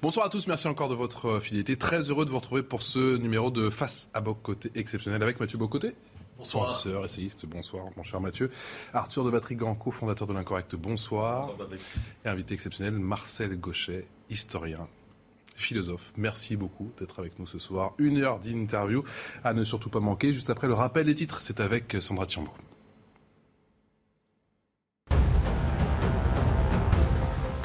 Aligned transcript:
Bonsoir 0.00 0.26
à 0.26 0.28
tous, 0.28 0.46
merci 0.46 0.68
encore 0.68 0.88
de 0.88 0.94
votre 0.94 1.26
euh, 1.26 1.40
fidélité. 1.40 1.76
Très 1.76 2.02
heureux 2.02 2.24
de 2.24 2.30
vous 2.30 2.36
retrouver 2.36 2.62
pour 2.62 2.82
ce 2.82 3.16
numéro 3.16 3.50
de 3.50 3.68
Face 3.68 4.08
à 4.14 4.20
Bocoté 4.20 4.70
exceptionnel 4.76 5.20
avec 5.24 5.40
Mathieu 5.40 5.58
Bocoté. 5.58 5.96
Bonsoir. 6.36 6.66
Penseur, 6.66 7.04
essayiste, 7.04 7.46
bonsoir, 7.46 7.86
mon 7.96 8.04
cher 8.04 8.20
Mathieu. 8.20 8.48
Arthur 8.94 9.24
de 9.24 9.30
Vatrigan, 9.30 9.74
co-fondateur 9.74 10.28
de 10.28 10.34
l'Incorrect, 10.34 10.76
bonsoir. 10.76 11.50
Et 12.24 12.28
invité 12.28 12.54
exceptionnel, 12.54 12.92
Marcel 12.92 13.58
Gauchet, 13.58 14.06
historien, 14.30 14.86
philosophe. 15.56 16.12
Merci 16.16 16.54
beaucoup 16.54 16.92
d'être 16.96 17.18
avec 17.18 17.36
nous 17.40 17.48
ce 17.48 17.58
soir. 17.58 17.94
Une 17.98 18.18
heure 18.18 18.38
d'interview 18.38 19.02
à 19.42 19.52
ne 19.52 19.64
surtout 19.64 19.90
pas 19.90 19.98
manquer. 19.98 20.32
Juste 20.32 20.48
après 20.48 20.68
le 20.68 20.74
rappel 20.74 21.06
des 21.06 21.16
titres, 21.16 21.42
c'est 21.42 21.58
avec 21.58 21.96
Sandra 21.98 22.28
Chambaud. 22.28 22.52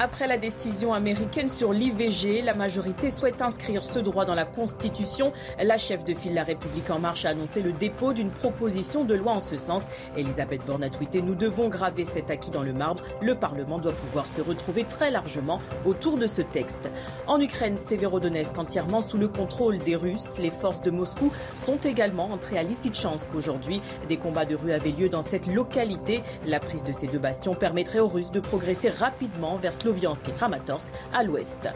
Après 0.04 0.26
la 0.26 0.36
décision 0.36 0.92
américaine 0.92 1.48
sur 1.48 1.72
l'IVG, 1.72 2.42
la 2.42 2.52
majorité 2.52 3.10
souhaite 3.10 3.40
inscrire 3.40 3.82
ce 3.82 3.98
droit 3.98 4.26
dans 4.26 4.34
la 4.34 4.44
Constitution. 4.44 5.32
La 5.58 5.78
chef 5.78 6.04
de 6.04 6.12
file 6.12 6.34
La 6.34 6.44
République 6.44 6.90
En 6.90 6.98
Marche 6.98 7.24
a 7.24 7.30
annoncé 7.30 7.62
le 7.62 7.72
dépôt 7.72 8.12
d'une 8.12 8.28
proposition 8.28 9.04
de 9.04 9.14
loi 9.14 9.32
en 9.32 9.40
ce 9.40 9.56
sens. 9.56 9.86
Elisabeth 10.14 10.62
Borne 10.66 10.84
a 10.84 10.90
tweeté 10.90 11.22
Nous 11.22 11.34
devons 11.34 11.70
graver 11.70 12.04
cet 12.04 12.30
acquis 12.30 12.50
dans 12.50 12.62
le 12.62 12.74
marbre. 12.74 13.02
Le 13.22 13.34
Parlement 13.34 13.78
doit 13.78 13.94
pouvoir 13.94 14.28
se 14.28 14.42
retrouver 14.42 14.84
très 14.84 15.10
largement 15.10 15.58
autour 15.86 16.18
de 16.18 16.26
ce 16.26 16.42
texte. 16.42 16.90
En 17.26 17.40
Ukraine, 17.40 17.78
Severodonetsk 17.78 18.58
entièrement 18.58 19.00
sous 19.00 19.16
le 19.16 19.28
contrôle 19.28 19.78
des 19.78 19.96
Russes. 19.96 20.36
Les 20.38 20.50
forces 20.50 20.82
de 20.82 20.90
Moscou 20.90 21.32
sont 21.56 21.78
également 21.78 22.30
entrées 22.30 22.58
à 22.58 22.62
Lysychansk 22.62 23.34
aujourd'hui. 23.34 23.80
Des 24.10 24.18
combats 24.18 24.44
de 24.44 24.54
rue 24.54 24.72
avaient 24.72 24.90
lieu 24.90 25.08
dans 25.08 25.22
cette 25.22 25.46
localité. 25.46 26.22
La 26.46 26.60
prise 26.60 26.84
de 26.84 26.92
ces 26.92 27.06
deux 27.06 27.18
bastions 27.18 27.54
permettrait 27.54 28.00
aux 28.00 28.08
Russes 28.08 28.32
de 28.32 28.40
progresser 28.40 28.90
rapidement 28.90 29.56
vers 29.56 29.74
Et 29.94 30.32
Kramatorsk 30.32 30.90
à 31.12 31.22
l'ouest. 31.22 31.68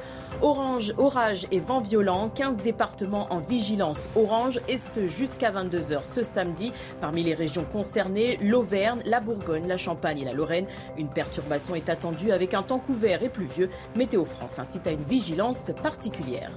Orange, 0.42 0.92
orage 0.98 1.47
et 1.50 1.61
vent 1.61 1.80
violent, 1.80 2.30
15 2.34 2.58
départements 2.58 3.27
en 3.33 3.38
vigilance 3.38 4.08
orange 4.16 4.61
et 4.69 4.77
ce 4.77 5.06
jusqu'à 5.08 5.50
22h 5.50 6.05
ce 6.05 6.22
samedi. 6.22 6.72
Parmi 7.00 7.22
les 7.22 7.34
régions 7.34 7.64
concernées, 7.64 8.36
l'Auvergne, 8.42 9.02
la 9.05 9.20
Bourgogne, 9.20 9.66
la 9.66 9.77
Champagne 9.77 10.19
et 10.19 10.24
la 10.24 10.33
Lorraine. 10.33 10.66
Une 10.96 11.08
perturbation 11.08 11.74
est 11.74 11.89
attendue 11.89 12.33
avec 12.33 12.55
un 12.55 12.62
temps 12.62 12.78
couvert 12.78 13.22
et 13.22 13.28
pluvieux. 13.28 13.70
Météo 13.96 14.24
France 14.24 14.58
incite 14.58 14.86
à 14.86 14.92
une 14.92 15.05
vigilance 15.05 15.70
particulière. 15.83 16.50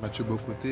Mathieu 0.00 0.24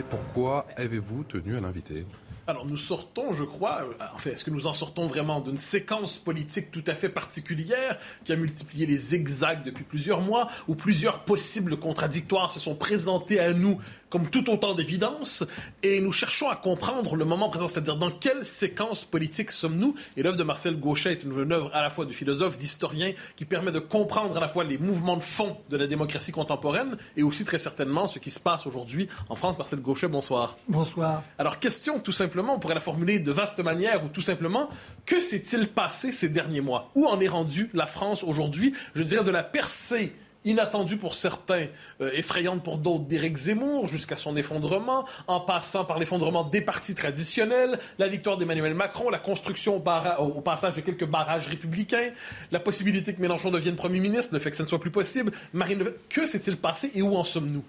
pourquoi 0.08 0.66
avez-vous 0.76 1.24
tenu 1.24 1.56
à 1.56 1.60
l'inviter? 1.60 2.06
Alors 2.48 2.64
nous 2.64 2.78
sortons, 2.78 3.34
je 3.34 3.44
crois, 3.44 3.82
euh, 3.82 4.04
en 4.14 4.16
fait, 4.16 4.30
est-ce 4.30 4.42
que 4.42 4.50
nous 4.50 4.66
en 4.66 4.72
sortons 4.72 5.06
vraiment 5.06 5.40
d'une 5.40 5.58
séquence 5.58 6.16
politique 6.16 6.70
tout 6.70 6.82
à 6.86 6.94
fait 6.94 7.10
particulière 7.10 7.98
qui 8.24 8.32
a 8.32 8.36
multiplié 8.36 8.86
les 8.86 8.96
zigzags 8.96 9.64
depuis 9.64 9.84
plusieurs 9.84 10.22
mois, 10.22 10.48
où 10.66 10.74
plusieurs 10.74 11.24
possibles 11.24 11.76
contradictoires 11.76 12.50
se 12.50 12.58
sont 12.58 12.74
présentés 12.74 13.38
à 13.38 13.52
nous 13.52 13.78
comme 14.10 14.28
tout 14.28 14.50
autant 14.50 14.74
d'évidence, 14.74 15.44
et 15.82 16.00
nous 16.00 16.12
cherchons 16.12 16.48
à 16.48 16.56
comprendre 16.56 17.16
le 17.16 17.24
moment 17.24 17.48
présent, 17.48 17.68
c'est-à-dire 17.68 17.96
dans 17.96 18.10
quelle 18.10 18.44
séquence 18.44 19.04
politique 19.04 19.50
sommes-nous. 19.50 19.94
Et 20.16 20.22
l'œuvre 20.22 20.36
de 20.36 20.42
Marcel 20.42 20.78
Gauchet 20.78 21.12
est 21.12 21.22
une, 21.22 21.52
œuvre 21.52 21.70
à 21.74 21.82
la 21.82 21.90
fois 21.90 22.06
de 22.06 22.12
philosophe, 22.12 22.58
d'historien, 22.58 23.12
qui 23.36 23.44
permet 23.44 23.72
de 23.72 23.78
comprendre 23.78 24.36
à 24.36 24.40
la 24.40 24.48
fois 24.48 24.64
les 24.64 24.78
mouvements 24.78 25.16
de 25.16 25.22
fond 25.22 25.56
de 25.70 25.76
la 25.76 25.86
démocratie 25.86 26.32
contemporaine 26.32 26.96
et 27.16 27.22
aussi 27.22 27.44
très 27.44 27.58
certainement 27.58 28.08
ce 28.08 28.18
qui 28.18 28.30
se 28.30 28.40
passe 28.40 28.66
aujourd'hui 28.66 29.08
en 29.28 29.34
France. 29.34 29.58
Marcel 29.58 29.80
Gauchet, 29.80 30.08
bonsoir. 30.08 30.56
Bonsoir. 30.68 31.22
Alors, 31.38 31.58
question 31.58 32.00
tout 32.00 32.12
simplement, 32.12 32.54
on 32.54 32.58
pourrait 32.58 32.74
la 32.74 32.80
formuler 32.80 33.18
de 33.18 33.32
vaste 33.32 33.60
manière 33.60 34.04
ou 34.04 34.08
tout 34.08 34.22
simplement, 34.22 34.68
que 35.06 35.20
s'est-il 35.20 35.68
passé 35.68 36.12
ces 36.12 36.28
derniers 36.28 36.60
mois? 36.60 36.90
Où 36.94 37.06
en 37.06 37.20
est 37.20 37.28
rendue 37.28 37.70
la 37.74 37.86
France 37.86 38.22
aujourd'hui? 38.22 38.74
Je 38.94 39.02
dirais 39.02 39.24
de 39.24 39.30
la 39.30 39.42
percée 39.42 40.12
inattendue 40.44 40.96
pour 40.96 41.14
certains, 41.14 41.66
euh, 42.00 42.10
effrayante 42.14 42.62
pour 42.62 42.78
d'autres 42.78 43.04
d'Éric 43.04 43.36
Zemmour, 43.36 43.88
jusqu'à 43.88 44.16
son 44.16 44.36
effondrement, 44.36 45.04
en 45.26 45.40
passant 45.40 45.84
par 45.84 45.98
l'effondrement 45.98 46.44
des 46.44 46.60
partis 46.60 46.94
traditionnels, 46.94 47.78
la 47.98 48.08
victoire 48.08 48.36
d'Emmanuel 48.38 48.74
Macron, 48.74 49.10
la 49.10 49.18
construction 49.18 49.76
au, 49.76 50.40
passage 50.40 50.74
de 50.74 50.80
quelques 50.80 51.06
barrages 51.06 51.48
républicains, 51.48 52.10
la 52.52 52.60
possibilité 52.60 53.14
que 53.14 53.20
Mélenchon 53.20 53.50
devienne 53.50 53.76
Premier 53.76 54.00
ministre, 54.00 54.32
le 54.32 54.38
fait 54.38 54.50
que 54.50 54.56
ça 54.56 54.62
ne 54.62 54.68
soit 54.68 54.80
plus 54.80 54.90
possible. 54.90 55.32
Marine 55.52 55.78
Le 55.78 55.84
Pen, 55.86 55.94
que 56.08 56.26
s'est-il 56.26 56.56
passé 56.56 56.90
et 56.94 57.02
où 57.02 57.16
en 57.16 57.24
sommes-nous? 57.24 57.64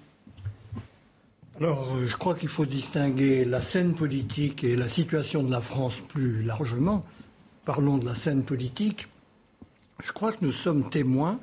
Alors, 1.60 1.96
euh, 1.96 2.08
je 2.08 2.16
crois 2.16 2.36
qu'il 2.36 2.48
faut 2.48 2.66
distinguer 2.66 3.44
la 3.44 3.62
scène 3.62 3.94
politique 3.94 4.64
et 4.64 4.78
la 4.78 4.88
situation 4.88 5.44
de 5.44 5.52
la 5.52 5.60
France 5.60 6.02
plus 6.08 6.42
largement. 6.44 7.04
Parlons 7.66 7.98
de 7.98 8.06
la 8.06 8.16
scène 8.16 8.44
politique. 8.44 9.08
Je 10.02 10.14
crois 10.14 10.32
que 10.32 10.38
nous 10.42 10.54
sommes 10.54 10.90
témoins 10.90 11.38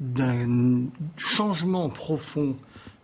d'un 0.00 0.82
changement 1.16 1.88
profond 1.88 2.56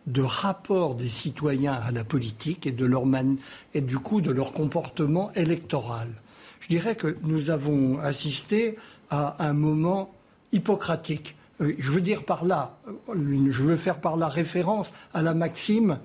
de 0.06 0.22
rapport 0.22 0.94
des 0.94 1.08
citoyens 1.08 1.72
à 1.72 1.90
la 1.90 2.04
politique 2.04 2.66
et, 2.66 2.72
de 2.72 2.84
leur 2.84 3.06
man- 3.06 3.38
et 3.72 3.80
du 3.80 3.98
coup 3.98 4.20
de 4.20 4.30
leur 4.30 4.52
comportement 4.52 5.32
électoral. 5.32 6.08
Je 6.60 6.68
dirais 6.68 6.94
que 6.96 7.16
nous 7.22 7.50
avons 7.50 7.98
assisté 7.98 8.76
à 9.10 9.44
un 9.46 9.52
moment 9.54 10.10
hippocratique. 10.52 11.36
Euh, 11.60 11.74
Je 11.78 11.90
veux 11.90 12.00
dire 12.00 12.24
par 12.24 12.44
là, 12.44 12.76
euh, 13.08 13.50
je 13.50 13.62
veux 13.62 13.76
faire 13.76 14.00
par 14.00 14.16
là 14.16 14.28
référence 14.28 14.90
à 15.14 15.22
la 15.22 15.34
maxime 15.34 15.98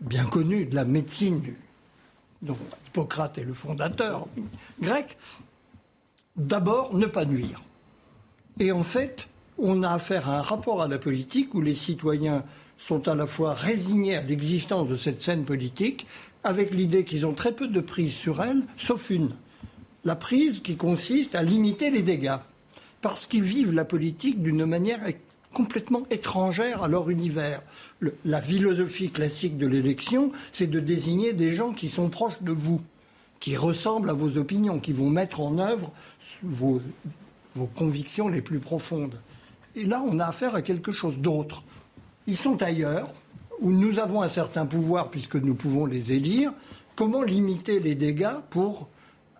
bien 0.00 0.24
connue 0.24 0.64
de 0.66 0.74
la 0.74 0.84
médecine 0.84 1.42
dont 2.42 2.56
Hippocrate 2.86 3.36
est 3.38 3.44
le 3.44 3.52
fondateur 3.52 4.26
grec. 4.80 5.18
D'abord, 6.36 6.94
ne 6.94 7.06
pas 7.06 7.24
nuire. 7.24 7.60
Et 8.58 8.72
en 8.72 8.82
fait, 8.82 9.28
on 9.62 9.82
a 9.82 9.90
affaire 9.90 10.28
à 10.28 10.38
un 10.38 10.42
rapport 10.42 10.82
à 10.82 10.88
la 10.88 10.98
politique 10.98 11.54
où 11.54 11.60
les 11.60 11.74
citoyens 11.74 12.44
sont 12.78 13.08
à 13.08 13.14
la 13.14 13.26
fois 13.26 13.54
résignés 13.54 14.16
à 14.16 14.22
l'existence 14.22 14.88
de 14.88 14.96
cette 14.96 15.20
scène 15.20 15.44
politique, 15.44 16.06
avec 16.44 16.74
l'idée 16.74 17.04
qu'ils 17.04 17.26
ont 17.26 17.34
très 17.34 17.52
peu 17.52 17.68
de 17.68 17.80
prise 17.80 18.14
sur 18.14 18.42
elle, 18.42 18.62
sauf 18.78 19.10
une. 19.10 19.30
La 20.04 20.16
prise 20.16 20.60
qui 20.60 20.76
consiste 20.76 21.34
à 21.34 21.42
limiter 21.42 21.90
les 21.90 22.02
dégâts. 22.02 22.38
Parce 23.02 23.26
qu'ils 23.26 23.42
vivent 23.42 23.72
la 23.72 23.84
politique 23.84 24.42
d'une 24.42 24.64
manière 24.64 25.00
complètement 25.52 26.02
étrangère 26.10 26.82
à 26.82 26.88
leur 26.88 27.10
univers. 27.10 27.62
La 28.24 28.40
philosophie 28.40 29.10
classique 29.10 29.58
de 29.58 29.66
l'élection, 29.66 30.32
c'est 30.52 30.66
de 30.66 30.80
désigner 30.80 31.32
des 31.32 31.50
gens 31.50 31.72
qui 31.72 31.88
sont 31.88 32.08
proches 32.08 32.40
de 32.40 32.52
vous, 32.52 32.80
qui 33.40 33.56
ressemblent 33.56 34.10
à 34.10 34.14
vos 34.14 34.38
opinions, 34.38 34.80
qui 34.80 34.92
vont 34.92 35.10
mettre 35.10 35.40
en 35.40 35.58
œuvre 35.58 35.92
vos 36.42 36.80
convictions 37.74 38.28
les 38.28 38.42
plus 38.42 38.58
profondes. 38.58 39.16
Et 39.80 39.86
là, 39.86 40.04
on 40.06 40.18
a 40.18 40.26
affaire 40.26 40.54
à 40.54 40.60
quelque 40.60 40.92
chose 40.92 41.16
d'autre. 41.16 41.64
Ils 42.26 42.36
sont 42.36 42.62
ailleurs, 42.62 43.10
où 43.60 43.72
nous 43.72 43.98
avons 43.98 44.20
un 44.20 44.28
certain 44.28 44.66
pouvoir 44.66 45.08
puisque 45.08 45.36
nous 45.36 45.54
pouvons 45.54 45.86
les 45.86 46.12
élire. 46.12 46.52
Comment 46.96 47.22
limiter 47.22 47.80
les 47.80 47.94
dégâts 47.94 48.40
pour 48.50 48.90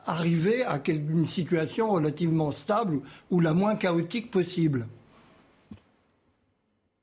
arriver 0.06 0.64
à 0.64 0.80
une 0.86 1.28
situation 1.28 1.90
relativement 1.90 2.52
stable 2.52 3.02
ou 3.30 3.40
la 3.40 3.52
moins 3.52 3.76
chaotique 3.76 4.30
possible? 4.30 4.88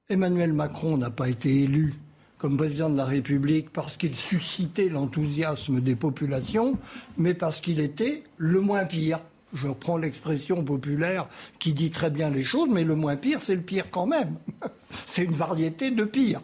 Emmanuel 0.09 0.53
Macron 0.53 0.97
n'a 0.97 1.11
pas 1.11 1.29
été 1.29 1.61
élu 1.61 1.93
comme 2.39 2.57
président 2.57 2.89
de 2.89 2.97
la 2.97 3.05
République 3.05 3.69
parce 3.69 3.97
qu'il 3.97 4.15
suscitait 4.15 4.89
l'enthousiasme 4.89 5.79
des 5.79 5.95
populations, 5.95 6.73
mais 7.17 7.35
parce 7.35 7.61
qu'il 7.61 7.79
était 7.81 8.23
le 8.37 8.61
moins 8.61 8.85
pire. 8.85 9.19
Je 9.53 9.67
reprends 9.67 9.97
l'expression 9.97 10.63
populaire 10.63 11.27
qui 11.59 11.73
dit 11.73 11.89
très 11.89 12.09
bien 12.09 12.29
les 12.29 12.43
choses, 12.43 12.69
mais 12.69 12.83
le 12.83 12.95
moins 12.95 13.15
pire, 13.15 13.41
c'est 13.41 13.55
le 13.55 13.61
pire 13.61 13.85
quand 13.89 14.05
même. 14.05 14.35
C'est 15.07 15.23
une 15.23 15.33
variété 15.33 15.91
de 15.91 16.03
pire. 16.05 16.41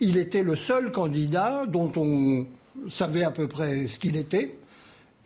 Il 0.00 0.16
était 0.16 0.42
le 0.42 0.56
seul 0.56 0.92
candidat 0.92 1.64
dont 1.66 1.90
on 1.96 2.46
savait 2.88 3.24
à 3.24 3.30
peu 3.30 3.48
près 3.48 3.88
ce 3.88 3.98
qu'il 3.98 4.16
était 4.16 4.58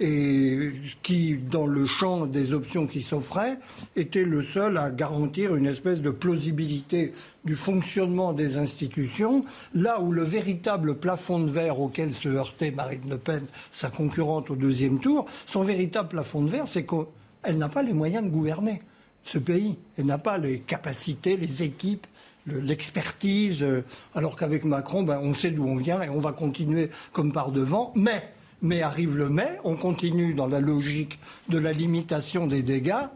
et 0.01 0.73
qui, 1.03 1.37
dans 1.37 1.67
le 1.67 1.87
champ 1.87 2.27
des 2.27 2.53
options 2.55 2.87
qui 2.87 3.03
s'offraient, 3.03 3.59
était 3.97 4.25
le 4.25 4.43
seul 4.43 4.79
à 4.79 4.91
garantir 4.91 5.55
une 5.55 5.67
espèce 5.67 6.01
de 6.01 6.11
plausibilité 6.11 7.13
du 7.45 7.55
fonctionnement 7.55 8.33
des 8.33 8.57
institutions, 8.57 9.43
là 9.75 10.01
où 10.01 10.11
le 10.11 10.23
véritable 10.23 10.97
plafond 10.97 11.41
de 11.41 11.51
verre 11.51 11.81
auquel 11.81 12.15
se 12.15 12.29
heurtait 12.29 12.71
Marine 12.71 13.09
Le 13.11 13.19
Pen, 13.19 13.45
sa 13.71 13.91
concurrente 13.91 14.51
au 14.51 14.57
deuxième 14.57 14.99
tour, 15.01 15.27
son 15.47 15.63
véritable 15.63 16.09
plafond 16.09 16.43
de 16.43 16.51
verre, 16.51 16.67
c'est 16.67 16.85
qu'on 16.85 17.07
elle 17.43 17.59
n'a 17.59 17.69
pas 17.69 17.83
les 17.83 17.93
moyens 17.93 18.25
de 18.25 18.31
gouverner 18.31 18.83
ce 19.25 19.39
pays. 19.39 19.79
Elle 19.99 20.07
n'a 20.07 20.19
pas 20.19 20.39
les 20.39 20.61
capacités, 20.61 21.37
les 21.37 21.63
équipes, 21.63 22.07
l'expertise. 22.47 23.63
Euh, 23.63 23.83
alors 24.15 24.37
qu'avec 24.37 24.65
Macron, 24.65 25.03
ben, 25.03 25.21
on 25.23 25.35
sait 25.35 25.51
d'où 25.51 25.65
on 25.65 25.77
vient 25.77 26.03
et 26.03 26.09
on 26.09 26.21
va 26.21 26.33
continuer 26.33 26.91
comme 27.13 27.33
par 27.33 27.53
devant. 27.53 27.93
Mais, 27.95 28.31
mais 28.63 28.83
arrive 28.83 29.17
le 29.17 29.29
mai, 29.29 29.59
on 29.65 29.77
continue 29.77 30.35
dans 30.35 30.47
la 30.47 30.61
logique 30.61 31.19
de 31.49 31.59
la 31.59 31.73
limitation 31.73 32.47
des 32.47 32.63
dégâts. 32.63 33.07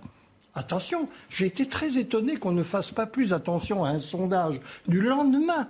Attention, 0.55 1.08
j'ai 1.31 1.46
été 1.46 1.67
très 1.67 1.99
étonné 1.99 2.37
qu'on 2.37 2.52
ne 2.52 2.62
fasse 2.62 2.93
pas 2.93 3.06
plus 3.06 3.32
attention 3.32 3.85
à 3.85 3.91
un 3.91 4.00
sondage 4.00 4.61
du 4.87 5.00
lendemain 5.00 5.69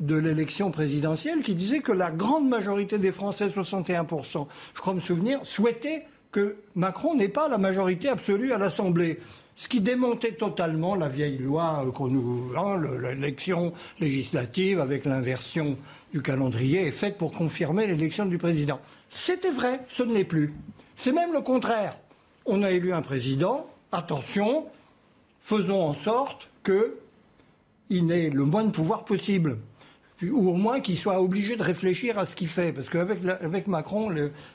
de 0.00 0.16
l'élection 0.16 0.70
présidentielle 0.70 1.42
qui 1.42 1.54
disait 1.54 1.80
que 1.80 1.92
la 1.92 2.10
grande 2.10 2.48
majorité 2.48 2.98
des 2.98 3.12
Français, 3.12 3.46
61%, 3.46 4.46
je 4.74 4.80
crois 4.80 4.94
me 4.94 5.00
souvenir, 5.00 5.40
souhaitaient 5.44 6.06
que 6.32 6.56
Macron 6.74 7.14
n'ait 7.14 7.28
pas 7.28 7.48
la 7.48 7.56
majorité 7.56 8.08
absolue 8.08 8.52
à 8.52 8.58
l'Assemblée. 8.58 9.20
Ce 9.54 9.68
qui 9.68 9.80
démontait 9.80 10.32
totalement 10.32 10.94
la 10.96 11.08
vieille 11.08 11.38
loi 11.38 11.82
euh, 11.86 11.90
qu'on 11.90 12.08
nous. 12.08 12.52
Hein, 12.58 12.78
l'élection 13.00 13.72
législative 14.00 14.80
avec 14.80 15.06
l'inversion 15.06 15.78
du 16.12 16.22
calendrier 16.22 16.86
est 16.86 16.92
faite 16.92 17.18
pour 17.18 17.32
confirmer 17.32 17.86
l'élection 17.86 18.26
du 18.26 18.38
président. 18.38 18.80
C'était 19.08 19.50
vrai, 19.50 19.80
ce 19.88 20.02
ne 20.02 20.14
l'est 20.14 20.24
plus. 20.24 20.54
C'est 20.94 21.12
même 21.12 21.32
le 21.32 21.40
contraire. 21.40 21.98
On 22.46 22.62
a 22.62 22.70
élu 22.70 22.92
un 22.92 23.02
président, 23.02 23.66
attention, 23.92 24.66
faisons 25.40 25.82
en 25.82 25.94
sorte 25.94 26.50
qu'il 26.64 28.06
n'ait 28.06 28.30
le 28.30 28.44
moins 28.44 28.64
de 28.64 28.70
pouvoir 28.70 29.04
possible 29.04 29.58
ou 30.22 30.48
au 30.48 30.54
moins 30.54 30.80
qu'il 30.80 30.96
soit 30.96 31.20
obligé 31.20 31.56
de 31.56 31.62
réfléchir 31.62 32.18
à 32.18 32.24
ce 32.24 32.34
qu'il 32.34 32.48
fait. 32.48 32.72
Parce 32.72 32.88
qu'avec 32.88 33.18
avec 33.42 33.66
Macron, 33.66 34.10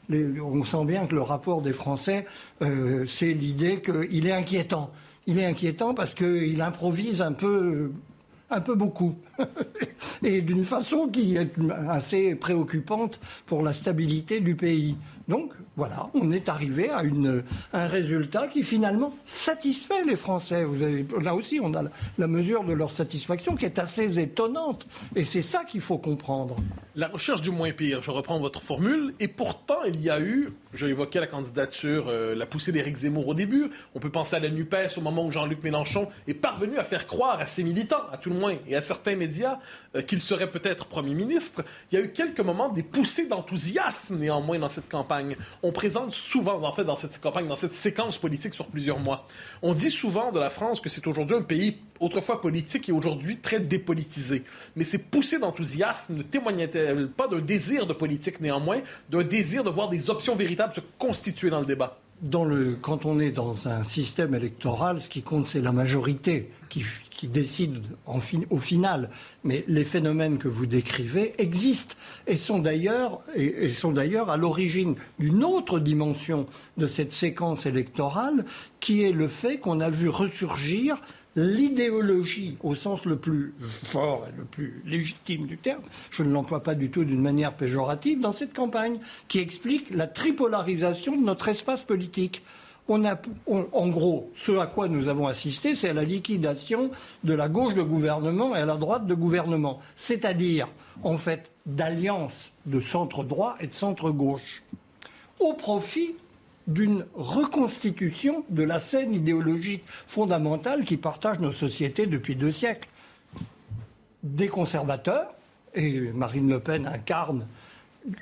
on 0.09 0.63
sent 0.63 0.85
bien 0.85 1.05
que 1.05 1.15
le 1.15 1.21
rapport 1.21 1.61
des 1.61 1.73
Français, 1.73 2.25
euh, 2.61 3.05
c'est 3.07 3.33
l'idée 3.33 3.81
qu'il 3.81 4.27
est 4.27 4.31
inquiétant. 4.31 4.91
Il 5.27 5.37
est 5.37 5.45
inquiétant 5.45 5.93
parce 5.93 6.15
qu'il 6.15 6.61
improvise 6.61 7.21
un 7.21 7.33
peu 7.33 7.91
un 8.51 8.61
peu 8.61 8.75
beaucoup, 8.75 9.15
et 10.23 10.41
d'une 10.41 10.65
façon 10.65 11.07
qui 11.07 11.37
est 11.37 11.51
assez 11.89 12.35
préoccupante 12.35 13.19
pour 13.45 13.63
la 13.63 13.73
stabilité 13.73 14.41
du 14.41 14.55
pays. 14.55 14.97
Donc 15.27 15.53
voilà, 15.75 16.09
on 16.13 16.31
est 16.31 16.49
arrivé 16.49 16.89
à 16.89 17.03
une, 17.03 17.43
un 17.73 17.87
résultat 17.87 18.47
qui 18.47 18.63
finalement 18.63 19.13
satisfait 19.25 20.03
les 20.05 20.15
Français. 20.15 20.63
Vous 20.63 20.83
avez, 20.83 21.05
là 21.21 21.35
aussi, 21.35 21.59
on 21.61 21.73
a 21.73 21.83
la, 22.17 22.27
mesure 22.27 22.63
de 22.63 22.73
leur 22.73 22.91
satisfaction 22.91 23.55
qui 23.55 23.65
est 23.65 23.79
assez 23.79 24.19
étonnante, 24.19 24.87
et 25.15 25.25
c'est 25.25 25.41
ça 25.41 25.63
qu'il 25.63 25.81
faut 25.81 25.97
comprendre. 25.97 26.57
La 26.95 27.07
recherche 27.07 27.41
du 27.41 27.51
moins 27.51 27.71
pire, 27.71 28.01
je 28.01 28.11
reprends 28.11 28.39
votre 28.39 28.61
formule, 28.61 29.13
et 29.19 29.27
pourtant 29.27 29.83
il 29.87 30.01
y 30.01 30.09
a 30.09 30.19
eu, 30.19 30.49
je 30.73 30.85
évoquais 30.85 31.19
la 31.19 31.27
candidature, 31.27 32.07
euh, 32.07 32.35
la 32.35 32.45
poussée 32.45 32.71
d'Éric 32.71 32.97
Zemmour 32.97 33.27
au 33.27 33.33
début, 33.33 33.69
on 33.95 33.99
peut 33.99 34.09
penser 34.09 34.35
à 34.35 34.39
la 34.39 34.49
NUPES 34.49 34.97
au 34.97 35.01
moment 35.01 35.25
où 35.25 35.31
Jean-Luc 35.31 35.63
Mélenchon 35.63 36.07
est 36.27 36.33
parvenu 36.33 36.77
à 36.77 36.83
faire 36.83 37.07
croire 37.07 37.39
à 37.39 37.45
ses 37.45 37.63
militants, 37.63 38.03
à 38.11 38.17
tout 38.17 38.29
le 38.29 38.41
et 38.67 38.75
à 38.75 38.81
certains 38.81 39.15
médias 39.15 39.59
euh, 39.95 40.01
qu'il 40.01 40.19
serait 40.19 40.49
peut-être 40.49 40.85
Premier 40.85 41.13
ministre, 41.13 41.63
il 41.91 41.99
y 41.99 42.01
a 42.01 42.03
eu 42.05 42.11
quelques 42.11 42.39
moments 42.39 42.69
des 42.69 42.83
poussées 42.83 43.27
d'enthousiasme 43.27 44.17
néanmoins 44.17 44.59
dans 44.59 44.69
cette 44.69 44.89
campagne. 44.89 45.10
On 45.63 45.71
présente 45.71 46.13
souvent, 46.13 46.61
en 46.63 46.71
fait, 46.71 46.83
dans 46.83 46.95
cette 46.95 47.19
campagne, 47.19 47.47
dans 47.47 47.55
cette 47.55 47.73
séquence 47.73 48.17
politique 48.17 48.53
sur 48.53 48.67
plusieurs 48.67 48.99
mois, 48.99 49.27
on 49.61 49.73
dit 49.73 49.91
souvent 49.91 50.31
de 50.31 50.39
la 50.39 50.49
France 50.49 50.81
que 50.81 50.89
c'est 50.89 51.07
aujourd'hui 51.07 51.35
un 51.35 51.41
pays 51.41 51.77
autrefois 51.99 52.41
politique 52.41 52.89
et 52.89 52.91
aujourd'hui 52.91 53.37
très 53.37 53.59
dépolitisé. 53.59 54.43
Mais 54.75 54.83
ces 54.83 54.97
poussées 54.97 55.39
d'enthousiasme 55.39 56.15
ne 56.15 56.23
témoignaient-elles 56.23 57.09
pas 57.09 57.27
d'un 57.27 57.39
désir 57.39 57.85
de 57.85 57.93
politique 57.93 58.39
néanmoins, 58.41 58.81
d'un 59.09 59.23
désir 59.23 59.63
de 59.63 59.69
voir 59.69 59.89
des 59.89 60.09
options 60.09 60.35
véritables 60.35 60.73
se 60.73 60.81
constituer 60.97 61.49
dans 61.49 61.59
le 61.59 61.65
débat? 61.65 61.99
Quand 62.81 63.05
on 63.05 63.19
est 63.19 63.31
dans 63.31 63.67
un 63.67 63.83
système 63.83 64.35
électoral, 64.35 65.01
ce 65.01 65.09
qui 65.09 65.23
compte, 65.23 65.47
c'est 65.47 65.61
la 65.61 65.71
majorité 65.71 66.49
qui, 66.69 66.83
décide 67.27 67.83
au 68.49 68.57
final. 68.57 69.09
Mais 69.43 69.63
les 69.67 69.83
phénomènes 69.83 70.37
que 70.37 70.47
vous 70.47 70.65
décrivez 70.65 71.35
existent 71.39 71.95
et 72.27 72.35
sont 72.35 72.59
d'ailleurs 72.59 73.21
à 73.35 74.37
l'origine 74.37 74.95
d'une 75.19 75.43
autre 75.43 75.79
dimension 75.79 76.47
de 76.77 76.85
cette 76.85 77.13
séquence 77.13 77.65
électorale, 77.65 78.45
qui 78.79 79.03
est 79.03 79.11
le 79.11 79.27
fait 79.27 79.57
qu'on 79.57 79.79
a 79.79 79.89
vu 79.89 80.09
ressurgir 80.09 81.01
l'idéologie 81.35 82.57
au 82.61 82.75
sens 82.75 83.05
le 83.05 83.15
plus 83.15 83.53
fort 83.83 84.27
et 84.27 84.37
le 84.37 84.43
plus 84.43 84.81
légitime 84.85 85.45
du 85.45 85.57
terme, 85.57 85.83
je 86.09 86.23
ne 86.23 86.31
l'emploie 86.31 86.63
pas 86.63 86.75
du 86.75 86.91
tout 86.91 87.05
d'une 87.05 87.21
manière 87.21 87.53
péjorative, 87.53 88.19
dans 88.19 88.33
cette 88.33 88.53
campagne, 88.53 88.99
qui 89.27 89.39
explique 89.39 89.91
la 89.91 90.07
tripolarisation 90.07 91.15
de 91.15 91.23
notre 91.23 91.47
espace 91.47 91.85
politique. 91.85 92.43
On 92.87 93.05
a, 93.05 93.17
en 93.47 93.87
gros, 93.87 94.31
ce 94.35 94.57
à 94.57 94.65
quoi 94.65 94.89
nous 94.89 95.07
avons 95.07 95.27
assisté, 95.27 95.75
c'est 95.75 95.89
à 95.89 95.93
la 95.93 96.03
liquidation 96.03 96.91
de 97.23 97.33
la 97.33 97.47
gauche 97.47 97.75
de 97.75 97.83
gouvernement 97.83 98.55
et 98.55 98.59
à 98.59 98.65
la 98.65 98.75
droite 98.75 99.05
de 99.05 99.13
gouvernement, 99.13 99.79
c'est-à-dire, 99.95 100.67
en 101.03 101.17
fait, 101.17 101.51
d'alliances 101.65 102.51
de 102.65 102.81
centre 102.81 103.23
droit 103.23 103.55
et 103.61 103.67
de 103.67 103.73
centre 103.73 104.11
gauche, 104.11 104.63
au 105.39 105.53
profit 105.53 106.15
d'une 106.67 107.05
reconstitution 107.15 108.43
de 108.49 108.63
la 108.63 108.79
scène 108.79 109.13
idéologique 109.13 109.83
fondamentale 110.07 110.85
qui 110.85 110.97
partage 110.97 111.39
nos 111.39 111.51
sociétés 111.51 112.05
depuis 112.05 112.35
deux 112.35 112.51
siècles. 112.51 112.89
Des 114.23 114.47
conservateurs, 114.47 115.33
et 115.73 116.11
Marine 116.11 116.49
Le 116.49 116.59
Pen 116.59 116.85
incarne 116.85 117.47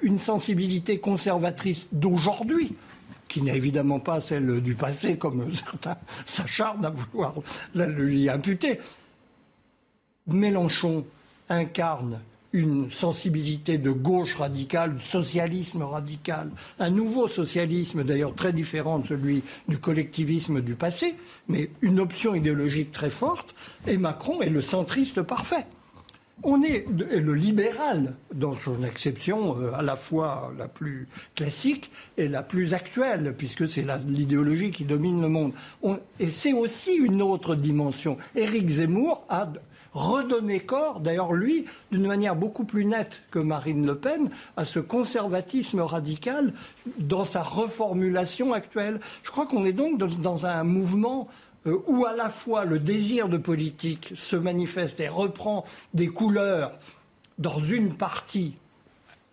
une 0.02 0.20
sensibilité 0.20 1.00
conservatrice 1.00 1.88
d'aujourd'hui, 1.92 2.76
qui 3.28 3.42
n'est 3.42 3.56
évidemment 3.56 4.00
pas 4.00 4.22
celle 4.22 4.62
du 4.62 4.76
passé, 4.76 5.18
comme 5.18 5.54
certains 5.54 5.98
s'acharnent 6.26 6.86
à 6.86 6.90
vouloir 6.90 7.36
lui 7.76 8.30
imputer. 8.30 8.80
Mélenchon 10.28 11.06
incarne 11.50 12.20
une 12.54 12.90
sensibilité 12.90 13.78
de 13.78 13.92
gauche 13.92 14.36
radicale, 14.36 14.96
de 14.96 15.00
socialisme 15.00 15.84
radical, 15.84 16.50
un 16.80 16.90
nouveau 16.90 17.28
socialisme 17.28 18.04
d'ailleurs 18.04 18.36
très 18.36 18.54
différent 18.54 19.00
de 19.00 19.08
celui 19.08 19.44
du 19.68 19.78
collectivisme 19.78 20.62
du 20.62 20.76
passé, 20.76 21.16
mais 21.48 21.70
une 21.82 22.00
option 22.00 22.36
idéologique 22.36 22.92
très 22.92 23.10
forte, 23.12 23.56
et 23.88 23.98
Macron 23.98 24.42
est 24.42 24.50
le 24.50 24.62
centriste 24.62 25.22
parfait. 25.22 25.66
On 26.42 26.64
est 26.64 26.86
le 26.90 27.34
libéral 27.34 28.16
dans 28.34 28.54
son 28.54 28.82
acception 28.84 29.60
euh, 29.60 29.74
à 29.74 29.82
la 29.82 29.98
fois 29.98 30.54
la 30.58 30.70
plus 30.70 31.10
classique 31.36 31.92
et 32.18 32.30
la 32.30 32.44
plus 32.44 32.74
actuelle, 32.74 33.36
puisque 33.38 33.68
c'est 33.68 33.86
l'idéologie 34.08 34.72
qui 34.72 34.86
domine 34.86 35.22
le 35.22 35.28
monde. 35.28 35.52
et 36.18 36.28
c'est 36.28 36.54
aussi 36.54 36.94
une 36.94 37.22
autre 37.22 37.56
dimension. 37.56 38.18
Éric 38.36 38.70
Zemmour 38.70 39.26
a 39.28 39.52
redonner 39.94 40.60
corps, 40.60 41.00
d'ailleurs 41.00 41.34
lui, 41.34 41.66
d'une 41.92 42.08
manière 42.08 42.36
beaucoup 42.36 42.66
plus 42.66 42.86
nette 42.86 43.24
que 43.32 43.40
Marine 43.40 43.86
Le 43.86 43.96
Pen, 43.96 44.30
à 44.58 44.66
ce 44.66 44.80
conservatisme 44.80 45.82
radical 45.82 46.54
dans 46.98 47.24
sa 47.24 47.42
reformulation 47.42 48.54
actuelle. 48.54 49.00
Je 49.24 49.32
crois 49.32 49.46
qu'on 49.46 49.66
est 49.66 49.74
donc 49.74 49.98
dans 49.98 50.46
un 50.46 50.64
mouvement 50.64 51.28
euh, 51.66 51.78
où 51.88 52.06
à 52.06 52.16
la 52.16 52.30
fois 52.30 52.66
le 52.66 52.80
désir 52.80 53.28
de 53.30 53.38
politique 53.38 54.14
se 54.16 54.36
manifeste 54.36 55.00
et 55.00 55.10
reprend 55.10 55.66
des 55.94 56.08
couleurs 56.08 56.72
dans 57.38 57.60
une 57.60 57.94
partie, 57.96 58.56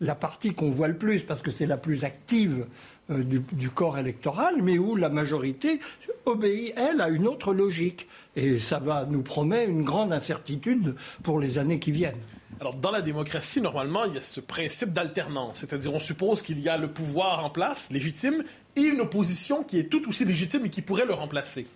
la 0.01 0.15
partie 0.15 0.55
qu'on 0.55 0.71
voit 0.71 0.89
le 0.89 0.97
plus 0.97 1.23
parce 1.23 1.43
que 1.43 1.51
c'est 1.51 1.67
la 1.67 1.77
plus 1.77 2.05
active 2.05 2.67
euh, 3.11 3.23
du, 3.23 3.71
corps 3.71 3.99
électoral, 3.99 4.57
mais 4.63 4.79
où 4.79 4.97
la 4.97 5.09
majorité 5.09 5.79
obéit, 6.25 6.73
elle, 6.77 7.01
à 7.01 7.09
une 7.09 7.29
autre 7.29 7.55
logique. 7.55 8.09
Et 8.35 8.59
ça 8.59 8.81
va 8.81 9.07
nous 9.07 9.23
promet 9.23 9.65
une 9.65 9.85
grande 9.85 10.13
incertitude 10.13 10.97
pour 11.23 11.39
les 11.39 11.59
années 11.59 11.79
qui 11.79 11.93
viennent. 11.93 12.21
Alors, 12.61 12.75
dans 12.75 12.91
la 12.91 13.03
démocratie, 13.03 13.61
normalement, 13.61 14.05
il 14.07 14.15
y 14.15 14.19
a 14.19 14.23
ce 14.23 14.41
principe 14.41 14.93
d'alternance. 14.93 15.59
C'est-à-dire, 15.61 15.95
on 15.95 16.01
suppose 16.01 16.43
qu'il 16.43 16.59
y 16.59 16.69
a 16.69 16.79
le 16.79 16.89
pouvoir 16.89 17.45
en 17.45 17.51
place, 17.51 17.91
légitime, 17.91 18.43
et 18.75 18.81
une 18.81 19.01
opposition 19.01 19.63
qui 19.63 19.79
est 19.79 19.85
tout 19.85 20.09
aussi 20.09 20.25
légitime 20.25 20.67
et 20.67 20.71
qui 20.71 20.83
pourrait 20.83 21.07
le 21.07 21.15
remplacer. 21.15 21.67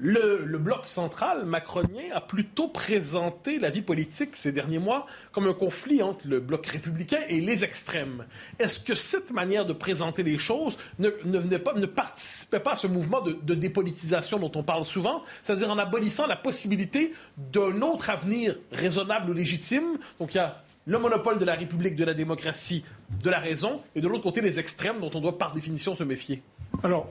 Le, 0.00 0.58
bloc 0.58 0.86
central 0.86 1.44
macronien 1.44 2.04
a 2.12 2.20
plutôt 2.20 2.68
présenté 2.68 3.58
la 3.58 3.68
vie 3.68 3.82
politique 3.82 4.36
ces 4.36 4.52
derniers 4.52 4.78
mois 4.78 5.06
comme 5.32 5.48
un 5.48 5.54
conflit 5.54 6.02
entre 6.02 6.28
le 6.28 6.38
bloc 6.38 6.66
républicain 6.66 7.18
et 7.28 7.40
les 7.40 7.64
extrêmes. 7.64 8.24
Est-ce 8.60 8.78
que 8.78 8.94
cette 8.94 9.32
manière 9.32 9.66
de 9.66 9.72
présenter 9.72 10.22
les 10.22 10.38
choses 10.38 10.78
ne, 11.00 11.10
ne 11.24 11.86
participait 11.86 12.60
pas 12.60 12.72
à 12.72 12.76
ce 12.76 12.86
mouvement 12.86 13.22
de, 13.22 13.32
de 13.32 13.54
dépolitisation 13.54 14.38
dont 14.38 14.52
on 14.54 14.62
parle 14.62 14.84
souvent, 14.84 15.24
c'est-à-dire 15.42 15.70
en 15.70 15.78
abolissant 15.78 16.28
la 16.28 16.36
possibilité 16.36 17.12
d'un 17.36 17.82
autre 17.82 18.10
avenir 18.10 18.56
raisonnable 18.70 19.30
ou 19.30 19.32
légitime? 19.32 19.98
Donc 20.20 20.34
il 20.34 20.36
y 20.36 20.40
a 20.40 20.62
le 20.86 20.98
monopole 20.98 21.38
de 21.38 21.44
la 21.44 21.54
République, 21.54 21.96
de 21.96 22.04
la 22.04 22.14
démocratie, 22.14 22.84
de 23.22 23.30
la 23.30 23.38
raison, 23.38 23.82
et 23.96 24.00
de 24.00 24.06
l'autre 24.06 24.22
côté 24.22 24.40
les 24.42 24.60
extrêmes 24.60 25.00
dont 25.00 25.10
on 25.14 25.20
doit 25.20 25.38
par 25.38 25.50
définition 25.50 25.94
se 25.96 26.04
méfier. 26.04 26.42
Alors, 26.84 27.08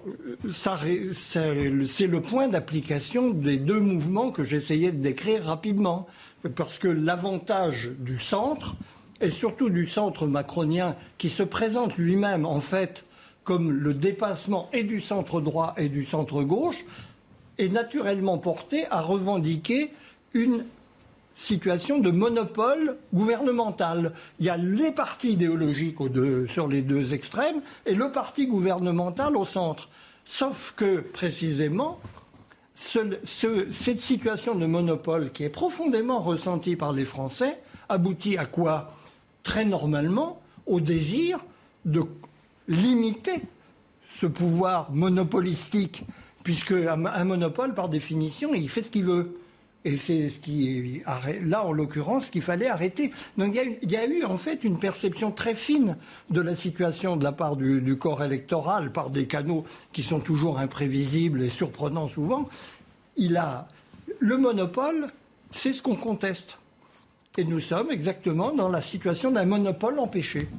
c'est 0.50 2.08
le 2.08 2.22
point 2.22 2.48
d'application 2.48 3.32
des 3.32 3.58
deux 3.58 3.80
mouvements 3.80 4.32
que 4.32 4.44
j'essayais 4.44 4.92
de 4.92 5.02
décrire 5.02 5.44
rapidement. 5.44 6.08
Parce 6.56 6.80
que 6.80 6.88
l'avantage 6.88 7.90
du 8.00 8.20
centre, 8.20 8.76
et 9.20 9.30
surtout 9.30 9.70
du 9.70 9.88
centre 9.88 10.28
macronien, 10.28 10.96
qui 11.18 11.30
se 11.30 11.44
présente 11.44 11.98
lui-même, 11.98 12.46
en 12.46 12.62
fait, 12.62 13.06
comme 13.44 13.72
le 13.72 13.94
dépassement 13.94 14.70
et 14.74 14.84
du 14.84 15.02
centre 15.02 15.42
droit 15.42 15.74
et 15.78 15.90
du 15.90 16.06
centre 16.06 16.44
gauche, 16.44 16.86
est 17.58 17.70
naturellement 17.70 18.38
porté 18.38 18.86
à 18.90 19.02
revendiquer 19.02 19.92
une 20.34 20.66
situation 21.38 22.00
de 22.00 22.10
monopole 22.10 22.98
gouvernemental. 23.14 24.14
Il 24.40 24.48
y 24.48 24.50
a 24.50 24.58
les 24.58 24.92
partis 24.92 25.34
idéologiques 25.34 26.00
sur 26.50 26.68
les 26.68 26.82
deux 26.82 27.14
extrêmes 27.14 27.62
et 27.86 27.94
le 27.94 28.12
parti 28.12 28.48
gouvernemental 28.48 29.38
au 29.38 29.46
centre. 29.46 29.88
Sauf 30.26 30.74
que, 30.76 31.00
précisément, 31.00 32.00
cette 32.76 34.02
situation 34.02 34.56
de 34.56 34.66
monopole 34.66 35.32
qui 35.32 35.44
est 35.44 35.50
profondément 35.50 36.20
ressentie 36.22 36.76
par 36.76 36.92
les 36.92 37.06
Français 37.06 37.60
aboutit 37.88 38.38
à 38.38 38.46
quoi? 38.46 38.94
Très 39.44 39.64
normalement 39.64 40.42
au 40.66 40.82
désir 40.82 41.40
de 41.86 42.04
limiter 42.68 43.42
ce 44.20 44.26
pouvoir 44.26 44.92
monopolistique, 44.92 46.04
puisque 46.44 46.74
un 46.74 47.24
monopole, 47.24 47.74
par 47.74 47.88
définition, 47.88 48.54
il 48.54 48.70
fait 48.70 48.84
ce 48.84 48.92
qu'il 48.92 49.06
veut. 49.06 49.40
Et 49.86 49.98
c'est 49.98 50.30
ce 50.30 50.40
qui, 50.40 51.02
là 51.44 51.66
en 51.66 51.72
l'occurrence, 51.72 52.30
qu'il 52.30 52.42
fallait 52.42 52.68
arrêter. 52.68 53.12
Donc 53.38 53.58
il 53.82 53.92
y, 53.92 53.96
a 53.96 54.06
eu, 54.06 54.24
en 54.24 54.38
fait 54.38 54.64
une 54.64 54.80
perception 54.80 55.32
très 55.32 55.56
fine 55.56 55.98
de 56.30 56.42
la 56.42 56.56
situation 56.56 57.16
de 57.16 57.24
la 57.24 57.32
part 57.32 57.56
du, 57.56 57.98
corps 57.98 58.24
électoral 58.24 58.92
par 58.92 59.10
des 59.10 59.28
canaux 59.28 59.64
qui 59.94 60.04
sont 60.04 60.20
toujours 60.20 60.60
imprévisibles 60.60 61.42
et 61.42 61.50
surprenants 61.50 62.10
souvent. 62.10 62.50
Il 63.16 63.38
a 63.38 63.68
le 64.20 64.38
monopole, 64.38 65.08
c'est 65.52 65.74
ce 65.74 65.82
qu'on 65.82 65.96
conteste. 65.96 66.58
Et 67.38 67.44
nous 67.44 67.60
sommes 67.60 67.92
exactement 67.92 68.52
dans 68.52 68.70
la 68.70 68.82
situation 68.82 69.32
d'un 69.32 69.46
monopole 69.46 70.00
empêché. 70.00 70.50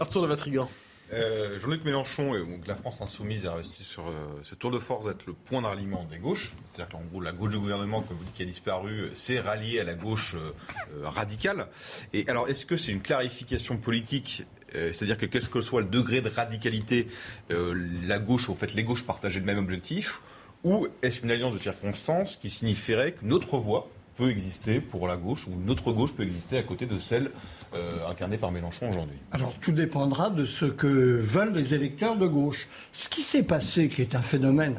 Arthur 0.00 0.22
de 0.22 0.26
Vatrigan. 0.26 0.68
Euh, 1.12 1.56
Jean-Luc 1.58 1.84
Mélenchon 1.84 2.34
et 2.34 2.40
donc 2.40 2.66
la 2.66 2.74
France 2.74 3.00
insoumise 3.00 3.46
a 3.46 3.54
réussi 3.54 3.84
sur 3.84 4.08
euh, 4.08 4.12
ce 4.42 4.56
tour 4.56 4.72
de 4.72 4.78
force 4.78 5.06
d'être 5.06 5.26
le 5.26 5.34
point 5.34 5.62
de 5.62 5.66
ralliement 5.66 6.04
des 6.04 6.18
gauches. 6.18 6.52
C'est-à-dire 6.72 6.98
qu'en 6.98 7.04
gros, 7.04 7.20
la 7.20 7.32
gauche 7.32 7.50
du 7.50 7.58
gouvernement, 7.58 8.04
vous 8.08 8.24
dites, 8.24 8.34
qui 8.34 8.42
a 8.42 8.46
disparu, 8.46 9.10
s'est 9.14 9.38
ralliée 9.38 9.78
à 9.78 9.84
la 9.84 9.94
gauche 9.94 10.34
euh, 10.34 11.08
radicale. 11.08 11.68
Et 12.12 12.28
alors, 12.28 12.48
est-ce 12.48 12.66
que 12.66 12.76
c'est 12.76 12.92
une 12.92 13.02
clarification 13.02 13.76
politique 13.76 14.44
c'est-à-dire 14.72 15.16
que 15.16 15.24
quel 15.24 15.48
que 15.48 15.62
soit 15.62 15.80
le 15.80 15.86
degré 15.86 16.20
de 16.20 16.28
radicalité, 16.28 17.06
la 17.48 18.18
gauche, 18.18 18.50
en 18.50 18.54
fait, 18.54 18.74
les 18.74 18.84
gauches 18.84 19.06
partageaient 19.06 19.38
le 19.40 19.46
même 19.46 19.56
objectif, 19.56 20.20
ou 20.64 20.88
est-ce 21.00 21.22
une 21.22 21.30
alliance 21.30 21.54
de 21.54 21.58
circonstances 21.58 22.36
qui 22.36 22.50
signifierait 22.50 23.12
qu'une 23.12 23.32
autre 23.32 23.56
voie 23.56 23.88
peut 24.16 24.28
exister 24.28 24.80
pour 24.80 25.06
la 25.06 25.16
gauche, 25.16 25.46
ou 25.46 25.52
une 25.52 25.70
autre 25.70 25.92
gauche 25.92 26.14
peut 26.14 26.24
exister 26.24 26.58
à 26.58 26.62
côté 26.62 26.84
de 26.84 26.98
celle 26.98 27.30
euh, 27.74 28.08
incarné 28.08 28.38
par 28.38 28.52
Mélenchon 28.52 28.90
aujourd'hui 28.90 29.16
Alors 29.32 29.54
tout 29.54 29.72
dépendra 29.72 30.30
de 30.30 30.46
ce 30.46 30.64
que 30.64 30.86
veulent 30.86 31.52
les 31.52 31.74
électeurs 31.74 32.16
de 32.16 32.26
gauche. 32.26 32.68
Ce 32.92 33.08
qui 33.08 33.22
s'est 33.22 33.42
passé, 33.42 33.88
qui 33.88 34.02
est 34.02 34.14
un 34.14 34.22
phénomène, 34.22 34.76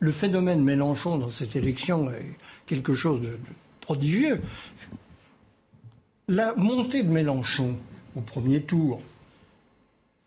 le, 0.00 0.12
phénomène 0.12 0.62
Mélenchon 0.62 1.18
dans 1.18 1.30
cette 1.30 1.56
élection 1.56 2.10
est 2.10 2.36
quelque 2.66 2.94
chose 2.94 3.20
de, 3.20 3.38
prodigieux. 3.80 4.42
La 6.28 6.54
montée 6.54 7.02
de 7.02 7.10
Mélenchon 7.10 7.76
au 8.16 8.20
premier 8.20 8.62
tour, 8.62 9.00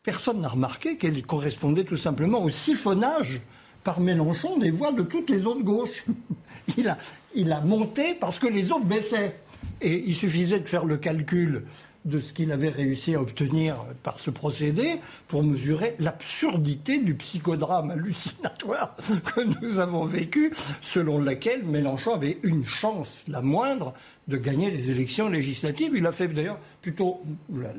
personne 0.04 0.42
n'a 0.42 0.50
remarqué 0.50 0.98
qu'elle 0.98 1.22
correspondait 1.26 1.84
tout 1.84 1.98
simplement 1.98 2.44
au 2.44 2.50
siphonnage 2.50 3.42
par 3.84 4.00
Mélenchon 4.00 4.58
des 4.58 4.72
voix 4.72 4.92
de 4.92 5.04
toutes 5.04 5.30
les 5.30 5.46
autres 5.46 5.64
gauches. 5.64 6.06
il, 6.78 6.90
a, 6.90 6.98
il 7.34 7.52
a 7.52 7.62
monté 7.62 8.14
parce 8.14 8.40
que 8.40 8.48
les 8.48 8.72
autres 8.72 8.86
baissaient. 8.86 9.40
Et 9.82 10.04
il 10.06 10.16
suffisait 10.16 10.60
de 10.60 10.70
faire 10.70 10.86
le 10.86 10.98
calcul 10.98 11.64
de 12.06 12.20
ce 12.20 12.34
qu'il 12.34 12.52
avait 12.52 12.70
réussi 12.70 13.16
à 13.16 13.22
obtenir 13.22 13.86
par 14.02 14.20
ce 14.20 14.32
procédé 14.32 15.00
pour 15.28 15.44
mesurer 15.44 15.96
l'absurdité 16.00 16.98
du 16.98 17.14
psychodrame 17.16 17.92
hallucinatoire 17.92 18.96
que 19.36 19.42
nous 19.42 19.80
avons 19.80 20.06
vécu, 20.06 20.52
selon 20.82 21.20
lequel 21.20 21.64
Mélenchon 21.64 22.16
avait 22.16 22.40
une 22.44 22.66
chance, 22.66 23.24
la 23.28 23.42
moindre, 23.42 23.94
de 24.28 24.38
gagner 24.38 24.72
les 24.72 24.90
élections 24.90 25.30
législatives. 25.30 25.92
Il 25.96 26.06
a 26.08 26.12
fait 26.12 26.28
d'ailleurs 26.28 26.60
plutôt, 26.82 27.22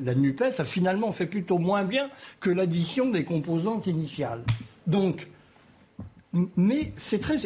la, 0.01 0.15
NUPES 0.15 0.59
a 0.59 0.63
finalement 0.63 1.11
fait 1.11 1.25
plutôt 1.25 1.57
moins 1.57 1.83
bien 1.83 2.09
que 2.39 2.49
l'addition 2.49 3.09
des 3.09 3.23
composantes 3.23 3.87
initiales. 3.87 4.43
Donc, 4.87 5.27
mais 6.33 6.93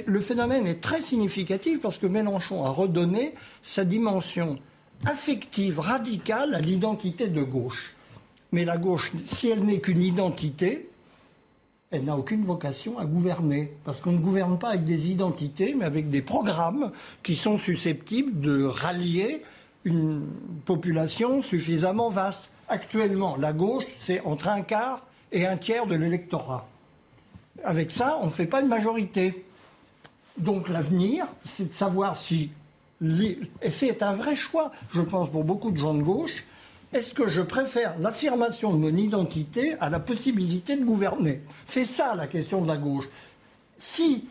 le 0.05 0.19
phénomène 0.21 0.65
est 0.65 0.81
très 0.81 1.01
significatif 1.01 1.81
parce 1.81 1.97
que 1.97 2.07
Mélenchon 2.07 2.63
a 2.63 2.69
redonné 2.69 3.33
sa 3.61 3.83
dimension 3.83 4.59
affective 5.05 5.79
radicale 5.79 6.55
à 6.55 6.61
l'identité 6.61 7.27
de 7.27 7.43
gauche. 7.43 7.95
Mais 8.51 8.63
la 8.63 8.77
gauche, 8.77 9.11
si 9.25 9.49
elle 9.49 9.65
n'est 9.65 9.81
qu'une 9.81 10.01
identité, 10.01 10.89
elle 11.91 12.05
n'a 12.05 12.17
aucune 12.17 12.45
vocation 12.45 12.97
à 12.97 13.05
gouverner. 13.05 13.73
Parce 13.83 13.99
qu'on 13.99 14.13
ne 14.13 14.19
gouverne 14.19 14.57
pas 14.57 14.69
avec 14.69 14.85
des 14.85 15.11
identités, 15.11 15.75
mais 15.77 15.85
avec 15.85 16.09
des 16.09 16.21
programmes 16.21 16.91
qui 17.23 17.35
sont 17.35 17.57
susceptibles 17.57 18.39
de 18.39 18.63
rallier 18.63 19.43
une 19.83 20.25
population 20.65 21.41
suffisamment 21.41 22.09
vaste. 22.09 22.49
Actuellement, 22.69 23.37
la 23.37 23.53
gauche, 23.53 23.85
c'est 23.97 24.21
entre 24.21 24.47
un 24.49 24.61
quart 24.61 25.05
et 25.31 25.45
un 25.45 25.57
tiers 25.57 25.87
de 25.87 25.95
l'électorat. 25.95 26.67
Avec 27.63 27.91
ça, 27.91 28.19
on 28.21 28.25
ne 28.25 28.31
fait 28.31 28.45
pas 28.45 28.61
une 28.61 28.67
majorité. 28.67 29.45
Donc 30.37 30.69
l'avenir, 30.69 31.25
c'est 31.45 31.69
de 31.69 31.73
savoir 31.73 32.17
si... 32.17 32.51
Et 33.61 33.69
c'est 33.69 34.01
un 34.01 34.13
vrai 34.13 34.35
choix, 34.35 34.71
je 34.93 35.01
pense, 35.01 35.29
pour 35.29 35.43
beaucoup 35.43 35.71
de 35.71 35.77
gens 35.77 35.93
de 35.93 36.01
gauche. 36.01 36.43
Est-ce 36.93 37.13
que 37.13 37.27
je 37.27 37.41
préfère 37.41 37.97
l'affirmation 37.99 38.73
de 38.73 38.77
mon 38.77 38.95
identité 38.95 39.75
à 39.79 39.89
la 39.89 39.99
possibilité 39.99 40.75
de 40.77 40.85
gouverner? 40.85 41.41
C'est 41.65 41.83
ça 41.83 42.15
la 42.15 42.27
question 42.27 42.61
de 42.61 42.67
la 42.67 42.77
gauche. 42.77 43.05
Si 43.77 44.25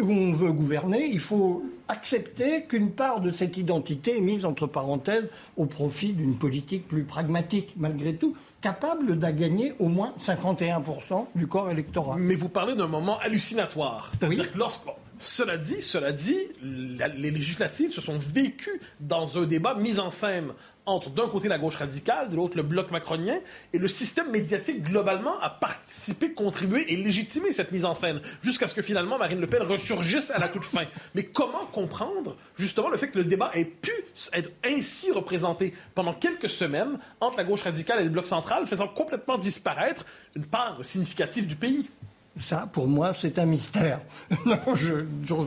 on 0.00 0.32
veut 0.32 0.52
gouverner, 0.52 1.08
il 1.10 1.20
faut 1.20 1.64
accepter 1.88 2.64
qu'une 2.64 2.90
part 2.90 3.20
de 3.20 3.30
cette 3.30 3.56
identité 3.56 4.18
est 4.18 4.20
mise 4.20 4.44
entre 4.44 4.66
parenthèses 4.66 5.28
au 5.56 5.66
profit 5.66 6.12
d'une 6.12 6.36
politique 6.36 6.86
plus 6.86 7.04
pragmatique, 7.04 7.74
malgré 7.76 8.14
tout, 8.14 8.36
capable 8.60 9.18
de 9.18 9.30
gagner 9.30 9.74
au 9.78 9.88
moins 9.88 10.12
51% 10.18 11.26
du 11.34 11.46
corps 11.46 11.70
électoral. 11.70 12.20
Mais 12.20 12.34
vous 12.34 12.48
parlez 12.48 12.74
d'un 12.74 12.86
moment 12.86 13.18
hallucinatoire. 13.20 14.10
C'est-à-dire 14.12 14.52
que 14.52 14.58
lorsqu'on 14.58 14.92
cela 15.18 15.56
dit, 15.56 15.82
cela 15.82 16.12
dit, 16.12 16.38
les 16.62 17.30
législatives 17.30 17.92
se 17.92 18.00
sont 18.00 18.18
vécues 18.18 18.80
dans 19.00 19.38
un 19.38 19.44
débat 19.46 19.74
mis 19.74 19.98
en 19.98 20.10
scène 20.10 20.52
entre 20.88 21.10
d'un 21.10 21.28
côté 21.28 21.48
la 21.48 21.58
gauche 21.58 21.76
radicale, 21.76 22.30
de 22.30 22.36
l'autre 22.36 22.56
le 22.56 22.62
bloc 22.62 22.90
macronien, 22.90 23.38
et 23.74 23.78
le 23.78 23.88
système 23.88 24.30
médiatique 24.30 24.82
globalement 24.82 25.38
a 25.40 25.50
participé, 25.50 26.32
contribué 26.32 26.90
et 26.90 26.96
légitimé 26.96 27.52
cette 27.52 27.72
mise 27.72 27.84
en 27.84 27.94
scène, 27.94 28.22
jusqu'à 28.42 28.66
ce 28.66 28.74
que 28.74 28.80
finalement 28.80 29.18
Marine 29.18 29.40
Le 29.40 29.46
Pen 29.46 29.62
ressurgisse 29.62 30.30
à 30.30 30.38
la 30.38 30.48
toute 30.48 30.64
fin. 30.64 30.86
Mais 31.14 31.24
comment 31.24 31.66
comprendre 31.66 32.36
justement 32.56 32.88
le 32.88 32.96
fait 32.96 33.08
que 33.08 33.18
le 33.18 33.24
débat 33.24 33.50
ait 33.52 33.66
pu 33.66 33.92
être 34.32 34.50
ainsi 34.64 35.12
représenté 35.12 35.74
pendant 35.94 36.14
quelques 36.14 36.48
semaines 36.48 36.98
entre 37.20 37.36
la 37.36 37.44
gauche 37.44 37.62
radicale 37.62 38.00
et 38.00 38.04
le 38.04 38.10
bloc 38.10 38.26
central, 38.26 38.66
faisant 38.66 38.88
complètement 38.88 39.36
disparaître 39.36 40.06
une 40.34 40.46
part 40.46 40.84
significative 40.86 41.46
du 41.46 41.56
pays? 41.56 41.90
Ça, 42.38 42.68
pour 42.72 42.88
moi, 42.88 43.12
c'est 43.14 43.38
un 43.38 43.46
mystère. 43.46 44.00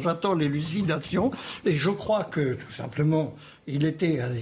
J'attends 0.02 0.34
l'élucidation 0.34 1.32
et 1.66 1.74
je 1.74 1.90
crois 1.90 2.26
que, 2.26 2.56
tout 2.56 2.72
simplement, 2.72 3.34
il, 3.68 3.94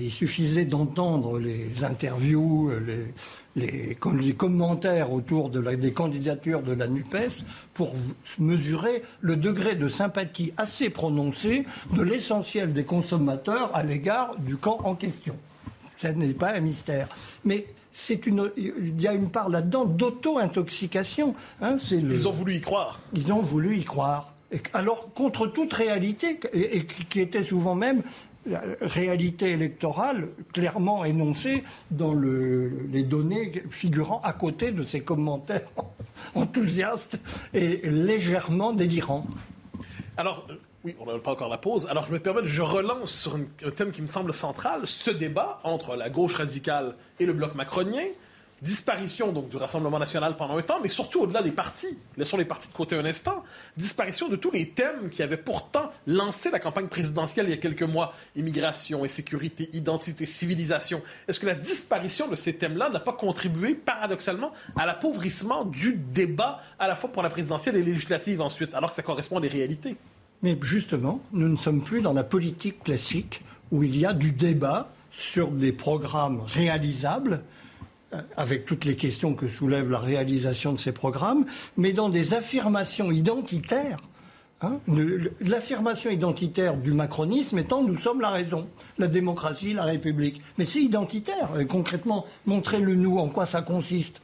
il 0.02 0.12
suffisait 0.12 0.66
d'entendre 0.66 1.40
les 1.40 1.84
interviews, 1.84 2.72
les, 2.86 3.14
les, 3.56 4.34
commentaires 4.34 5.12
autour 5.12 5.50
des 5.50 5.94
candidatures 5.94 6.62
de 6.62 6.74
la 6.74 6.88
NUPES 6.88 7.44
pour 7.74 7.94
mesurer 8.38 9.04
le 9.22 9.36
degré 9.36 9.76
de 9.76 9.90
sympathie 9.90 10.54
assez 10.58 10.90
prononcé 10.90 11.66
de 11.94 12.02
l'essentiel 12.02 12.74
des 12.74 12.86
consommateurs 12.86 13.72
à 13.76 13.84
l'égard 13.84 14.38
du 14.40 14.58
camp 14.58 14.80
en 14.84 14.96
question. 14.96 15.36
Ce 15.98 16.08
n'est 16.08 16.34
pas 16.34 16.54
un 16.54 16.62
mystère. 16.62 17.10
Mais 17.44 17.66
une, 18.26 18.52
il 18.58 19.02
y 19.02 19.08
a 19.08 19.14
une 19.14 19.30
part 19.30 19.50
là-dedans 19.50 19.86
d'auto-intoxication. 19.86 21.36
Hein, 21.62 21.78
ils 21.92 22.28
ont 22.28 22.32
voulu 22.32 22.56
y 22.56 22.62
croire. 22.62 23.00
Ils 23.14 23.32
ont 23.32 23.42
voulu 23.42 23.78
y 23.78 23.84
croire. 23.84 24.34
alors, 24.74 25.14
contre 25.14 25.48
toute 25.48 25.74
réalité, 25.74 26.40
et, 26.54 26.86
qui 26.86 27.20
était 27.20 27.44
souvent 27.44 27.76
même 27.76 28.04
la 28.46 28.62
réalité 28.82 29.52
électorale 29.52 30.30
clairement 30.54 31.06
énoncée 31.06 31.64
dans 31.92 32.14
les 32.14 33.04
données 33.04 33.64
figurant 33.70 34.22
à 34.24 34.34
côté 34.34 34.72
de 34.72 34.84
ces 34.84 35.02
commentaires 35.02 35.70
enthousiastes 36.36 37.20
et 37.54 37.82
légèrement 37.90 38.74
délirants. 38.74 39.28
Alors, 40.18 40.48
oui, 40.86 40.96
on 41.00 41.06
n'a 41.06 41.20
pas 41.20 41.32
encore 41.32 41.50
la 41.50 41.58
pause. 41.58 41.88
Alors, 41.90 42.06
je 42.06 42.14
me 42.14 42.20
permets, 42.20 42.42
je 42.46 42.62
relance 42.62 43.12
sur 43.12 43.36
un 43.36 43.72
thème 43.72 43.92
qui 43.92 44.02
me 44.02 44.08
semble 44.08 44.34
central, 44.34 44.88
ce 44.88 45.12
débat 45.12 45.60
entre 45.64 45.96
la 45.96 46.10
gauche 46.10 46.36
radicale 46.36 46.96
et 47.20 47.26
le 47.26 47.34
bloc 47.34 47.56
macronien. 47.56 48.04
Disparition 48.62 49.32
donc 49.32 49.48
du 49.48 49.56
Rassemblement 49.56 50.00
national 50.00 50.36
pendant 50.36 50.58
un 50.58 50.62
temps, 50.62 50.80
mais 50.82 50.90
surtout 50.90 51.22
au-delà 51.22 51.42
des 51.42 51.52
partis. 51.52 51.98
Laissons 52.18 52.36
les 52.36 52.44
partis 52.44 52.68
de 52.68 52.74
côté 52.74 52.98
un 52.98 53.06
instant. 53.06 53.44
Disparition 53.78 54.28
de 54.28 54.36
tous 54.36 54.52
les 54.52 54.70
thèmes 54.70 55.10
qui 55.10 55.24
avaient 55.24 55.38
pourtant 55.38 55.92
lancé 56.08 56.52
la 56.52 56.60
campagne 56.60 56.88
présidentielle 56.88 57.48
il 57.48 57.52
y 57.52 57.54
a 57.54 57.58
quelques 57.58 57.84
mois. 57.84 58.14
Immigration 58.36 59.06
et 59.06 59.08
sécurité, 59.08 59.70
identité, 59.72 60.26
civilisation. 60.26 61.02
Est-ce 61.30 61.40
que 61.40 61.46
la 61.46 61.56
disparition 61.56 62.28
de 62.28 62.36
ces 62.36 62.58
thèmes-là 62.58 62.90
n'a 62.90 63.00
pas 63.00 63.14
contribué 63.14 63.76
paradoxalement 63.76 64.52
à 64.76 64.86
l'appauvrissement 64.86 65.64
du 65.64 65.94
débat 65.94 66.60
à 66.80 66.90
la 66.90 66.98
fois 66.98 67.12
pour 67.12 67.24
la 67.24 67.30
présidentielle 67.30 67.78
et 67.78 67.80
les 67.80 67.92
législatives 67.92 68.42
ensuite, 68.42 68.74
alors 68.74 68.90
que 68.90 68.96
ça 68.98 69.04
correspond 69.04 69.38
à 69.38 69.42
des 69.42 69.48
réalités? 69.48 69.96
Mais 70.42 70.58
justement, 70.62 71.22
nous 71.34 71.50
ne 71.50 71.58
sommes 71.58 71.82
plus 71.82 72.02
dans 72.02 72.14
la 72.14 72.24
politique 72.24 72.84
classique 72.84 73.44
où 73.72 73.84
il 73.84 73.98
y 73.98 74.06
a 74.06 74.14
du 74.14 74.32
débat 74.32 74.92
sur 75.12 75.50
des 75.50 75.74
programmes 75.74 76.40
réalisables 76.42 77.42
euh, 78.14 78.22
avec 78.38 78.66
toutes 78.66 78.86
les 78.86 78.96
questions 78.96 79.36
que 79.36 79.48
soulève 79.48 79.90
la 79.90 80.00
réalisation 80.00 80.72
de 80.72 80.80
ces 80.80 80.94
programmes, 80.94 81.46
mais 81.78 81.92
dans 81.92 82.10
des 82.10 82.34
affirmations 82.34 83.12
identitaires. 83.12 84.00
Hein, 84.62 84.80
L'affirmation 85.40 86.10
identitaire 86.10 86.76
du 86.76 86.92
macronisme 86.92 87.58
étant 87.58 87.82
nous 87.82 87.98
sommes 87.98 88.20
la 88.20 88.30
raison, 88.30 88.68
la 88.98 89.08
démocratie, 89.08 89.74
la 89.74 89.84
République. 89.84 90.42
Mais 90.58 90.66
c'est 90.66 90.82
identitaire. 90.82 91.50
Et 91.60 91.66
concrètement, 91.66 92.26
montrez-le 92.46 92.96
nous 92.96 93.18
en 93.18 93.30
quoi 93.30 93.46
ça 93.46 93.62
consiste. 93.62 94.22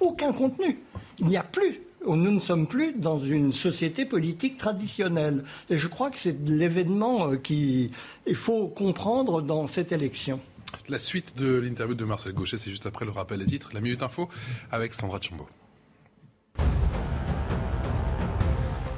Aucun 0.00 0.32
contenu. 0.32 0.80
Il 1.20 1.26
n'y 1.26 1.36
a 1.36 1.44
plus 1.44 1.80
nous 2.06 2.30
ne 2.30 2.40
sommes 2.40 2.66
plus 2.66 2.94
dans 2.94 3.18
une 3.18 3.52
société 3.52 4.04
politique 4.04 4.56
traditionnelle. 4.56 5.44
Et 5.68 5.76
je 5.76 5.88
crois 5.88 6.10
que 6.10 6.18
c'est 6.18 6.36
l'événement 6.48 7.32
euh, 7.32 7.36
qu'il 7.36 7.90
faut 8.34 8.68
comprendre 8.68 9.42
dans 9.42 9.66
cette 9.66 9.92
élection. 9.92 10.40
La 10.88 10.98
suite 10.98 11.36
de 11.36 11.56
l'interview 11.56 11.94
de 11.94 12.04
Marcel 12.04 12.32
Gauchet, 12.32 12.58
c'est 12.58 12.70
juste 12.70 12.86
après 12.86 13.04
le 13.04 13.10
rappel 13.10 13.40
des 13.40 13.46
titres, 13.46 13.70
la 13.74 13.80
Minute 13.80 14.02
Info 14.02 14.28
avec 14.70 14.94
Sandra 14.94 15.20
Chambaud. 15.20 15.48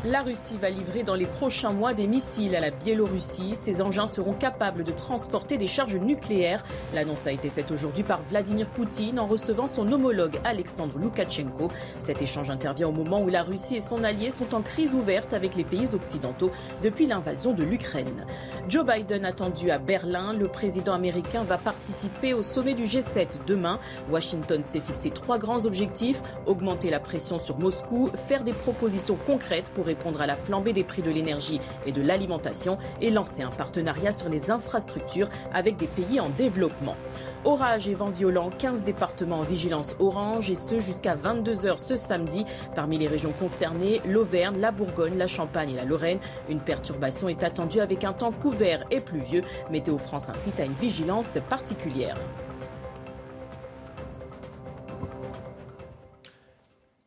La 0.05 0.23
Russie 0.23 0.59
va 0.61 0.69
livrer 0.69 1.05
dans 1.05 1.15
les 1.15 1.27
prochains 1.27 1.71
mois 1.71 1.95
des 1.95 2.09
missiles 2.09 2.57
à 2.57 2.61
la 2.61 2.71
Biélorussie. 2.71 3.55
Ces 3.55 3.81
engins 3.81 4.09
seront 4.09 4.33
capables 4.33 4.83
de 4.83 4.91
transporter 4.91 5.59
des 5.59 5.69
charges 5.69 5.95
nucléaires. 5.95 6.65
L'annonce 6.93 7.29
a 7.29 7.31
été 7.31 7.51
faite 7.51 7.71
aujourd'hui 7.71 8.03
par 8.03 8.21
Vladimir 8.25 8.67
Poutine 8.67 9.21
en 9.21 9.29
recevant 9.29 9.69
son 9.69 9.93
homologue 9.93 10.41
Alexandre 10.43 10.99
Loukachenko. 10.99 11.69
Cet 12.01 12.21
échange 12.21 12.51
intervient 12.51 12.89
au 12.89 12.93
moment 12.93 13.21
où 13.21 13.29
la 13.29 13.45
Russie 13.45 13.77
et 13.77 13.81
son 13.81 14.03
allié 14.03 14.33
sont 14.33 14.57
en 14.57 14.63
crise 14.63 14.93
ouverte 14.93 15.35
avec 15.35 15.55
les 15.55 15.63
pays 15.63 15.95
occidentaux 15.95 16.51
depuis 16.83 17.07
l'invasion 17.07 17.53
de 17.53 17.63
l'Ukraine. 17.63 18.27
Joe 18.69 18.85
Biden 18.85 19.25
attendu 19.25 19.71
à 19.71 19.79
Berlin. 19.79 20.33
Le 20.33 20.49
président 20.49 20.95
américain 20.95 21.45
va 21.45 21.59
participer 21.59 22.35
au 22.35 22.43
sommet 22.43 22.75
du 22.75 22.87
G7 22.87 23.29
demain. 23.47 23.79
Washington 24.11 24.65
s'est 24.65 24.81
fixé 24.81 25.11
trois 25.11 25.39
grands 25.39 25.65
objectifs. 25.65 26.23
Augmenter 26.47 26.91
la 26.91 26.99
pression 26.99 27.39
sur 27.39 27.57
Moscou, 27.61 28.11
faire 28.27 28.43
des 28.43 28.53
propositions 28.53 29.17
concrètes 29.27 29.71
pour 29.71 29.92
répondre 29.93 30.23
à 30.23 30.27
la 30.27 30.37
flambée 30.37 30.73
des 30.73 30.85
prix 30.85 31.03
de 31.03 31.11
l'énergie 31.11 31.61
et 31.85 31.93
de 31.93 32.01
l'alimentation 32.01 32.79
et 33.03 33.11
lancer 33.11 33.43
un 33.43 33.51
partenariat 33.51 34.11
sur 34.11 34.31
les 34.31 34.51
infrastructures 34.51 35.29
avec 35.53 35.77
des 35.77 35.87
pays 35.87 36.19
en 36.19 36.31
développement. 36.31 36.97
Orage 37.45 37.89
et 37.89 37.95
vent 37.95 38.11
violents, 38.11 38.49
15 38.59 38.85
départements 38.85 39.41
en 39.41 39.43
vigilance 39.43 39.95
orange 39.99 40.51
et 40.51 40.55
ce 40.55 40.81
jusqu'à 40.81 41.15
22h 41.15 41.77
ce 41.77 41.97
samedi. 41.97 42.47
Parmi 42.75 42.97
les 42.97 43.09
régions 43.09 43.33
concernées, 43.39 44.01
l'Auvergne, 44.07 44.59
la 44.59 44.71
Bourgogne, 44.71 45.19
la 45.19 45.27
Champagne 45.27 45.71
et 45.71 45.77
la 45.77 45.85
Lorraine. 45.85 46.21
Une 46.49 46.61
perturbation 46.61 47.29
est 47.29 47.43
attendue 47.43 47.81
avec 47.81 48.05
un 48.05 48.15
temps 48.15 48.33
couvert 48.33 48.85
et 48.91 49.01
pluvieux. 49.01 49.43
Météo 49.71 49.99
France 49.99 50.31
incite 50.31 50.59
à 50.59 50.65
une 50.65 50.73
vigilance 50.73 51.37
particulière. 51.51 52.17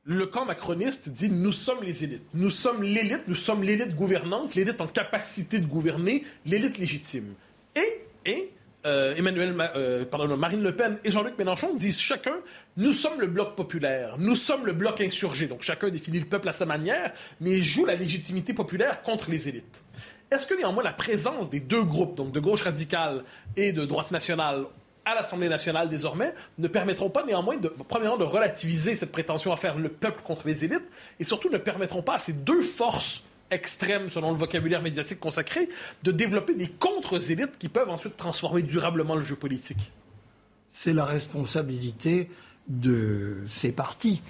Le 0.05 0.27
camp 0.27 0.45
macroniste 0.45 1.09
dit 1.09 1.29
nous 1.29 1.51
sommes 1.51 1.83
les 1.83 2.03
élites. 2.03 2.27
Nous 2.33 2.51
sommes 2.51 2.83
l'élite, 2.83 3.23
nous 3.27 3.35
sommes 3.35 3.63
l'élite 3.63 3.95
gouvernante, 3.95 4.55
l'élite 4.55 4.79
en 4.79 4.87
capacité 4.87 5.59
de 5.59 5.65
gouverner, 5.65 6.23
l'élite 6.45 6.77
légitime. 6.77 7.33
Et, 7.75 8.29
et 8.29 8.51
euh, 8.85 9.15
Emmanuel, 9.15 9.55
euh, 9.75 10.05
pardon, 10.05 10.37
Marine 10.37 10.61
Le 10.61 10.75
Pen 10.75 10.99
et 11.03 11.09
Jean-Luc 11.09 11.35
Mélenchon 11.39 11.73
disent 11.73 11.99
chacun 11.99 12.37
nous 12.77 12.93
sommes 12.93 13.19
le 13.19 13.25
bloc 13.25 13.55
populaire, 13.55 14.17
nous 14.19 14.35
sommes 14.35 14.67
le 14.67 14.73
bloc 14.73 15.01
insurgé. 15.01 15.47
Donc 15.47 15.63
chacun 15.63 15.89
définit 15.89 16.19
le 16.19 16.25
peuple 16.25 16.49
à 16.49 16.53
sa 16.53 16.67
manière, 16.67 17.11
mais 17.41 17.61
joue 17.63 17.85
la 17.85 17.95
légitimité 17.95 18.53
populaire 18.53 19.01
contre 19.01 19.31
les 19.31 19.47
élites. 19.47 19.81
Est-ce 20.29 20.45
que 20.45 20.53
néanmoins 20.53 20.83
la 20.83 20.93
présence 20.93 21.49
des 21.49 21.59
deux 21.59 21.83
groupes, 21.83 22.15
donc 22.15 22.31
de 22.31 22.39
gauche 22.39 22.61
radicale 22.61 23.23
et 23.57 23.73
de 23.73 23.85
droite 23.85 24.11
nationale, 24.11 24.65
à 25.05 25.15
l'Assemblée 25.15 25.49
nationale 25.49 25.87
désormais 25.87 26.33
ne 26.57 26.67
permettront 26.67 27.09
pas 27.09 27.23
néanmoins, 27.23 27.57
de, 27.57 27.67
premièrement, 27.67 28.17
de 28.17 28.23
relativiser 28.23 28.95
cette 28.95 29.11
prétention 29.11 29.53
à 29.53 29.55
faire 29.55 29.77
le 29.77 29.89
peuple 29.89 30.21
contre 30.23 30.47
les 30.47 30.65
élites, 30.65 30.87
et 31.19 31.23
surtout 31.23 31.49
ne 31.49 31.57
permettront 31.57 32.01
pas 32.01 32.15
à 32.15 32.19
ces 32.19 32.33
deux 32.33 32.61
forces 32.61 33.23
extrêmes, 33.51 34.09
selon 34.09 34.31
le 34.31 34.37
vocabulaire 34.37 34.81
médiatique 34.81 35.19
consacré, 35.19 35.69
de 36.03 36.11
développer 36.11 36.55
des 36.55 36.67
contre-élites 36.67 37.57
qui 37.59 37.69
peuvent 37.69 37.89
ensuite 37.89 38.17
transformer 38.17 38.63
durablement 38.63 39.15
le 39.15 39.23
jeu 39.23 39.35
politique. 39.35 39.91
C'est 40.71 40.93
la 40.93 41.05
responsabilité 41.05 42.29
de 42.67 43.37
ces 43.49 43.71
partis. 43.71 44.21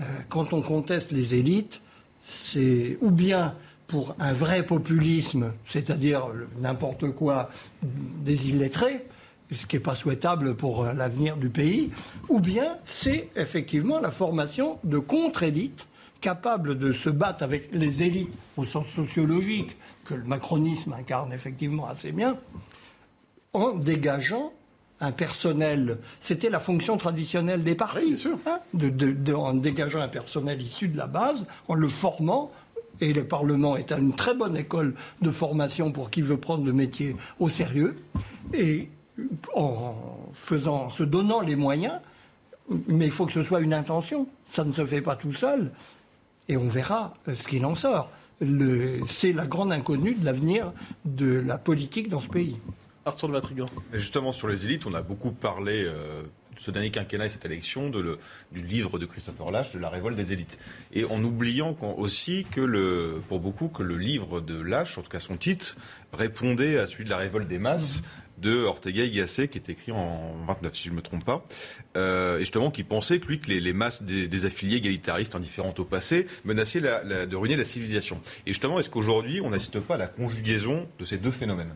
Euh, 0.00 0.04
quand 0.28 0.52
on 0.52 0.60
conteste 0.60 1.10
les 1.10 1.34
élites, 1.34 1.80
c'est 2.22 2.98
ou 3.00 3.10
bien 3.10 3.56
pour 3.86 4.14
un 4.18 4.34
vrai 4.34 4.62
populisme, 4.62 5.54
c'est-à-dire 5.66 6.26
n'importe 6.60 7.10
quoi 7.12 7.50
des 7.82 8.50
illettrés, 8.50 9.06
ce 9.54 9.66
qui 9.66 9.76
n'est 9.76 9.80
pas 9.80 9.94
souhaitable 9.94 10.54
pour 10.54 10.84
euh, 10.84 10.92
l'avenir 10.92 11.36
du 11.36 11.48
pays, 11.48 11.90
ou 12.28 12.40
bien 12.40 12.76
c'est 12.84 13.30
effectivement 13.36 14.00
la 14.00 14.10
formation 14.10 14.78
de 14.84 14.98
contre-élites 14.98 15.88
capables 16.20 16.78
de 16.78 16.92
se 16.92 17.10
battre 17.10 17.44
avec 17.44 17.68
les 17.72 18.02
élites 18.02 18.32
au 18.56 18.64
sens 18.64 18.88
sociologique 18.88 19.76
que 20.04 20.14
le 20.14 20.24
macronisme 20.24 20.92
incarne 20.92 21.32
effectivement 21.32 21.86
assez 21.88 22.12
bien, 22.12 22.36
en 23.52 23.72
dégageant 23.72 24.52
un 25.00 25.12
personnel. 25.12 25.98
C'était 26.20 26.50
la 26.50 26.60
fonction 26.60 26.96
traditionnelle 26.96 27.62
des 27.62 27.74
partis, 27.74 28.26
hein, 28.46 28.58
en 29.34 29.54
dégageant 29.54 30.00
un 30.00 30.08
personnel 30.08 30.60
issu 30.60 30.88
de 30.88 30.96
la 30.96 31.06
base, 31.06 31.46
en 31.68 31.74
le 31.74 31.88
formant. 31.88 32.50
Et 33.00 33.12
le 33.12 33.24
Parlement 33.24 33.76
est 33.76 33.92
une 33.92 34.16
très 34.16 34.34
bonne 34.34 34.56
école 34.56 34.94
de 35.22 35.30
formation 35.30 35.92
pour 35.92 36.10
qui 36.10 36.20
veut 36.20 36.36
prendre 36.36 36.64
le 36.64 36.72
métier 36.72 37.14
au 37.38 37.48
sérieux. 37.48 37.94
Et 38.52 38.88
en 39.54 39.94
faisant, 40.34 40.90
se 40.90 41.02
donnant 41.02 41.40
les 41.40 41.56
moyens, 41.56 42.00
mais 42.86 43.06
il 43.06 43.12
faut 43.12 43.26
que 43.26 43.32
ce 43.32 43.42
soit 43.42 43.60
une 43.60 43.74
intention. 43.74 44.28
Ça 44.48 44.64
ne 44.64 44.72
se 44.72 44.84
fait 44.84 45.00
pas 45.02 45.16
tout 45.16 45.32
seul. 45.32 45.72
Et 46.48 46.56
on 46.56 46.68
verra 46.68 47.14
euh, 47.28 47.34
ce 47.34 47.46
qu'il 47.46 47.64
en 47.64 47.74
sort. 47.74 48.10
C'est 49.06 49.32
la 49.32 49.46
grande 49.46 49.72
inconnue 49.72 50.14
de 50.14 50.24
l'avenir 50.24 50.72
de 51.04 51.40
la 51.40 51.58
politique 51.58 52.08
dans 52.08 52.20
ce 52.20 52.28
pays. 52.28 52.56
Arthur 53.04 53.28
de 53.28 53.32
Vatrigan. 53.32 53.66
Justement, 53.92 54.32
sur 54.32 54.48
les 54.48 54.64
élites, 54.64 54.86
on 54.86 54.94
a 54.94 55.02
beaucoup 55.02 55.32
parlé 55.32 55.84
euh, 55.84 56.22
ce 56.58 56.70
dernier 56.70 56.90
quinquennat 56.90 57.26
et 57.26 57.28
cette 57.28 57.44
élection 57.44 57.90
de 57.90 57.98
le, 57.98 58.18
du 58.52 58.62
livre 58.62 58.98
de 58.98 59.06
Christopher 59.06 59.50
Lash, 59.50 59.72
de 59.72 59.78
la 59.78 59.88
révolte 59.88 60.16
des 60.16 60.32
élites. 60.32 60.58
Et 60.92 61.04
en 61.04 61.22
oubliant 61.24 61.76
aussi 61.96 62.46
que, 62.50 62.60
le, 62.60 63.20
pour 63.28 63.40
beaucoup, 63.40 63.68
que 63.68 63.82
le 63.82 63.96
livre 63.96 64.40
de 64.40 64.60
Lash, 64.60 64.98
en 64.98 65.02
tout 65.02 65.10
cas 65.10 65.20
son 65.20 65.36
titre, 65.36 65.76
répondait 66.12 66.78
à 66.78 66.86
celui 66.86 67.04
de 67.04 67.10
la 67.10 67.16
révolte 67.16 67.48
des 67.48 67.58
masses 67.58 68.02
de 68.40 68.64
Ortega 68.64 69.04
y 69.04 69.10
Gasset, 69.10 69.48
qui 69.48 69.58
est 69.58 69.68
écrit 69.68 69.92
en 69.92 70.44
29, 70.46 70.74
si 70.74 70.84
je 70.84 70.90
ne 70.90 70.96
me 70.96 71.02
trompe 71.02 71.24
pas, 71.24 71.44
euh, 71.96 72.36
et 72.36 72.40
justement 72.40 72.70
qui 72.70 72.84
pensait 72.84 73.18
que 73.18 73.26
lui, 73.26 73.40
que 73.40 73.50
les, 73.50 73.72
masses 73.72 74.02
des, 74.02 74.44
affiliés 74.44 74.76
égalitaristes 74.76 75.34
indifférentes 75.34 75.80
au 75.80 75.84
passé 75.84 76.26
menaçaient 76.44 76.80
de 76.80 77.36
ruiner 77.36 77.56
la 77.56 77.64
civilisation. 77.64 78.20
Et 78.46 78.50
justement, 78.50 78.78
est-ce 78.78 78.90
qu'aujourd'hui, 78.90 79.40
on 79.40 79.50
n'assiste 79.50 79.80
pas 79.80 79.94
à 79.94 79.98
la 79.98 80.06
conjugaison 80.06 80.86
de 80.98 81.04
ces 81.04 81.18
deux 81.18 81.30
phénomènes? 81.30 81.74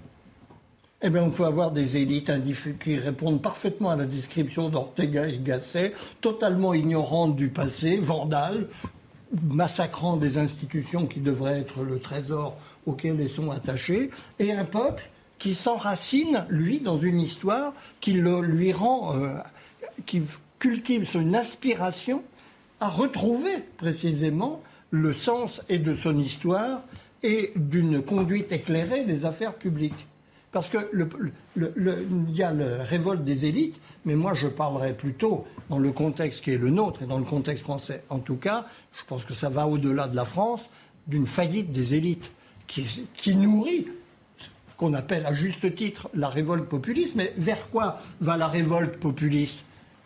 Eh 1.05 1.11
bien, 1.11 1.25
on 1.25 1.31
peut 1.31 1.45
avoir 1.45 1.73
des 1.73 1.97
élites 1.97 2.31
qui 2.79 2.97
répondent 2.97 3.43
parfaitement 3.43 3.91
à 3.91 3.97
la 3.97 4.05
description 4.05 4.69
d'Ortega 4.69 5.27
y 5.27 5.41
Gasset, 5.41 5.95
totalement 6.21 6.75
ignorantes 6.75 7.35
du 7.35 7.49
passé, 7.49 7.97
vandales, 7.97 8.69
massacrant 9.43 10.17
des 10.17 10.39
institutions 10.39 11.07
qui 11.07 11.19
devraient 11.19 11.59
être 11.59 11.83
le 11.83 11.99
trésor 11.99 12.57
auquel 12.87 13.21
elles 13.21 13.29
sont 13.29 13.51
attachées, 13.51 14.11
et 14.39 14.53
un 14.53 14.65
peuple 14.65 15.11
qui 15.43 15.55
s'enracine, 15.55 16.47
lui, 16.51 16.79
dans 16.79 16.99
une 16.99 17.19
histoire 17.19 17.75
qui 18.01 18.13
lui 18.13 18.73
rend, 18.73 19.17
euh, 19.17 19.35
qui 20.07 20.23
cultive 20.61 21.05
son 21.05 21.35
aspiration 21.35 22.23
à 22.79 22.89
retrouver 22.89 23.57
précisément 23.77 24.63
le 24.93 25.13
sens 25.13 25.61
et 25.69 25.79
de 25.79 25.97
son 25.97 26.17
histoire 26.17 26.85
et 27.25 27.51
d'une 27.57 28.03
conduite 28.03 28.53
éclairée 28.53 29.03
des 29.03 29.25
affaires 29.25 29.55
publiques. 29.55 30.07
Parce 30.53 30.69
que 30.69 30.79
il 31.57 32.37
y 32.37 32.43
a 32.45 32.53
la 32.53 32.85
révolte 32.85 33.25
des 33.25 33.47
élites, 33.47 33.81
mais 34.05 34.15
moi 34.15 34.35
je 34.35 34.47
parlerais 34.47 34.97
plutôt 34.97 35.45
dans 35.71 35.81
le 35.81 35.91
contexte 35.91 36.45
qui 36.45 36.53
est 36.53 36.59
le 36.59 36.71
nôtre 36.71 37.03
et 37.03 37.07
dans 37.07 37.19
le 37.19 37.25
contexte 37.25 37.65
français. 37.65 38.05
En 38.11 38.21
tout 38.21 38.37
cas, 38.37 38.67
je 38.93 39.05
pense 39.09 39.25
que 39.25 39.35
ça 39.35 39.49
va 39.49 39.67
au-delà 39.67 40.07
de 40.07 40.15
la 40.15 40.25
France, 40.25 40.71
d'une 41.09 41.27
faillite 41.27 41.73
des 41.73 41.97
élites 41.97 42.33
qui 42.69 43.35
nourrit 43.35 43.89
qu'on 44.77 44.95
appelle 44.95 45.27
à 45.27 45.33
juste 45.33 45.75
titre 45.75 46.09
la 46.15 46.29
révolte 46.29 46.69
populiste. 46.69 47.15
Mais 47.15 47.33
vers 47.37 47.69
quoi 47.71 47.99
va 48.21 48.37
la 48.37 48.49
révolte 48.49 48.97
populiste 48.97 49.65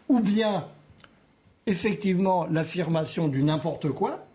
ou 0.09 0.21
bien 0.21 0.67
effectivement 1.67 2.47
l'affirmation 2.51 3.29
du 3.29 3.43
n'importe 3.43 3.91
quoi, 3.91 4.27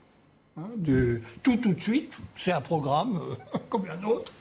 hein, 0.57 0.69
de 0.77 1.21
tout 1.43 1.57
tout 1.57 1.73
de 1.73 1.79
suite, 1.79 2.13
c'est 2.37 2.51
un 2.51 2.61
programme 2.61 3.21
euh, 3.53 3.57
comme 3.69 3.85
autre. 4.05 4.31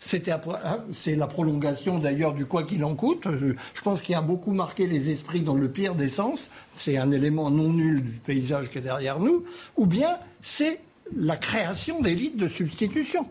C'était 0.00 0.32
hein, 0.32 0.84
c'est 0.94 1.16
la 1.16 1.26
prolongation 1.26 1.98
d'ailleurs 1.98 2.32
du 2.32 2.46
quoi 2.46 2.62
qu'il 2.62 2.84
en 2.84 2.94
coûte. 2.94 3.26
Je 3.74 3.82
pense 3.82 4.00
qu'il 4.00 4.14
a 4.14 4.20
beaucoup 4.20 4.52
marqué 4.52 4.86
les 4.86 5.10
esprits 5.10 5.42
dans 5.42 5.56
le 5.56 5.68
pire 5.68 5.94
des 5.94 6.08
sens. 6.08 6.50
C'est 6.72 6.96
un 6.96 7.10
élément 7.10 7.50
non 7.50 7.72
nul 7.72 8.02
du 8.02 8.12
paysage 8.12 8.70
qui 8.70 8.78
est 8.78 8.82
derrière 8.82 9.18
nous. 9.18 9.44
Ou 9.76 9.86
bien 9.86 10.18
c'est 10.40 10.80
la 11.16 11.36
création 11.36 12.00
d'élites 12.00 12.36
de 12.36 12.48
substitution. 12.48 13.26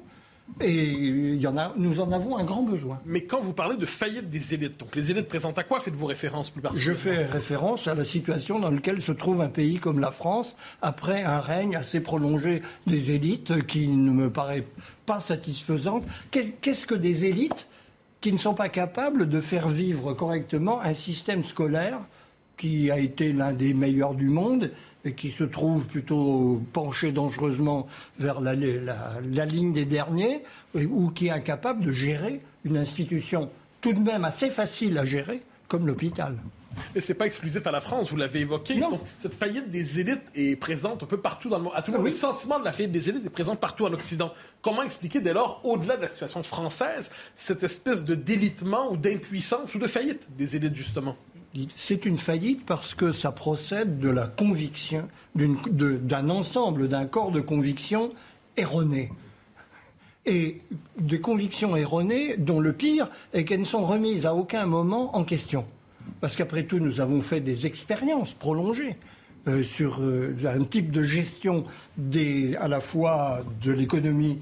Et 0.60 0.74
il 0.74 1.42
y 1.42 1.46
en 1.46 1.58
a, 1.58 1.74
nous 1.78 2.00
en 2.00 2.12
avons 2.12 2.38
un 2.38 2.44
grand 2.44 2.64
besoin. 2.64 3.00
Mais 3.06 3.22
quand 3.22 3.40
vous 3.40 3.54
parlez 3.54 3.78
de 3.78 3.86
faillite 3.86 4.30
des 4.30 4.54
élites, 4.54 4.80
donc 4.80 4.96
les 4.96 5.12
élites 5.12 5.28
présentent 5.28 5.60
à 5.60 5.64
quoi 5.64 5.80
faites-vous 5.80 6.06
référence 6.06 6.50
plus 6.50 6.62
particulièrement? 6.62 6.98
Je 6.98 7.00
fais 7.00 7.26
référence 7.26 7.88
à 7.88 7.94
la 7.94 8.06
situation 8.06 8.60
dans 8.60 8.72
laquelle 8.72 9.02
se 9.02 9.12
trouve 9.12 9.42
un 9.42 9.50
pays 9.50 9.78
comme 9.78 10.00
la 10.00 10.12
France 10.12 10.56
après 10.82 11.22
un 11.22 11.40
règne 11.40 11.76
assez 11.76 12.00
prolongé 12.00 12.64
des 12.88 13.12
élites 13.12 13.68
qui 13.68 13.88
ne 13.88 14.12
me 14.12 14.32
paraît 14.32 14.66
pas 15.06 15.20
satisfaisante. 15.20 16.04
Qu'est-ce 16.32 16.88
que 16.88 16.96
des 16.96 17.26
élites 17.26 17.68
qui 18.20 18.34
ne 18.34 18.38
sont 18.38 18.56
pas 18.56 18.70
capables 18.70 19.30
de 19.30 19.42
faire 19.42 19.68
vivre 19.68 20.14
correctement 20.14 20.82
un 20.82 20.96
système 20.96 21.44
scolaire 21.44 22.00
qui 22.58 22.90
a 22.90 22.98
été 22.98 23.34
l'un 23.34 23.54
des 23.54 23.76
meilleurs 23.76 24.16
du 24.16 24.30
monde 24.30 24.72
et 25.08 25.14
qui 25.14 25.32
se 25.32 25.44
trouve 25.44 25.88
plutôt 25.88 26.62
penché 26.74 27.12
dangereusement 27.12 27.88
vers 28.20 28.42
la, 28.42 28.56
ligne 28.56 29.74
des 29.74 29.86
derniers, 29.86 30.44
ou 30.76 31.10
qui 31.10 31.28
est 31.28 31.32
incapable 31.32 31.84
de 31.84 31.92
gérer 31.92 32.42
une 32.64 32.78
institution 32.78 33.50
tout 33.82 33.94
de 33.94 34.00
même 34.00 34.26
assez 34.26 34.50
facile 34.50 34.98
à 34.98 35.06
gérer 35.06 35.42
comme 35.68 35.88
l'hôpital. 35.88 36.36
Mais 36.94 37.02
c'est 37.02 37.14
pas 37.14 37.26
exclusif 37.26 37.66
à 37.66 37.72
la 37.72 37.82
France, 37.82 38.12
vous 38.12 38.18
l'avez 38.18 38.42
évoqué. 38.42 38.82
cette 39.20 39.34
faillite 39.34 39.70
des 39.70 40.00
élites 40.00 40.32
est 40.36 40.56
présente 40.56 41.04
un 41.04 41.06
peu 41.06 41.20
partout 41.20 41.50
dans 41.50 41.58
le 41.58 41.64
monde. 41.64 41.74
À 41.76 41.82
tout 41.82 41.92
le 41.92 41.98
monde, 41.98 42.06
le 42.06 42.12
sentiment 42.12 42.60
de 42.60 42.66
la 42.66 42.72
faillite 42.72 42.92
des 42.92 43.10
élites 43.10 43.26
est 43.26 43.32
présent 43.32 43.56
partout 43.56 43.86
en 43.86 43.94
Occident. 43.94 44.34
Comment 44.62 44.84
expliquer 44.84 45.20
dès 45.20 45.34
lors, 45.34 45.62
au-delà 45.64 45.98
de 45.98 46.02
la 46.02 46.10
situation 46.10 46.44
française, 46.44 47.10
cette 47.36 47.64
espèce 47.64 48.04
de 48.04 48.16
délitement 48.16 48.92
ou 48.92 48.98
d'impuissance 48.98 49.74
ou 49.76 49.80
de 49.80 49.88
faillite 49.88 50.22
des 50.38 50.56
élites, 50.56 50.76
justement? 50.76 51.16
C'est 51.76 52.06
une 52.06 52.18
faillite 52.18 52.66
parce 52.66 52.94
que 52.94 53.12
ça 53.12 53.32
procède 53.32 54.00
de 54.00 54.10
la 54.10 54.28
conviction, 54.28 55.08
d'un 55.36 56.30
ensemble, 56.30 56.88
d'un 56.88 57.06
corps 57.06 57.32
de 57.32 57.42
convictions 57.42 58.14
erronées. 58.58 59.12
Et 60.26 60.62
des 61.00 61.22
convictions 61.22 61.76
erronées 61.76 62.36
dont 62.38 62.60
le 62.60 62.74
pire 62.74 63.10
est 63.34 63.46
qu'elles 63.46 63.62
ne 63.62 63.66
sont 63.66 63.84
remises 63.84 64.26
à 64.26 64.36
aucun 64.36 64.66
moment 64.66 65.16
en 65.16 65.24
question. 65.24 65.66
Parce 66.20 66.36
qu'après 66.36 66.64
tout, 66.64 66.80
nous 66.80 67.00
avons 67.00 67.22
fait 67.22 67.40
des 67.40 67.66
expériences 67.66 68.34
prolongées 68.34 68.98
euh, 69.48 69.64
sur 69.64 70.02
euh, 70.02 70.36
un 70.46 70.64
type 70.64 70.92
de 70.92 71.04
gestion 71.04 71.64
à 72.60 72.68
la 72.68 72.80
fois 72.82 73.44
de 73.62 73.72
l'économie 73.72 74.40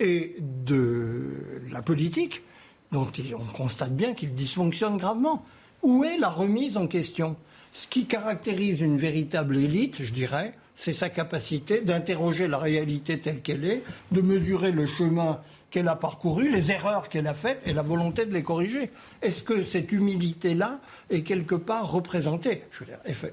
et 0.00 0.36
de 0.40 1.22
la 1.70 1.82
politique, 1.82 2.42
dont 2.90 3.06
on 3.36 3.52
constate 3.52 3.94
bien 3.94 4.14
qu'il 4.14 4.34
dysfonctionne 4.34 4.96
gravement. 4.96 5.44
Où 5.82 6.04
est 6.04 6.18
la 6.18 6.28
remise 6.28 6.76
en 6.76 6.86
question? 6.86 7.36
Ce 7.72 7.86
qui 7.86 8.06
caractérise 8.06 8.80
une 8.80 8.96
véritable 8.96 9.56
élite, 9.56 10.02
je 10.02 10.12
dirais, 10.12 10.54
c'est 10.74 10.92
sa 10.92 11.08
capacité 11.08 11.80
d'interroger 11.80 12.48
la 12.48 12.58
réalité 12.58 13.18
telle 13.18 13.40
qu'elle 13.40 13.64
est, 13.64 13.82
de 14.12 14.20
mesurer 14.20 14.72
le 14.72 14.86
chemin 14.86 15.40
qu'elle 15.70 15.88
a 15.88 15.96
parcouru, 15.96 16.50
les 16.50 16.70
erreurs 16.70 17.08
qu'elle 17.08 17.26
a 17.26 17.34
faites 17.34 17.60
et 17.66 17.74
la 17.74 17.82
volonté 17.82 18.24
de 18.24 18.32
les 18.32 18.42
corriger. 18.42 18.90
Est-ce 19.20 19.42
que 19.42 19.64
cette 19.64 19.92
humilité-là 19.92 20.78
est 21.10 21.22
quelque 21.22 21.54
part 21.54 21.90
représentée? 21.90 22.62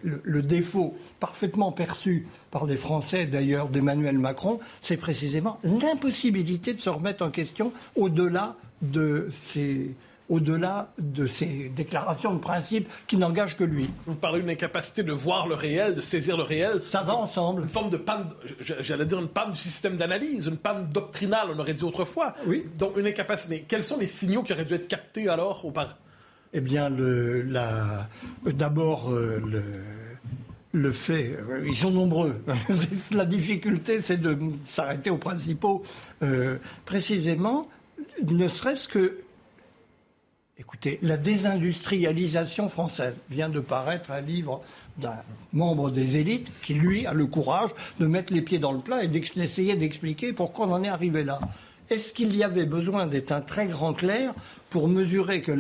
Le, 0.04 0.22
le, 0.24 0.42
défaut 0.42 0.96
parfaitement 1.20 1.72
perçu 1.72 2.28
par 2.52 2.66
les 2.66 2.78
Français 2.78 3.26
d'ailleurs 3.26 3.70
d'Emmanuel 3.70 4.20
Macron, 4.20 4.60
c'est 4.82 4.98
précisément 4.98 5.60
l'impossibilité 5.64 6.74
de 6.74 6.80
se 6.80 6.90
remettre 6.90 7.24
en 7.24 7.32
question 7.32 7.72
au-delà 7.96 8.56
de 8.82 9.30
ces 9.32 9.96
au-delà 10.30 10.92
de 10.98 11.28
ces 11.28 11.72
déclarations 11.76 12.34
de 12.34 12.40
principe 12.40 12.90
qui 13.08 13.18
n'engagent 13.18 13.58
que 13.58 13.64
lui. 13.64 13.90
Vous 14.06 14.16
parlez 14.16 14.42
d'une 14.42 14.50
incapacité 14.50 15.04
de 15.04 15.12
voir 15.12 15.48
le 15.48 15.56
réel, 15.56 15.96
de 15.96 16.02
saisir 16.02 16.38
le 16.38 16.44
réel. 16.44 16.82
Ça 16.88 17.02
va 17.02 17.16
ensemble. 17.16 17.64
Une 17.64 17.70
forme 17.70 17.90
de 17.90 17.98
panne, 17.98 18.30
j'allais 18.60 19.06
dire 19.06 19.20
une 19.20 19.28
panne 19.28 19.52
du 19.52 19.60
système 19.60 19.98
d'analyse, 19.98 20.48
une 20.48 20.58
panne 20.58 20.90
doctrinale, 20.90 21.50
on 21.54 21.60
aurait 21.60 21.74
dit 21.74 21.84
autrefois. 21.84 22.34
Oui. 22.48 22.66
Donc 22.78 22.98
une 22.98 23.08
incapacité. 23.08 23.56
Mais 23.56 23.62
quels 23.62 23.84
sont 23.84 23.98
les 23.98 24.08
signaux 24.08 24.44
qui 24.44 24.54
auraient 24.54 24.66
dû 24.66 24.74
être 24.74 24.88
captés 24.88 25.30
alors 25.30 25.64
auparavant 25.64 25.94
Eh 26.54 26.62
bien, 26.62 26.90
d'abord, 28.46 29.12
euh, 29.12 29.42
le, 30.72 30.92
fait, 30.92 31.38
euh, 31.38 31.64
ils 31.68 31.76
sont 31.76 31.92
nombreux. 31.92 32.42
la 33.12 33.26
difficulté, 33.26 34.02
c'est 34.02 34.18
de 34.18 34.38
s'arrêter 34.66 35.12
aux 35.12 35.18
principaux. 35.18 35.84
Euh, 36.24 36.58
précisément, 36.86 37.70
ne 38.24 38.48
serait-ce 38.48 38.88
que 38.88 39.20
Écoutez, 40.58 41.00
la 41.02 41.18
désindustrialisation 41.18 42.70
française 42.70 43.14
vient 43.30 43.50
de 43.50 43.60
paraître 43.60 44.12
un 44.12 44.22
livre 44.22 44.62
d'un 44.98 45.22
membre 45.52 45.92
des 45.92 46.16
élites 46.16 46.48
qui, 46.64 46.76
lui, 46.76 47.06
a 47.06 47.14
le 47.14 47.26
courage 47.26 47.72
de 48.00 48.08
mettre 48.08 48.34
les 48.34 48.42
pieds 48.42 48.58
dans 48.58 48.72
le 48.72 48.80
plat 48.80 49.04
et 49.04 49.10
d'essayer 49.10 49.76
d'expliquer 49.76 50.32
pourquoi 50.32 50.68
on 50.68 50.72
en 50.72 50.84
est 50.84 50.88
arrivé 50.88 51.26
là. 51.26 51.42
Est-ce 51.90 52.14
qu'il 52.14 52.34
y 52.34 52.42
avait 52.42 52.66
besoin 52.66 53.06
d'être 53.06 53.34
un 53.34 53.42
très 53.42 53.68
grand 53.68 53.94
clair 53.94 54.34
pour 54.70 54.88
mesurer 54.88 55.42
que 55.42 55.52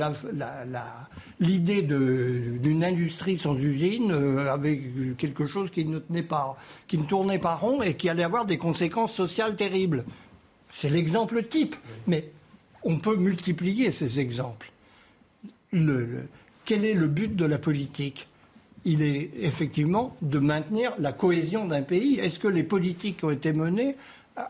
l'idée 1.42 1.82
d'une 1.82 2.84
industrie 2.86 3.38
sans 3.38 3.56
usine 3.56 4.14
euh, 4.14 4.50
avait 4.50 4.82
quelque 5.18 5.46
chose 5.46 5.72
qui 5.72 5.84
ne, 5.84 6.00
qui 6.88 6.98
ne 6.98 7.04
tournait 7.04 7.40
pas 7.40 7.56
rond 7.56 7.82
et 7.82 7.96
qui 7.96 8.08
allait 8.08 8.24
avoir 8.24 8.46
des 8.46 8.58
conséquences 8.58 9.14
sociales 9.14 9.58
terribles? 9.58 10.06
C'est 10.74 10.90
l'exemple 10.90 11.44
type. 11.44 11.76
Mais 12.08 12.32
on 12.84 12.98
peut 12.98 13.18
multiplier 13.18 13.92
ces 13.92 14.22
exemples 14.22 14.72
quel 15.72 16.86
est 16.86 16.94
le 16.94 17.08
but 17.08 17.36
de 17.36 17.46
la 17.46 17.58
politique? 17.58 18.28
Il 18.86 19.02
est 19.02 19.32
effectivement 19.40 20.16
de 20.22 20.40
maintenir 20.40 20.94
la 21.00 21.12
cohésion 21.12 21.66
d'un 21.66 21.82
pays. 21.82 22.20
Est-ce 22.20 22.40
que 22.40 22.48
les 22.48 22.64
politiques 22.64 23.18
qui 23.18 23.26
ont 23.26 23.32
été 23.32 23.52
menées 23.52 23.96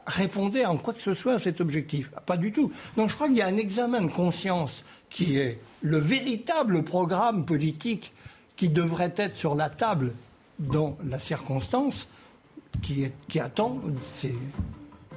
répondaient 0.07 0.65
en 0.65 0.77
quoi 0.77 0.93
que 0.93 1.01
ce 1.01 1.13
soit 1.13 1.33
à 1.33 1.39
cet 1.39 1.61
objectif? 1.61 2.11
Pas 2.25 2.37
du 2.37 2.51
tout. 2.51 2.71
Donc 2.97 3.09
je 3.09 3.15
crois 3.15 3.27
qu'il 3.27 3.37
y 3.37 3.41
a 3.41 3.47
un 3.47 3.57
examen 3.57 4.01
de 4.01 4.11
conscience 4.11 4.83
qui 5.09 5.37
est 5.37 5.59
le 5.81 5.97
véritable 5.97 6.83
programme 6.83 7.45
politique 7.45 8.13
qui 8.55 8.69
devrait 8.69 9.13
être 9.15 9.37
sur 9.37 9.55
la 9.55 9.69
table 9.69 10.13
dans 10.59 10.97
la 11.07 11.19
circonstance 11.19 12.09
qui, 12.81 13.39
attend 13.39 13.81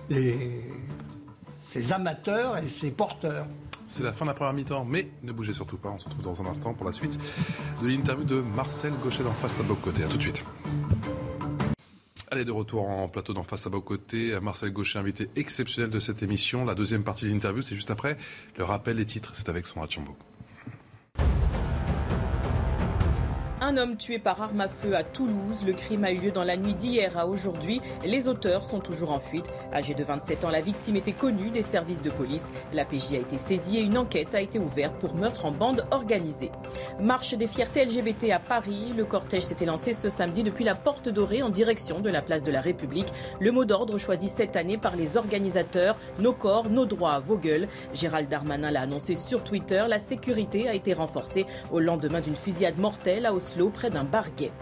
ces 0.08 1.92
amateurs 1.92 2.58
et 2.58 2.68
ces 2.68 2.90
porteurs. 2.90 3.46
C'est 3.88 4.03
la 4.03 4.12
fin 4.12 4.24
de 4.24 4.31
la 4.31 4.35
première 4.35 4.53
mi-temps, 4.53 4.85
mais 4.85 5.11
ne 5.22 5.33
bougez 5.33 5.55
surtout 5.55 5.79
pas, 5.79 5.88
on 5.88 5.98
se 5.98 6.05
retrouve 6.05 6.22
dans 6.22 6.42
un 6.42 6.46
instant 6.46 6.74
pour 6.74 6.87
la 6.87 6.92
suite 6.92 7.18
de 7.83 7.88
l'interview 7.88 8.24
de 8.24 8.40
Marcel 8.42 8.92
Gaucher 9.03 9.24
dans 9.24 9.33
Face 9.33 9.59
à 9.59 9.62
Beau 9.62 9.74
Côté. 9.74 10.05
A 10.05 10.09
tout 10.09 10.18
de 10.18 10.22
suite. 10.22 10.44
Allez, 12.31 12.44
de 12.44 12.53
retour 12.53 12.87
en 12.87 13.09
plateau 13.09 13.33
dans 13.33 13.42
Face 13.42 13.66
à 13.66 13.70
Beau 13.70 13.81
Côté. 13.81 14.38
Marcel 14.40 14.70
Gaucher, 14.70 14.98
invité 14.98 15.31
exceptionnel 15.37 15.90
de 15.90 15.98
cette 15.98 16.22
émission. 16.22 16.64
La 16.66 16.74
deuxième 16.74 17.03
partie 17.03 17.24
de 17.24 17.31
l'interview, 17.31 17.62
c'est 17.62 17.74
juste 17.74 17.90
après. 17.90 18.18
Le 18.59 18.64
rappel 18.64 18.98
des 18.98 19.07
titres, 19.07 19.33
c'est 19.35 19.48
avec 19.48 19.66
Sandra 19.66 19.88
Chambaud. 19.88 20.16
Un 23.68 23.76
homme 23.76 23.98
tué 23.98 24.18
par 24.18 24.40
arme 24.40 24.62
à 24.62 24.68
feu 24.68 24.96
à 24.96 25.04
Toulouse. 25.04 25.62
Le 25.66 25.74
crime 25.74 26.02
a 26.04 26.11
eu 26.11 26.16
lieu 26.16 26.31
dans 26.31 26.42
la 26.42 26.57
nuit 26.57 26.72
d'hier 26.72 27.18
à 27.18 27.26
aujourd'hui. 27.26 27.83
Les 28.02 28.26
auteurs 28.26 28.64
sont 28.64 28.81
toujours 28.81 29.11
en 29.11 29.18
fuite. 29.18 29.44
Âgé 29.74 29.92
de 29.92 30.02
27 30.02 30.46
ans, 30.46 30.48
la 30.48 30.62
victime 30.62 30.96
était 30.96 31.12
connue 31.12 31.50
des 31.50 31.61
services 31.61 32.00
de 32.00 32.09
police. 32.09 32.50
La 32.72 32.87
PJ 32.87 33.12
a 33.12 33.18
été 33.18 33.37
saisie 33.37 33.76
et 33.76 33.83
une 33.83 33.98
enquête 33.98 34.35
a 34.35 34.40
été 34.40 34.59
ouverte 34.59 34.94
pour 34.94 35.14
meurtre 35.14 35.44
en 35.44 35.50
bande 35.50 35.85
organisée. 35.90 36.50
Marche 36.98 37.35
des 37.35 37.46
fiertés 37.46 37.85
LGBT 37.85 38.31
à 38.31 38.38
Paris. 38.38 38.94
Le 38.96 39.04
cortège 39.04 39.42
s'était 39.42 39.66
lancé 39.66 39.92
ce 39.92 40.09
samedi 40.09 40.42
depuis 40.42 40.64
la 40.64 40.74
Porte 40.74 41.11
Dorée 41.11 41.42
en 41.42 41.50
direction 41.50 42.00
de 42.00 42.09
la 42.09 42.22
place 42.22 42.44
de 42.44 42.50
la 42.50 42.62
République. 42.62 43.12
Le 43.38 43.52
mot 43.52 43.66
d'ordre 43.66 43.98
choisi 43.98 44.31
cette 44.31 44.57
année 44.57 44.78
par 44.78 44.96
les 44.96 45.18
organisateurs 45.18 45.98
Nos 46.20 46.33
corps, 46.33 46.70
nos 46.70 46.87
droits, 46.87 47.18
vos 47.18 47.37
gueules. 47.37 47.68
Gérald 47.92 48.31
Darmanin 48.31 48.70
l'a 48.70 48.81
annoncé 48.81 49.14
sur 49.14 49.44
Twitter. 49.44 49.85
La 49.88 49.98
sécurité 49.98 50.70
a 50.70 50.74
été 50.74 50.94
renforcée 50.94 51.44
au 51.70 51.81
lendemain 51.81 52.22
d'une 52.22 52.35
fusillade 52.35 52.78
mortelle 52.78 53.26
à 53.26 53.35
Oslo 53.35 53.58
auprès 53.62 53.90
d'un 53.90 54.05
barguet. 54.05 54.53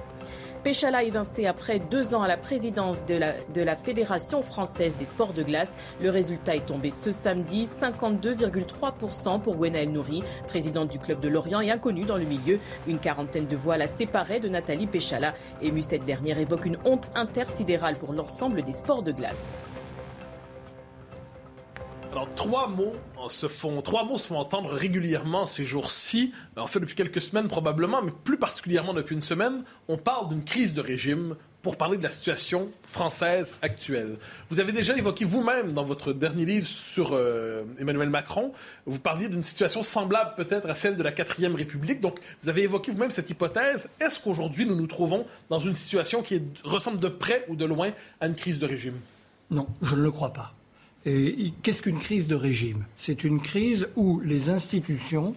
Péchala 0.67 1.05
évincé 1.05 1.47
après 1.47 1.79
deux 1.79 2.13
ans 2.13 2.23
à 2.23 2.27
la 2.27 2.37
présidence 2.37 3.01
de 3.07 3.15
la, 3.63 3.77
Fédération 3.77 4.43
française 4.43 4.97
des 4.97 5.05
sports 5.05 5.33
de 5.33 5.45
glace. 5.45 5.77
Le 6.03 6.11
résultat 6.11 6.57
est 6.57 6.67
tombé 6.67 6.91
ce 6.91 7.13
samedi, 7.13 7.67
52,3% 7.67 9.41
pour 9.41 9.55
Gwenaël 9.55 9.93
Nouri, 9.93 10.25
présidente 10.49 10.89
du 10.89 10.99
club 10.99 11.21
de 11.21 11.29
Lorient 11.29 11.61
et 11.61 11.71
inconnue 11.71 12.05
dans 12.05 12.17
le 12.17 12.25
milieu. 12.25 12.59
Une 12.89 12.99
quarantaine 12.99 13.47
de 13.47 13.57
voix 13.57 13.77
la 13.77 13.87
séparée 13.87 14.41
de 14.41 14.49
Nathalie 14.49 14.89
Péchala. 14.89 15.35
Émue 15.63 15.83
cette 15.83 16.05
dernière 16.05 16.39
évoque 16.41 16.67
une 16.67 16.79
honte 16.85 17.09
intersidérale 17.15 17.95
pour 17.95 18.13
l'ensemble 18.13 18.63
des 18.63 18.73
sports 18.73 19.05
de 19.05 19.13
glace. 19.13 19.61
Trois 22.35 22.69
mots 22.69 22.95
se 23.29 23.47
font, 23.47 23.83
trois 23.83 24.05
mots 24.05 24.17
se 24.17 24.29
font 24.29 24.39
entendre 24.39 24.71
régulièrement 24.71 25.45
ces 25.45 25.65
jours-ci. 25.65 26.33
En 26.57 26.67
fait, 26.67 26.81
depuis 26.81 26.95
quelques 26.95 27.21
semaines 27.21 27.49
probablement, 27.49 28.01
mais 28.03 28.13
plus 28.25 28.39
particulièrement 28.39 28.95
depuis 28.95 29.15
une 29.15 29.23
semaine, 29.23 29.65
on 29.89 29.99
parle 29.99 30.29
d'une 30.29 30.45
crise 30.45 30.73
de 30.73 30.81
régime 30.81 31.37
pour 31.61 31.77
parler 31.77 31.99
de 31.99 32.03
la 32.03 32.11
situation 32.11 32.71
française 32.85 33.57
actuelle. 33.61 34.19
Vous 34.51 34.61
avez 34.61 34.73
déjà 34.73 34.97
évoqué 34.97 35.25
vous-même 35.25 35.75
dans 35.75 35.85
votre 35.85 36.13
dernier 36.13 36.45
livre 36.45 36.67
sur 36.67 37.11
euh, 37.13 37.65
Emmanuel 37.79 38.09
Macron, 38.09 38.53
vous 38.87 39.01
parliez 39.01 39.29
d'une 39.29 39.43
situation 39.43 39.83
semblable 39.83 40.35
peut-être 40.37 40.71
à 40.71 40.77
celle 40.77 40.97
de 40.97 41.03
la 41.03 41.11
quatrième 41.13 41.57
République. 41.57 42.01
Donc, 42.01 42.21
vous 42.43 42.49
avez 42.49 42.63
évoqué 42.63 42.93
vous-même 42.93 43.11
cette 43.11 43.31
hypothèse. 43.31 43.91
Est-ce 44.01 44.21
qu'aujourd'hui 44.21 44.65
nous 44.65 44.77
nous 44.77 44.87
trouvons 44.87 45.27
dans 45.51 45.59
une 45.59 45.75
situation 45.75 46.23
qui 46.23 46.41
ressemble 46.63 47.01
de 47.01 47.09
près 47.09 47.45
ou 47.49 47.57
de 47.57 47.65
loin 47.65 47.91
à 48.21 48.29
une 48.29 48.37
crise 48.37 48.61
de 48.61 48.67
régime? 48.67 49.01
Non, 49.51 49.67
je 49.83 49.97
ne 49.97 50.03
le 50.03 50.11
crois 50.13 50.33
pas. 50.33 50.55
Qu'est-ce 51.62 51.83
qu'une 51.83 52.01
crise 52.01 52.27
de 52.27 52.35
régime? 52.35 52.85
C'est 52.97 53.23
une 53.23 53.40
crise 53.40 53.87
où 53.95 54.19
les 54.25 54.51
institutions 54.51 55.35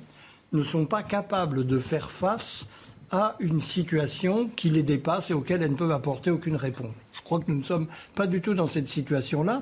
ne 0.51 0.63
sont 0.63 0.88
pas 0.88 1.03
capables 1.03 1.67
de 1.67 1.77
faire 1.77 2.10
face 2.10 2.65
à 3.12 3.36
une 3.39 3.62
situation 3.62 4.49
qui 4.55 4.71
les 4.71 4.82
dépasse 4.82 5.29
et 5.29 5.36
auquel 5.36 5.62
elles 5.62 5.71
ne 5.71 5.75
peuvent 5.75 5.91
apporter 5.91 6.32
aucune 6.32 6.55
réponse. 6.55 6.95
Je 7.13 7.21
crois 7.21 7.39
que 7.39 7.51
nous 7.51 7.60
ne 7.60 7.63
sommes 7.63 7.88
pas 8.15 8.25
du 8.25 8.41
tout 8.41 8.55
dans 8.55 8.65
cette 8.65 8.88
situation-là. 8.88 9.62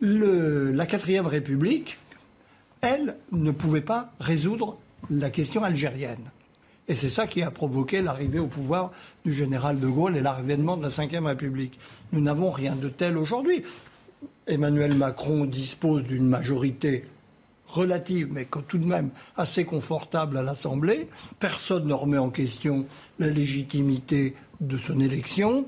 la 0.00 0.86
quatrième 0.86 1.26
République, 1.26 1.98
elle, 2.80 3.16
ne 3.30 3.52
pouvait 3.52 3.82
pas 3.82 4.12
résoudre 4.18 4.78
la 5.10 5.30
question 5.30 5.62
algérienne. 5.62 6.30
Et 6.88 6.96
c'est 6.96 7.08
ça 7.08 7.28
qui 7.28 7.42
a 7.42 7.52
provoqué 7.52 8.02
l'arrivée 8.02 8.40
au 8.40 8.48
pouvoir 8.48 8.90
du 9.24 9.32
général 9.32 9.78
de 9.78 9.86
Gaulle 9.86 10.16
et 10.16 10.22
l'avènement 10.22 10.76
de 10.76 10.82
la 10.82 10.88
Ve 10.88 11.24
République. 11.24 11.78
Nous 12.12 12.20
n'avons 12.20 12.50
rien 12.50 12.74
de 12.74 12.88
tel 12.88 13.16
aujourd'hui. 13.16 13.62
Emmanuel 14.46 14.94
Macron 14.94 15.44
dispose 15.44 16.04
d'une 16.04 16.26
majorité 16.26 17.04
relative, 17.66 18.32
mais 18.32 18.46
tout 18.68 18.78
de 18.78 18.86
même 18.86 19.10
assez 19.36 19.64
confortable 19.64 20.36
à 20.36 20.42
l'Assemblée. 20.42 21.08
Personne 21.38 21.86
ne 21.86 21.94
remet 21.94 22.18
en 22.18 22.30
question 22.30 22.86
la 23.18 23.28
légitimité 23.28 24.34
de 24.60 24.76
son 24.76 25.00
élection. 25.00 25.66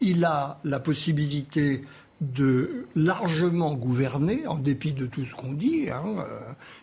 Il 0.00 0.24
a 0.24 0.60
la 0.64 0.80
possibilité 0.80 1.84
de 2.32 2.86
largement 2.96 3.74
gouverner, 3.74 4.46
en 4.46 4.56
dépit 4.56 4.92
de 4.92 5.06
tout 5.06 5.24
ce 5.24 5.34
qu'on 5.34 5.52
dit. 5.52 5.90
Hein, 5.90 6.16
euh, 6.18 6.40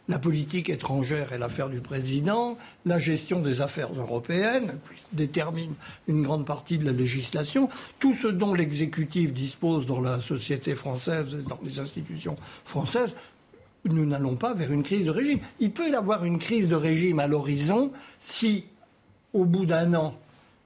la 0.07 0.19
politique 0.19 0.69
étrangère 0.69 1.33
est 1.33 1.39
l'affaire 1.39 1.69
du 1.69 1.81
président, 1.81 2.57
la 2.85 2.99
gestion 2.99 3.41
des 3.41 3.61
affaires 3.61 3.93
européennes 3.93 4.77
détermine 5.13 5.73
une 6.07 6.23
grande 6.23 6.45
partie 6.45 6.77
de 6.77 6.85
la 6.85 6.91
législation. 6.91 7.69
Tout 7.99 8.13
ce 8.13 8.27
dont 8.27 8.53
l'exécutif 8.53 9.33
dispose 9.33 9.85
dans 9.85 10.01
la 10.01 10.21
société 10.21 10.75
française 10.75 11.35
et 11.39 11.43
dans 11.43 11.59
les 11.63 11.79
institutions 11.79 12.37
françaises, 12.65 13.15
nous 13.85 14.05
n'allons 14.05 14.35
pas 14.35 14.53
vers 14.53 14.71
une 14.71 14.83
crise 14.83 15.05
de 15.05 15.11
régime. 15.11 15.39
Il 15.59 15.71
peut 15.71 15.89
y 15.89 15.95
avoir 15.95 16.23
une 16.23 16.39
crise 16.39 16.67
de 16.67 16.75
régime 16.75 17.19
à 17.19 17.27
l'horizon 17.27 17.91
si, 18.19 18.65
au 19.33 19.45
bout 19.45 19.65
d'un 19.65 19.93
an, 19.95 20.15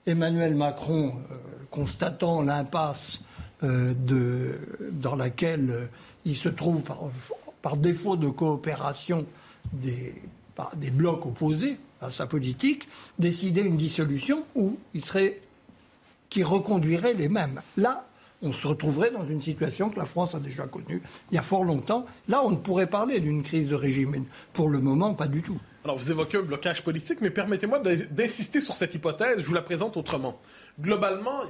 Emmanuel 0.05 0.53
Macron, 0.53 1.13
euh, 1.31 1.35
constatant 1.71 2.41
l'impasse 2.41 3.21
euh, 3.65 4.53
dans 4.91 5.15
laquelle 5.15 5.69
euh, 5.69 5.85
il 6.25 6.35
se 6.35 6.49
trouve 6.49 6.83
par, 7.61 7.77
défaut 7.77 8.15
de 8.15 8.29
coopération 8.29 9.25
des, 9.73 10.15
des 10.77 10.91
blocs 10.91 11.25
opposés 11.25 11.77
à 12.01 12.11
sa 12.11 12.27
politique, 12.27 12.87
décider 13.17 13.61
une 13.61 13.77
dissolution 13.77 14.43
où 14.55 14.77
il 14.93 15.03
serait 15.03 15.41
qui 16.29 16.43
reconduirait 16.43 17.13
les 17.13 17.29
mêmes. 17.29 17.61
Là, 17.77 18.05
on 18.41 18.51
se 18.51 18.67
retrouverait 18.67 19.11
dans 19.11 19.25
une 19.25 19.41
situation 19.41 19.89
que 19.89 19.97
la 19.97 20.05
France 20.05 20.35
a 20.35 20.39
déjà 20.39 20.67
connue 20.67 21.01
il 21.31 21.35
y 21.35 21.37
a 21.37 21.41
fort 21.41 21.63
longtemps. 21.63 22.05
Là, 22.27 22.43
on 22.43 22.51
ne 22.51 22.57
pourrait 22.57 22.87
parler 22.87 23.19
d'une 23.19 23.43
crise 23.43 23.67
de 23.67 23.75
régime. 23.75 24.25
Pour 24.53 24.69
le 24.69 24.79
moment, 24.79 25.13
pas 25.13 25.27
du 25.27 25.41
tout. 25.41 25.59
Alors, 25.85 25.97
vous 25.97 26.09
évoquez 26.09 26.39
un 26.39 26.41
blocage 26.41 26.81
politique, 26.81 27.21
mais 27.21 27.29
permettez-moi 27.29 27.77
d'insister 27.77 28.59
sur 28.59 28.75
cette 28.75 28.95
hypothèse. 28.95 29.39
Je 29.39 29.45
vous 29.45 29.53
la 29.53 29.61
présente 29.61 29.97
autrement. 29.97 30.41
Globalement, 30.81 31.43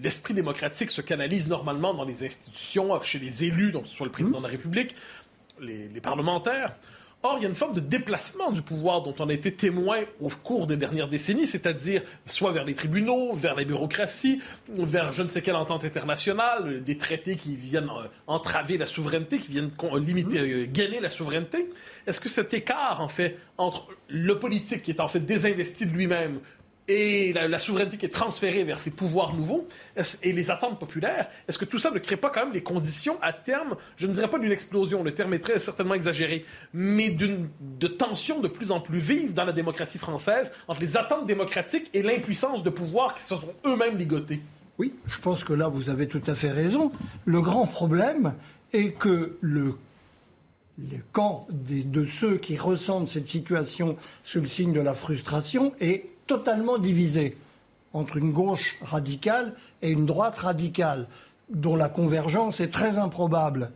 l'esprit 0.00 0.32
démocratique 0.32 0.92
se 0.92 1.00
canalise 1.00 1.48
normalement 1.48 1.92
dans 1.92 2.04
les 2.04 2.24
institutions, 2.24 3.02
chez 3.02 3.18
les 3.18 3.42
élus, 3.42 3.72
donc 3.72 3.88
soit 3.88 4.06
le 4.06 4.12
président 4.12 4.38
de 4.38 4.44
la 4.44 4.50
République, 4.50 4.94
les 5.60 6.00
parlementaires. 6.00 6.76
Or, 7.24 7.34
il 7.38 7.42
y 7.42 7.46
a 7.46 7.48
une 7.48 7.56
forme 7.56 7.74
de 7.74 7.80
déplacement 7.80 8.52
du 8.52 8.62
pouvoir 8.62 9.02
dont 9.02 9.14
on 9.18 9.28
a 9.28 9.32
été 9.32 9.52
témoin 9.52 9.98
au 10.20 10.28
cours 10.28 10.68
des 10.68 10.76
dernières 10.76 11.08
décennies, 11.08 11.48
c'est-à-dire 11.48 12.02
soit 12.26 12.52
vers 12.52 12.64
les 12.64 12.74
tribunaux, 12.74 13.32
vers 13.32 13.56
la 13.56 13.64
bureaucratie, 13.64 14.40
vers 14.68 15.10
je 15.10 15.24
ne 15.24 15.28
sais 15.28 15.42
quelle 15.42 15.56
entente 15.56 15.84
internationale, 15.84 16.84
des 16.84 16.96
traités 16.96 17.34
qui 17.34 17.56
viennent 17.56 17.90
euh, 17.90 18.06
entraver 18.28 18.78
la 18.78 18.86
souveraineté, 18.86 19.38
qui 19.38 19.50
viennent 19.50 19.72
limiter, 20.00 20.38
euh, 20.38 20.66
gainer 20.66 21.00
la 21.00 21.08
souveraineté. 21.08 21.68
Est-ce 22.06 22.20
que 22.20 22.28
cet 22.28 22.54
écart, 22.54 23.00
en 23.00 23.08
fait, 23.08 23.36
entre 23.56 23.88
le 24.08 24.38
politique 24.38 24.82
qui 24.82 24.92
est 24.92 25.00
en 25.00 25.08
fait 25.08 25.20
désinvesti 25.20 25.86
de 25.86 25.90
lui-même 25.90 26.38
et 26.88 27.34
la, 27.34 27.58
souveraineté 27.58 27.98
qui 27.98 28.06
est 28.06 28.10
transférée 28.10 28.64
vers 28.64 28.78
ces 28.78 28.90
pouvoirs 28.90 29.34
nouveaux 29.34 29.68
et 30.22 30.32
les 30.32 30.50
attentes 30.50 30.78
populaires, 30.78 31.28
est-ce 31.46 31.58
que 31.58 31.66
tout 31.66 31.78
ça 31.78 31.90
ne 31.90 31.98
crée 31.98 32.16
pas 32.16 32.30
quand 32.30 32.44
même 32.44 32.54
les 32.54 32.62
conditions 32.62 33.18
à 33.20 33.32
terme, 33.32 33.76
je 33.96 34.06
ne 34.06 34.14
dirais 34.14 34.28
pas 34.28 34.38
d'une 34.38 34.52
explosion, 34.52 35.02
le 35.02 35.14
terme 35.14 35.34
est 35.34 35.38
très 35.38 35.58
certainement 35.58 35.94
exagéré, 35.94 36.44
mais 36.72 37.10
d'une 37.10 37.48
de 37.60 37.86
tensions 37.86 38.40
de 38.40 38.48
plus 38.48 38.72
en 38.72 38.80
plus 38.80 38.98
vives 38.98 39.34
dans 39.34 39.44
la 39.44 39.52
démocratie 39.52 39.98
française 39.98 40.52
entre 40.66 40.80
les 40.80 40.96
attentes 40.96 41.26
démocratiques 41.26 41.90
et 41.92 42.02
l'impuissance 42.02 42.62
de 42.62 42.70
pouvoirs 42.70 43.14
qui 43.14 43.22
se 43.22 43.28
sont 43.28 43.54
eux-mêmes 43.66 43.98
ligotés? 43.98 44.40
Oui, 44.78 44.94
je 45.06 45.18
pense 45.20 45.44
que 45.44 45.52
là 45.52 45.68
vous 45.68 45.90
avez 45.90 46.08
tout 46.08 46.22
à 46.26 46.34
fait 46.34 46.50
raison. 46.50 46.90
Le 47.26 47.42
grand 47.42 47.66
problème 47.66 48.34
est 48.72 48.92
que 48.92 49.36
le 49.40 49.74
le 50.78 50.98
camp 51.10 51.48
de 51.50 52.04
ceux 52.04 52.36
qui 52.36 52.56
ressentent 52.56 53.08
cette 53.08 53.26
situation 53.26 53.96
sous 54.22 54.40
le 54.40 54.46
signe 54.46 54.72
de 54.72 54.80
la 54.80 54.94
frustration 54.94 55.72
est 55.80 56.06
totalement 56.28 56.78
divisé 56.78 57.36
entre 57.92 58.18
une 58.18 58.32
gauche 58.32 58.76
radicale 58.80 59.54
et 59.82 59.90
une 59.90 60.06
droite 60.06 60.38
radicale, 60.38 61.08
dont 61.50 61.74
la 61.74 61.88
convergence 61.88 62.60
est 62.60 62.68
très 62.68 62.98
improbable. 62.98 63.72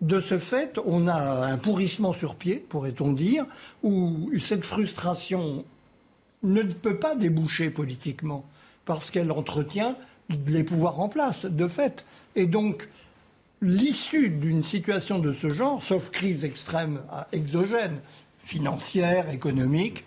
De 0.00 0.20
ce 0.20 0.38
fait, 0.38 0.78
on 0.84 1.08
a 1.08 1.46
un 1.46 1.56
pourrissement 1.56 2.12
sur 2.12 2.36
pied, 2.36 2.56
pourrait-on 2.56 3.12
dire, 3.12 3.46
où 3.82 4.30
cette 4.38 4.66
frustration 4.66 5.64
ne 6.42 6.62
peut 6.62 6.98
pas 6.98 7.16
déboucher 7.16 7.70
politiquement, 7.70 8.44
parce 8.84 9.10
qu'elle 9.10 9.32
entretient 9.32 9.96
les 10.46 10.62
pouvoirs 10.62 11.00
en 11.00 11.08
place, 11.08 11.46
de 11.46 11.66
fait. 11.66 12.04
Et 12.36 12.46
donc, 12.46 12.88
l'issue 13.62 14.28
d'une 14.28 14.62
situation 14.62 15.18
de 15.18 15.32
ce 15.32 15.48
genre, 15.48 15.82
sauf 15.82 16.10
crise 16.10 16.44
extrême 16.44 17.00
exogène, 17.32 18.00
financière, 18.42 19.30
économique, 19.30 20.04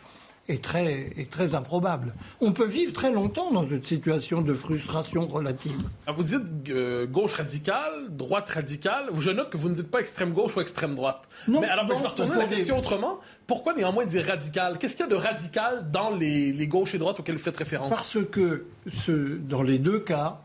est 0.47 0.63
très, 0.63 1.11
est 1.17 1.29
très 1.29 1.55
improbable. 1.55 2.13
On 2.41 2.53
peut 2.53 2.65
vivre 2.65 2.93
très 2.93 3.11
longtemps 3.11 3.51
dans 3.51 3.67
une 3.67 3.83
situation 3.83 4.41
de 4.41 4.53
frustration 4.53 5.27
relative. 5.27 5.77
Ah, 6.05 6.11
vous 6.11 6.23
dites 6.23 6.69
euh, 6.69 7.05
gauche 7.05 7.33
radicale, 7.33 8.07
droite 8.09 8.49
radicale. 8.49 9.07
Je 9.19 9.31
note 9.31 9.49
que 9.49 9.57
vous 9.57 9.69
ne 9.69 9.75
dites 9.75 9.91
pas 9.91 9.99
extrême 9.99 10.33
gauche 10.33 10.55
ou 10.55 10.61
extrême 10.61 10.95
droite. 10.95 11.23
Non, 11.47 11.61
Mais 11.61 11.67
alors, 11.67 11.85
ben, 11.85 11.95
je 11.97 12.01
vais 12.01 12.07
retourner 12.07 12.35
la 12.37 12.47
question 12.47 12.77
autrement. 12.77 13.19
Pourquoi 13.45 13.73
néanmoins 13.73 14.05
dire 14.05 14.25
radical? 14.25 14.77
Qu'est-ce 14.77 14.95
qu'il 14.95 15.05
y 15.05 15.09
a 15.09 15.11
de 15.11 15.15
radical 15.15 15.91
dans 15.91 16.15
les, 16.15 16.51
les 16.53 16.67
gauches 16.67 16.95
et 16.95 16.97
droites 16.97 17.19
auxquelles 17.19 17.35
vous 17.35 17.43
faites 17.43 17.57
référence? 17.57 17.89
Parce 17.89 18.17
que 18.31 18.65
ce, 18.91 19.37
dans 19.37 19.63
les 19.63 19.79
deux 19.79 19.99
cas, 19.99 20.41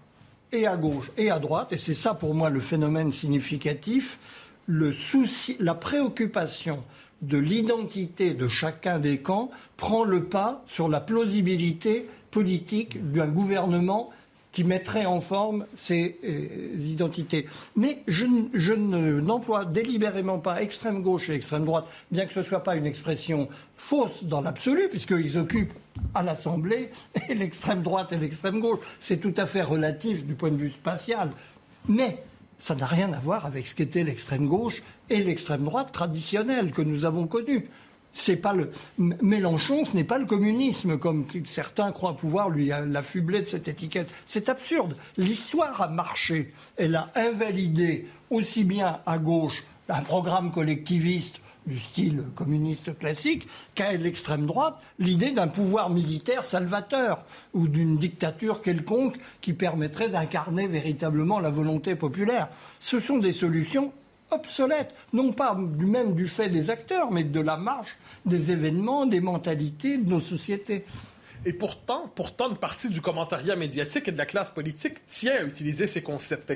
et 0.52 0.66
à 0.66 0.76
gauche 0.76 1.10
et 1.16 1.30
à 1.30 1.38
droite, 1.38 1.72
et 1.72 1.78
c'est 1.78 1.94
ça 1.94 2.14
pour 2.14 2.34
moi 2.34 2.50
le 2.50 2.60
phénomène 2.60 3.10
significatif, 3.10 4.18
le 4.66 4.92
souci, 4.92 5.56
la 5.60 5.74
préoccupation 5.74 6.84
de 7.22 7.38
l'identité 7.38 8.34
de 8.34 8.48
chacun 8.48 8.98
des 8.98 9.18
camps 9.18 9.50
prend 9.76 10.04
le 10.04 10.24
pas 10.24 10.64
sur 10.66 10.88
la 10.88 11.00
plausibilité 11.00 12.08
politique 12.30 13.12
d'un 13.12 13.28
gouvernement 13.28 14.10
qui 14.52 14.64
mettrait 14.64 15.06
en 15.06 15.20
forme 15.20 15.66
ces 15.76 16.18
euh, 16.24 16.76
identités. 16.76 17.46
Mais 17.74 18.02
je, 18.06 18.74
n'emploie 18.74 19.64
délibérément 19.64 20.38
pas 20.38 20.62
extrême 20.62 21.02
gauche 21.02 21.30
et 21.30 21.34
extrême 21.34 21.64
droite, 21.64 21.86
bien 22.10 22.26
que 22.26 22.34
ce 22.34 22.40
ne 22.40 22.44
soit 22.44 22.62
pas 22.62 22.76
une 22.76 22.86
expression 22.86 23.48
fausse 23.76 24.24
dans 24.24 24.42
l'absolu, 24.42 24.88
puisqu'ils 24.90 25.38
occupent 25.38 25.72
à 26.14 26.22
l'Assemblée 26.22 26.90
l'extrême 27.30 27.82
droite 27.82 28.12
et 28.12 28.18
l'extrême 28.18 28.60
gauche. 28.60 28.80
C'est 29.00 29.18
tout 29.18 29.34
à 29.38 29.46
fait 29.46 29.62
relatif 29.62 30.24
du 30.24 30.34
point 30.34 30.50
de 30.50 30.56
vue 30.56 30.70
spatial. 30.70 31.30
Mais 31.88 32.22
ça 32.62 32.76
n'a 32.76 32.86
rien 32.86 33.12
à 33.12 33.18
voir 33.18 33.44
avec 33.44 33.66
ce 33.66 33.74
qu'était 33.74 34.04
l'extrême 34.04 34.46
gauche 34.46 34.84
et 35.10 35.20
l'extrême 35.24 35.64
droite 35.64 35.90
traditionnelle 35.90 36.70
que 36.70 36.80
nous 36.80 37.04
avons 37.04 37.26
connue. 37.26 37.68
C'est 38.12 38.36
pas 38.36 38.52
le 38.52 38.70
Mélenchon, 38.98 39.84
ce 39.84 39.96
n'est 39.96 40.04
pas 40.04 40.18
le 40.18 40.26
communisme 40.26 40.96
comme 40.96 41.26
certains 41.44 41.90
croient 41.90 42.16
pouvoir 42.16 42.50
lui 42.50 42.70
l'affubler 42.86 43.40
de 43.40 43.48
cette 43.48 43.66
étiquette. 43.66 44.10
C'est 44.26 44.48
absurde. 44.48 44.96
L'histoire 45.16 45.82
a 45.82 45.88
marché. 45.88 46.52
Elle 46.76 46.94
a 46.94 47.10
invalidé 47.16 48.06
aussi 48.30 48.62
bien 48.62 49.00
à 49.06 49.18
gauche 49.18 49.64
un 49.88 50.02
programme 50.02 50.52
collectiviste 50.52 51.41
du 51.66 51.78
style 51.78 52.24
communiste 52.34 52.98
classique 52.98 53.46
qu'à 53.74 53.92
l'extrême 53.92 54.46
droite 54.46 54.78
l'idée 54.98 55.30
d'un 55.30 55.48
pouvoir 55.48 55.90
militaire 55.90 56.44
salvateur 56.44 57.24
ou 57.54 57.68
d'une 57.68 57.98
dictature 57.98 58.62
quelconque 58.62 59.16
qui 59.40 59.52
permettrait 59.52 60.08
d'incarner 60.08 60.66
véritablement 60.66 61.40
la 61.40 61.50
volonté 61.50 61.94
populaire. 61.94 62.48
Ce 62.80 63.00
sont 63.00 63.18
des 63.18 63.32
solutions 63.32 63.92
obsolète, 64.32 64.94
non 65.12 65.32
pas 65.32 65.54
même 65.54 66.14
du 66.14 66.26
fait 66.26 66.48
des 66.48 66.70
acteurs, 66.70 67.10
mais 67.10 67.24
de 67.24 67.40
la 67.40 67.56
marche 67.56 67.96
des 68.24 68.50
événements, 68.50 69.06
des 69.06 69.20
mentalités 69.20 69.98
de 69.98 70.08
nos 70.08 70.20
sociétés. 70.20 70.84
Et 71.44 71.52
pourtant, 71.52 72.10
pourtant, 72.14 72.50
une 72.50 72.56
partie 72.56 72.88
du 72.88 73.00
commentariat 73.00 73.56
médiatique 73.56 74.08
et 74.08 74.12
de 74.12 74.18
la 74.18 74.26
classe 74.26 74.50
politique 74.50 75.06
tient 75.06 75.36
à 75.36 75.42
utiliser 75.42 75.86
ces 75.86 76.02
concepts. 76.02 76.52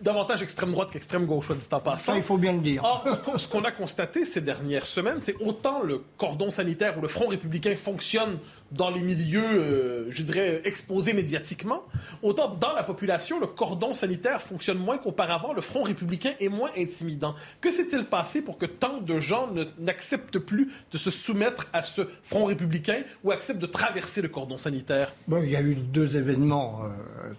Davantage 0.00 0.42
extrême 0.42 0.72
droite 0.72 0.90
qu'extrême 0.92 1.26
gauche, 1.26 1.46
soit 1.46 1.56
dit 1.56 1.66
en 1.72 1.80
passant. 1.80 2.12
Ça, 2.12 2.16
il 2.16 2.22
faut 2.22 2.38
bien 2.38 2.52
le 2.52 2.60
dire. 2.60 2.82
Or, 2.84 3.04
ce 3.36 3.48
qu'on 3.48 3.64
a 3.64 3.72
constaté 3.72 4.24
ces 4.24 4.40
dernières 4.40 4.86
semaines, 4.86 5.18
c'est 5.22 5.36
autant 5.40 5.82
le 5.82 6.04
cordon 6.16 6.50
sanitaire 6.50 6.96
ou 6.98 7.00
le 7.00 7.08
Front 7.08 7.28
républicain 7.28 7.74
fonctionne 7.76 8.38
dans 8.72 8.90
les 8.90 9.00
milieux, 9.00 9.42
euh, 9.44 10.06
je 10.10 10.22
dirais, 10.22 10.62
exposés 10.64 11.12
médiatiquement, 11.12 11.84
autant 12.22 12.54
dans 12.54 12.72
la 12.74 12.82
population, 12.82 13.38
le 13.38 13.46
cordon 13.46 13.92
sanitaire 13.92 14.40
fonctionne 14.40 14.78
moins 14.78 14.98
qu'auparavant, 14.98 15.52
le 15.52 15.60
Front 15.60 15.82
républicain 15.82 16.32
est 16.40 16.48
moins 16.48 16.70
intimidant. 16.76 17.34
Que 17.60 17.70
s'est-il 17.70 18.04
passé 18.06 18.42
pour 18.42 18.58
que 18.58 18.66
tant 18.66 18.98
de 18.98 19.18
gens 19.18 19.48
n'acceptent 19.78 20.38
plus 20.38 20.70
de 20.90 20.98
se 20.98 21.10
soumettre 21.10 21.68
à 21.72 21.82
ce 21.82 22.02
Front 22.22 22.44
républicain 22.44 23.02
ou 23.24 23.30
acceptent 23.30 23.60
de 23.60 23.66
traverser 23.66 24.22
le 24.22 24.28
cordon 24.28 24.58
sanitaire? 24.58 25.12
Il 25.28 25.50
y 25.50 25.56
a 25.56 25.62
eu 25.62 25.74
deux 25.74 26.16
événements 26.16 26.82
euh, 26.84 26.88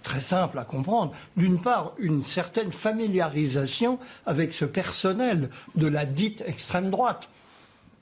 très 0.03 0.21
simples 0.21 0.59
à 0.59 0.63
comprendre. 0.63 1.13
D'une 1.37 1.59
part, 1.59 1.93
une 1.97 2.23
certaine 2.23 2.71
familiarisation 2.71 3.99
avec 4.25 4.53
ce 4.53 4.65
personnel 4.65 5.49
de 5.75 5.87
la 5.87 6.05
dite 6.05 6.43
extrême 6.45 6.89
droite 6.89 7.29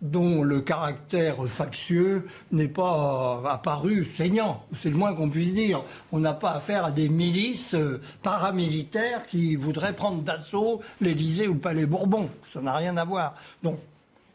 dont 0.01 0.43
le 0.43 0.61
caractère 0.61 1.45
factieux 1.47 2.27
n'est 2.51 2.67
pas 2.67 3.41
apparu 3.47 4.05
saignant. 4.05 4.65
C'est 4.75 4.89
le 4.89 4.95
moins 4.95 5.13
qu'on 5.13 5.29
puisse 5.29 5.53
dire. 5.53 5.83
On 6.11 6.19
n'a 6.19 6.33
pas 6.33 6.51
affaire 6.51 6.85
à 6.85 6.91
des 6.91 7.07
milices 7.07 7.75
euh, 7.75 8.01
paramilitaires 8.23 9.27
qui 9.27 9.55
voudraient 9.55 9.95
prendre 9.95 10.21
d'assaut 10.23 10.81
l'Élysée 11.01 11.47
ou 11.47 11.53
le 11.53 11.59
Palais 11.59 11.85
Bourbon. 11.85 12.29
Ça 12.51 12.61
n'a 12.61 12.75
rien 12.75 12.97
à 12.97 13.05
voir. 13.05 13.35
Donc, 13.61 13.79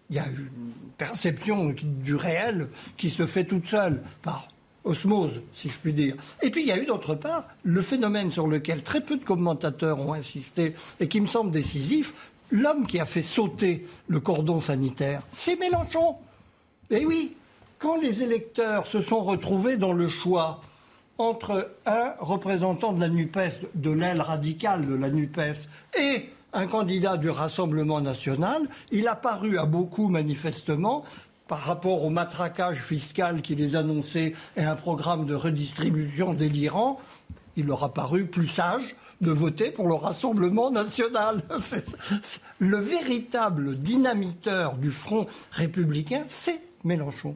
il 0.08 0.16
y 0.16 0.18
a 0.20 0.26
une 0.26 0.48
perception 0.96 1.74
du 1.82 2.14
réel 2.14 2.68
qui 2.96 3.10
se 3.10 3.26
fait 3.26 3.44
toute 3.44 3.66
seule 3.66 4.02
par 4.22 4.48
osmose, 4.84 5.42
si 5.54 5.68
je 5.68 5.78
puis 5.78 5.92
dire. 5.92 6.14
Et 6.42 6.50
puis 6.50 6.62
il 6.62 6.68
y 6.68 6.72
a 6.72 6.78
eu 6.78 6.86
d'autre 6.86 7.16
part 7.16 7.44
le 7.64 7.82
phénomène 7.82 8.30
sur 8.30 8.46
lequel 8.46 8.82
très 8.82 9.00
peu 9.00 9.16
de 9.16 9.24
commentateurs 9.24 9.98
ont 9.98 10.12
insisté 10.12 10.74
et 11.00 11.08
qui 11.08 11.20
me 11.20 11.26
semble 11.26 11.50
décisif, 11.50 12.14
l'homme 12.50 12.86
qui 12.86 13.00
a 13.00 13.06
fait 13.06 13.22
sauter 13.22 13.86
le 14.08 14.20
cordon 14.20 14.60
sanitaire, 14.60 15.22
c'est 15.32 15.56
Mélenchon. 15.56 16.16
Eh 16.90 17.04
oui, 17.04 17.36
quand 17.78 17.96
les 18.00 18.22
électeurs 18.22 18.86
se 18.86 19.00
sont 19.00 19.22
retrouvés 19.22 19.76
dans 19.76 19.92
le 19.92 20.08
choix 20.08 20.60
entre 21.18 21.70
un 21.86 22.12
représentant 22.18 22.92
de 22.92 23.00
la 23.00 23.08
NUPES, 23.08 23.66
de 23.74 23.90
l'aile 23.90 24.20
radicale 24.20 24.86
de 24.86 24.94
la 24.94 25.10
NUPES, 25.10 25.68
et 25.98 26.30
un 26.52 26.66
candidat 26.66 27.16
du 27.16 27.30
Rassemblement 27.30 28.00
national, 28.00 28.62
il 28.90 29.08
a 29.08 29.16
paru 29.16 29.58
à 29.58 29.64
beaucoup 29.64 30.08
manifestement 30.08 31.04
par 31.48 31.60
rapport 31.60 32.02
au 32.02 32.10
matraquage 32.10 32.82
fiscal 32.82 33.40
qui 33.40 33.54
les 33.54 33.76
annonçait 33.76 34.34
et 34.56 34.64
un 34.64 34.74
programme 34.74 35.26
de 35.26 35.34
redistribution 35.34 36.34
délirant, 36.34 37.00
il 37.56 37.66
leur 37.66 37.84
a 37.84 37.94
paru 37.94 38.26
plus 38.26 38.48
sage 38.48 38.96
de 39.20 39.30
voter 39.30 39.70
pour 39.70 39.88
le 39.88 39.94
Rassemblement 39.94 40.70
national. 40.70 41.42
Le 42.58 42.78
véritable 42.78 43.76
dynamiteur 43.78 44.76
du 44.76 44.90
Front 44.90 45.26
républicain, 45.52 46.24
c'est 46.28 46.60
Mélenchon. 46.84 47.34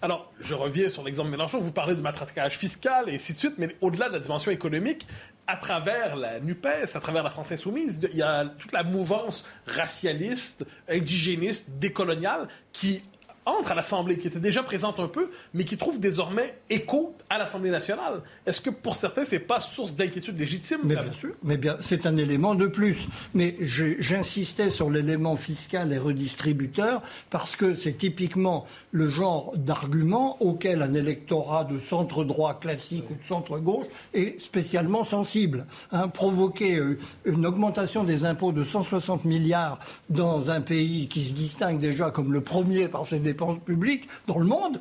Alors, 0.00 0.32
je 0.40 0.54
reviens 0.54 0.88
sur 0.88 1.04
l'exemple 1.04 1.30
Mélenchon. 1.30 1.58
Vous 1.58 1.70
parlez 1.70 1.94
de 1.94 2.00
matraquage 2.00 2.58
fiscal 2.58 3.08
et 3.08 3.14
ainsi 3.14 3.34
de 3.34 3.38
suite, 3.38 3.54
mais 3.58 3.76
au-delà 3.80 4.08
de 4.08 4.14
la 4.14 4.18
dimension 4.18 4.50
économique, 4.50 5.06
à 5.46 5.56
travers 5.56 6.16
la 6.16 6.40
NUPES, 6.40 6.94
à 6.94 7.00
travers 7.00 7.22
la 7.22 7.30
France 7.30 7.52
insoumise, 7.52 8.08
il 8.12 8.18
y 8.18 8.22
a 8.22 8.46
toute 8.46 8.72
la 8.72 8.82
mouvance 8.82 9.46
racialiste, 9.66 10.66
indigéniste, 10.88 11.78
décoloniale 11.78 12.48
qui 12.72 13.02
entre 13.44 13.72
à 13.72 13.74
l'Assemblée, 13.74 14.18
qui 14.18 14.28
était 14.28 14.38
déjà 14.38 14.62
présente 14.62 15.00
un 15.00 15.08
peu, 15.08 15.30
mais 15.54 15.64
qui 15.64 15.76
trouve 15.76 15.98
désormais 15.98 16.54
écho 16.70 17.16
à 17.28 17.38
l'Assemblée 17.38 17.70
nationale. 17.70 18.22
Est-ce 18.46 18.60
que 18.60 18.70
pour 18.70 18.96
certains, 18.96 19.24
c'est 19.24 19.40
pas 19.40 19.60
source 19.60 19.96
d'inquiétude 19.96 20.38
légitime 20.38 20.80
Mais 20.84 20.94
bien 20.94 21.12
sûr, 21.12 21.34
mais 21.42 21.56
bien, 21.56 21.76
c'est 21.80 22.06
un 22.06 22.16
élément 22.16 22.54
de 22.54 22.66
plus. 22.66 23.08
Mais 23.34 23.56
j'insistais 23.60 24.70
sur 24.70 24.90
l'élément 24.90 25.36
fiscal 25.36 25.92
et 25.92 25.98
redistributeur 25.98 27.02
parce 27.30 27.56
que 27.56 27.74
c'est 27.74 27.94
typiquement 27.94 28.66
le 28.92 29.08
genre 29.08 29.54
d'argument 29.56 30.36
auquel 30.40 30.82
un 30.82 30.94
électorat 30.94 31.64
de 31.64 31.78
centre 31.78 32.24
droit 32.24 32.58
classique 32.58 33.04
ou 33.10 33.14
de 33.14 33.24
centre 33.24 33.58
gauche 33.58 33.86
est 34.14 34.40
spécialement 34.40 35.04
sensible. 35.04 35.66
Hein, 35.90 36.08
provoquer 36.08 36.76
euh, 36.76 36.98
une 37.24 37.46
augmentation 37.46 38.04
des 38.04 38.24
impôts 38.24 38.52
de 38.52 38.64
160 38.64 39.24
milliards 39.24 39.78
dans 40.10 40.50
un 40.50 40.60
pays 40.60 41.08
qui 41.08 41.22
se 41.22 41.32
distingue 41.32 41.78
déjà 41.78 42.10
comme 42.10 42.32
le 42.32 42.40
premier 42.40 42.88
par 42.88 43.06
ses 43.06 43.18
dépenses 43.32 43.58
publiques 43.64 44.08
dans 44.26 44.38
le 44.38 44.44
monde, 44.44 44.80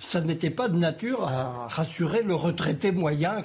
ça 0.00 0.20
n'était 0.20 0.50
pas 0.50 0.68
de 0.68 0.76
nature 0.76 1.24
à 1.24 1.66
rassurer 1.68 2.22
le 2.22 2.34
retraité 2.34 2.92
moyen 2.92 3.42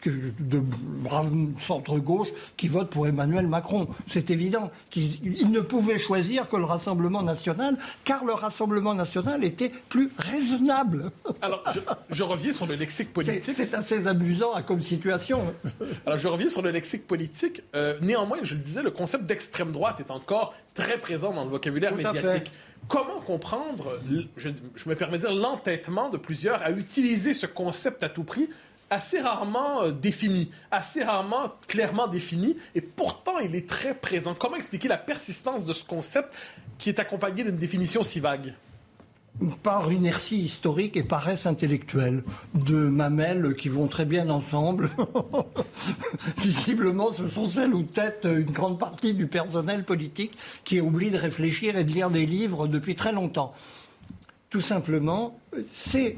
que, 0.00 0.10
de 0.38 0.60
braves 0.60 1.32
centre-gauche 1.58 2.28
qui 2.56 2.68
votent 2.68 2.90
pour 2.90 3.08
Emmanuel 3.08 3.48
Macron. 3.48 3.86
C'est 4.06 4.30
évident 4.30 4.70
qu'il 4.90 5.50
ne 5.50 5.60
pouvait 5.60 5.98
choisir 5.98 6.48
que 6.48 6.56
le 6.56 6.64
Rassemblement 6.64 7.22
national, 7.22 7.76
car 8.04 8.24
le 8.24 8.32
Rassemblement 8.32 8.94
national 8.94 9.42
était 9.44 9.72
plus 9.88 10.12
raisonnable. 10.16 11.10
Alors, 11.42 11.64
je, 12.10 12.22
reviens 12.22 12.52
sur 12.52 12.66
le 12.66 12.76
lexique 12.76 13.12
politique. 13.12 13.42
C'est 13.52 13.74
assez 13.74 14.06
amusant 14.06 14.62
comme 14.62 14.80
situation. 14.80 15.52
Alors, 16.06 16.18
je 16.18 16.28
reviens 16.28 16.48
sur 16.48 16.62
le 16.62 16.70
lexique 16.70 17.06
politique. 17.06 17.62
Euh, 17.74 17.98
néanmoins, 18.00 18.38
je 18.42 18.54
le 18.54 18.60
disais, 18.60 18.82
le 18.82 18.92
concept 18.92 19.24
d'extrême 19.24 19.72
droite 19.72 19.98
est 19.98 20.12
encore 20.12 20.54
très 20.74 20.98
présent 20.98 21.32
dans 21.32 21.44
le 21.44 21.50
vocabulaire 21.50 21.94
médiatique. 21.94 22.52
Comment 22.88 23.20
comprendre, 23.20 24.00
je, 24.36 24.48
me 24.86 24.94
permets 24.94 25.18
de 25.18 25.26
dire, 25.26 25.34
l'entêtement 25.34 26.08
de 26.08 26.16
plusieurs 26.16 26.62
à 26.62 26.70
utiliser 26.70 27.34
ce 27.34 27.46
concept 27.46 28.02
à 28.02 28.08
tout 28.08 28.24
prix 28.24 28.48
assez 28.90 29.20
rarement 29.20 29.82
euh, 29.82 29.92
défini, 29.92 30.50
assez 30.72 31.04
rarement 31.04 31.52
clairement 31.68 32.08
défini, 32.08 32.56
et 32.74 32.80
pourtant 32.80 33.38
il 33.38 33.54
est 33.54 33.68
très 33.68 33.94
présent. 33.94 34.34
Comment 34.34 34.56
expliquer 34.56 34.88
la 34.88 34.98
persistance 34.98 35.64
de 35.64 35.72
ce 35.72 35.84
concept 35.84 36.32
qui 36.78 36.88
est 36.88 36.98
accompagné 36.98 37.44
d'une 37.44 37.56
définition 37.56 38.02
si 38.02 38.18
vague? 38.18 38.54
Par 39.62 39.92
inertie 39.92 40.40
historique 40.40 40.96
et 40.96 41.02
paresse 41.02 41.46
intellectuelle, 41.46 42.22
de 42.54 42.74
mamelles 42.74 43.54
qui 43.54 43.68
vont 43.68 43.86
très 43.86 44.04
bien 44.04 44.28
ensemble. 44.30 44.90
Visiblement, 46.38 47.12
ce 47.12 47.28
sont 47.28 47.46
celles 47.46 47.74
où 47.74 47.82
tête 47.82 48.24
une 48.24 48.50
grande 48.50 48.78
partie 48.78 49.14
du 49.14 49.26
personnel 49.26 49.84
politique 49.84 50.36
qui 50.64 50.80
oublie 50.80 51.10
de 51.10 51.18
réfléchir 51.18 51.76
et 51.76 51.84
de 51.84 51.92
lire 51.92 52.10
des 52.10 52.26
livres 52.26 52.66
depuis 52.66 52.94
très 52.94 53.12
longtemps. 53.12 53.54
Tout 54.50 54.60
simplement, 54.60 55.38
c'est 55.70 56.16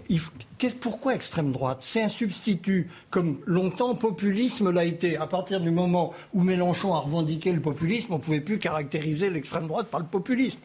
pourquoi 0.81 1.15
extrême 1.15 1.53
droite? 1.53 1.79
C'est 1.83 2.01
un 2.01 2.09
substitut, 2.09 2.89
comme 3.11 3.39
longtemps 3.45 3.95
populisme 3.95 4.71
l'a 4.71 4.87
été. 4.87 5.19
À 5.19 5.27
partir 5.27 5.61
du 5.61 5.71
moment 5.71 6.15
où 6.33 6.43
Mélenchon 6.43 6.95
a 6.95 7.01
revendiqué 7.01 7.53
le 7.53 7.61
populisme, 7.61 8.15
on 8.15 8.17
ne 8.17 8.23
pouvait 8.23 8.41
plus 8.41 8.59
caractériser 8.59 9.29
l'extrême 9.29 9.67
droite 9.67 9.89
par 9.89 10.01
le 10.01 10.07
populisme. 10.07 10.61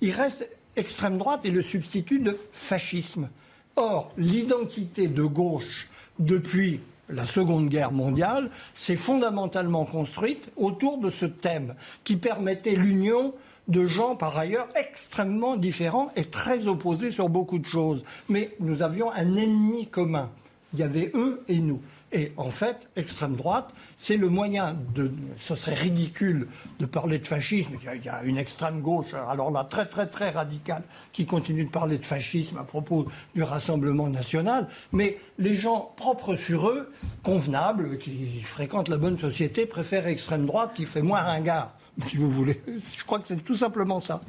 Il 0.00 0.10
reste 0.10 0.48
extrême 0.76 1.18
droite 1.18 1.44
est 1.44 1.50
le 1.50 1.62
substitut 1.62 2.20
de 2.20 2.38
fascisme. 2.52 3.28
Or, 3.76 4.12
l'identité 4.16 5.08
de 5.08 5.22
gauche 5.22 5.88
depuis 6.18 6.80
la 7.08 7.24
Seconde 7.24 7.68
Guerre 7.68 7.92
mondiale 7.92 8.50
s'est 8.74 8.96
fondamentalement 8.96 9.84
construite 9.84 10.50
autour 10.56 10.98
de 10.98 11.10
ce 11.10 11.26
thème 11.26 11.74
qui 12.04 12.16
permettait 12.16 12.74
l'union 12.74 13.34
de 13.68 13.86
gens 13.86 14.16
par 14.16 14.36
ailleurs 14.38 14.68
extrêmement 14.74 15.56
différents 15.56 16.10
et 16.16 16.24
très 16.24 16.66
opposés 16.66 17.10
sur 17.10 17.28
beaucoup 17.28 17.58
de 17.58 17.66
choses. 17.66 18.02
Mais 18.28 18.50
nous 18.60 18.82
avions 18.82 19.12
un 19.12 19.36
ennemi 19.36 19.86
commun. 19.86 20.30
Il 20.72 20.80
y 20.80 20.82
avait 20.82 21.10
eux 21.14 21.42
et 21.48 21.58
nous. 21.58 21.80
Et 22.14 22.32
en 22.36 22.50
fait, 22.50 22.88
extrême 22.96 23.36
droite, 23.36 23.72
c'est 23.96 24.18
le 24.18 24.28
moyen 24.28 24.76
de. 24.94 25.10
Ce 25.38 25.54
serait 25.54 25.74
ridicule 25.74 26.46
de 26.78 26.84
parler 26.84 27.18
de 27.18 27.26
fascisme. 27.26 27.72
Il 27.80 28.04
y, 28.04 28.08
a, 28.08 28.22
une 28.22 28.36
extrême 28.36 28.82
gauche, 28.82 29.14
alors 29.14 29.50
là, 29.50 29.64
très, 29.64 29.86
très, 29.86 30.06
très 30.06 30.28
radicale, 30.28 30.82
qui 31.12 31.24
continue 31.24 31.64
de 31.64 31.70
parler 31.70 31.96
de 31.96 32.04
fascisme 32.04 32.58
à 32.58 32.64
propos 32.64 33.06
du 33.34 33.42
Rassemblement 33.42 34.08
national. 34.08 34.68
Mais 34.92 35.18
les 35.38 35.54
gens 35.54 35.92
propres 35.96 36.36
sur 36.36 36.68
eux, 36.68 36.92
convenables, 37.22 37.96
qui 37.96 38.42
fréquentent 38.42 38.90
la 38.90 38.98
bonne 38.98 39.18
société, 39.18 39.64
préfèrent 39.64 40.06
extrême 40.06 40.44
droite 40.44 40.72
qui 40.74 40.84
fait 40.84 41.02
moins 41.02 41.22
ringard, 41.22 41.74
si 42.06 42.16
vous 42.18 42.30
voulez. 42.30 42.60
Je 42.66 43.04
crois 43.04 43.20
que 43.20 43.26
c'est 43.26 43.42
tout 43.42 43.56
simplement 43.56 44.00
ça. 44.00 44.20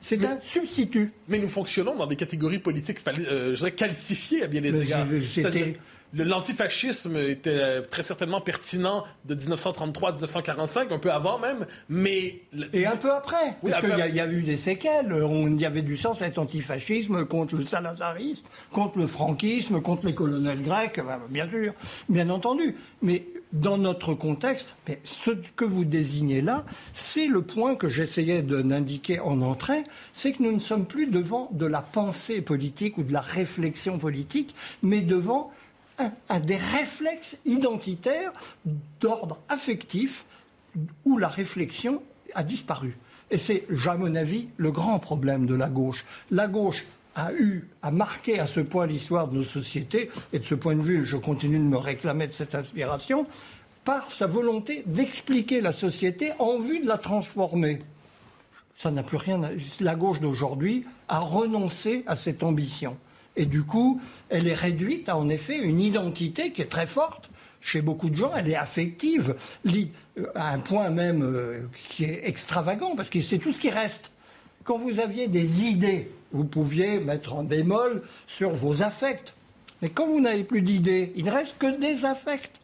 C'est 0.00 0.24
un 0.24 0.38
substitut. 0.40 1.12
Mais 1.28 1.38
nous 1.38 1.48
fonctionnons 1.48 1.94
dans 1.96 2.06
des 2.06 2.16
catégories 2.16 2.58
politiques, 2.58 2.98
euh, 3.06 3.50
je 3.50 3.58
dirais, 3.58 3.72
calcifiées 3.72 4.44
à 4.44 4.46
bien 4.46 4.60
des 4.60 4.80
égards. 4.80 5.06
L'antifascisme 6.14 7.16
était 7.18 7.82
très 7.82 8.02
certainement 8.02 8.40
pertinent 8.40 9.04
de 9.24 9.34
1933 9.34 10.08
à 10.08 10.12
1945, 10.12 10.92
un 10.92 10.98
peu 10.98 11.10
avant 11.12 11.38
même, 11.38 11.66
mais... 11.88 12.40
Et 12.72 12.86
un 12.86 12.96
peu 12.96 13.12
après, 13.12 13.56
Oui, 13.62 13.70
parce 13.70 13.84
qu'il 13.86 13.98
y, 13.98 14.02
a- 14.02 14.08
il 14.08 14.14
y 14.14 14.20
a 14.20 14.26
eu 14.30 14.42
des 14.42 14.56
séquelles. 14.56 15.14
Il 15.46 15.60
y 15.60 15.66
avait 15.66 15.82
du 15.82 15.96
sens 15.96 16.18
cet 16.20 16.38
antifascisme 16.38 17.24
contre 17.26 17.56
le 17.56 17.62
salazarisme, 17.64 18.44
contre 18.72 18.98
le 18.98 19.06
franquisme, 19.06 19.80
contre 19.80 20.06
les 20.06 20.14
colonels 20.14 20.62
grecs, 20.62 20.96
ben, 20.96 21.20
bien 21.28 21.48
sûr, 21.48 21.72
bien 22.08 22.28
entendu. 22.30 22.76
Mais 23.02 23.26
dans 23.52 23.78
notre 23.78 24.14
contexte, 24.14 24.74
ce 25.04 25.30
que 25.30 25.64
vous 25.64 25.84
désignez 25.84 26.40
là, 26.42 26.64
c'est 26.92 27.26
le 27.26 27.42
point 27.42 27.74
que 27.76 27.88
j'essayais 27.88 28.42
d'indiquer 28.42 29.20
en 29.20 29.40
entrée, 29.42 29.84
c'est 30.12 30.32
que 30.32 30.42
nous 30.42 30.52
ne 30.52 30.58
sommes 30.60 30.84
plus 30.86 31.06
devant 31.06 31.48
de 31.52 31.66
la 31.66 31.80
pensée 31.82 32.40
politique 32.40 32.98
ou 32.98 33.02
de 33.02 33.12
la 33.12 33.20
réflexion 33.20 33.98
politique, 33.98 34.54
mais 34.82 35.00
devant 35.00 35.50
un 36.28 36.40
des 36.40 36.56
réflexes 36.56 37.36
identitaires 37.44 38.32
d'ordre 39.00 39.40
affectif 39.48 40.24
où 41.04 41.18
la 41.18 41.28
réflexion 41.28 42.02
a 42.34 42.42
disparu. 42.44 42.96
Et 43.30 43.36
c'est, 43.38 43.64
à 43.86 43.96
mon 43.96 44.14
avis, 44.14 44.48
le 44.56 44.70
grand 44.70 44.98
problème 44.98 45.46
de 45.46 45.54
la 45.54 45.68
gauche. 45.68 46.04
La 46.30 46.46
gauche 46.48 46.84
a 47.14 47.32
eu, 47.32 47.66
a 47.82 47.90
marqué 47.90 48.38
à 48.38 48.46
ce 48.46 48.60
point 48.60 48.86
l'histoire 48.86 49.28
de 49.28 49.36
nos 49.38 49.44
sociétés, 49.44 50.08
et 50.32 50.38
de 50.38 50.44
ce 50.44 50.54
point 50.54 50.76
de 50.76 50.82
vue, 50.82 51.04
je 51.04 51.16
continue 51.16 51.58
de 51.58 51.64
me 51.64 51.76
réclamer 51.76 52.26
de 52.28 52.32
cette 52.32 52.54
inspiration, 52.54 53.26
par 53.84 54.10
sa 54.10 54.26
volonté 54.26 54.82
d'expliquer 54.86 55.60
la 55.60 55.72
société 55.72 56.32
en 56.38 56.58
vue 56.58 56.80
de 56.80 56.86
la 56.86 56.98
transformer. 56.98 57.78
Ça 58.76 58.90
n'a 58.92 59.02
plus 59.02 59.16
rien. 59.16 59.42
à- 59.42 59.50
La 59.80 59.94
gauche 59.96 60.20
d'aujourd'hui 60.20 60.84
a 61.08 61.18
renoncé 61.18 62.04
à 62.06 62.14
cette 62.14 62.42
ambition. 62.44 62.96
Et 63.38 63.46
du 63.46 63.62
coup, 63.62 64.00
elle 64.28 64.48
est 64.48 64.52
réduite 64.54 65.08
à 65.08 65.16
en 65.16 65.28
effet 65.28 65.56
une 65.56 65.78
identité 65.80 66.50
qui 66.52 66.60
est 66.60 66.66
très 66.66 66.86
forte. 66.86 67.30
Chez 67.60 67.80
beaucoup 67.82 68.10
de 68.10 68.16
gens, 68.16 68.32
elle 68.36 68.48
est 68.48 68.56
affective, 68.56 69.36
euh, 69.66 70.26
à 70.34 70.52
un 70.52 70.58
point 70.58 70.90
même 70.90 71.22
euh, 71.22 71.62
qui 71.88 72.04
est 72.04 72.28
extravagant, 72.28 72.94
parce 72.96 73.10
que 73.10 73.20
c'est 73.20 73.38
tout 73.38 73.52
ce 73.52 73.60
qui 73.60 73.70
reste. 73.70 74.12
Quand 74.64 74.76
vous 74.76 74.98
aviez 75.00 75.28
des 75.28 75.64
idées, 75.64 76.10
vous 76.32 76.44
pouviez 76.44 76.98
mettre 76.98 77.32
en 77.34 77.44
bémol 77.44 78.02
sur 78.26 78.50
vos 78.50 78.82
affects. 78.82 79.34
Mais 79.82 79.88
quand 79.90 80.06
vous 80.08 80.20
n'avez 80.20 80.42
plus 80.44 80.62
d'idées, 80.62 81.12
il 81.16 81.24
ne 81.24 81.30
reste 81.30 81.56
que 81.58 81.78
des 81.78 82.04
affects. 82.04 82.60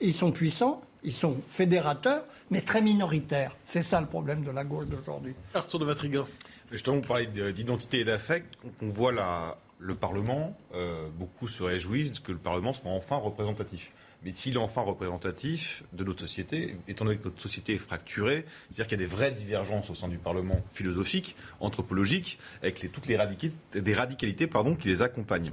Ils 0.00 0.14
sont 0.14 0.30
puissants, 0.30 0.80
ils 1.02 1.12
sont 1.12 1.36
fédérateurs, 1.48 2.24
mais 2.50 2.60
très 2.60 2.80
minoritaires. 2.80 3.56
C'est 3.66 3.82
ça 3.82 4.00
le 4.00 4.06
problème 4.06 4.44
de 4.44 4.50
la 4.52 4.62
gauche 4.64 4.86
d'aujourd'hui. 4.86 5.34
Arthur 5.54 5.80
de 5.80 5.84
Vatrigan. 5.84 6.26
Justement, 6.70 6.96
vous 6.96 7.02
parlez 7.08 7.26
de- 7.26 7.50
d'identité 7.50 8.00
et 8.00 8.04
d'affect. 8.04 8.54
On 8.80 8.88
voit 8.88 9.12
la- 9.12 9.56
le 9.84 9.94
Parlement, 9.96 10.56
euh, 10.74 11.08
beaucoup 11.18 11.48
se 11.48 11.62
réjouissent 11.62 12.20
que 12.20 12.30
le 12.32 12.38
Parlement 12.38 12.72
soit 12.72 12.90
enfin 12.92 13.16
représentatif. 13.16 13.90
Mais 14.24 14.30
s'il 14.30 14.54
est 14.54 14.58
enfin 14.58 14.82
représentatif 14.82 15.82
de 15.92 16.04
notre 16.04 16.20
société, 16.20 16.76
étant 16.86 17.04
donné 17.04 17.16
que 17.16 17.24
notre 17.24 17.42
société 17.42 17.74
est 17.74 17.78
fracturée, 17.78 18.44
c'est-à-dire 18.70 18.86
qu'il 18.86 19.00
y 19.00 19.02
a 19.02 19.04
des 19.08 19.12
vraies 19.12 19.32
divergences 19.32 19.90
au 19.90 19.96
sein 19.96 20.06
du 20.06 20.18
Parlement 20.18 20.60
philosophiques, 20.72 21.34
anthropologiques, 21.58 22.38
avec 22.62 22.80
les- 22.82 22.88
toutes 22.88 23.08
les 23.08 23.16
radicalités, 23.16 23.80
des 23.80 23.92
radicalités 23.94 24.46
pardon, 24.46 24.76
qui 24.76 24.86
les 24.86 25.02
accompagnent. 25.02 25.50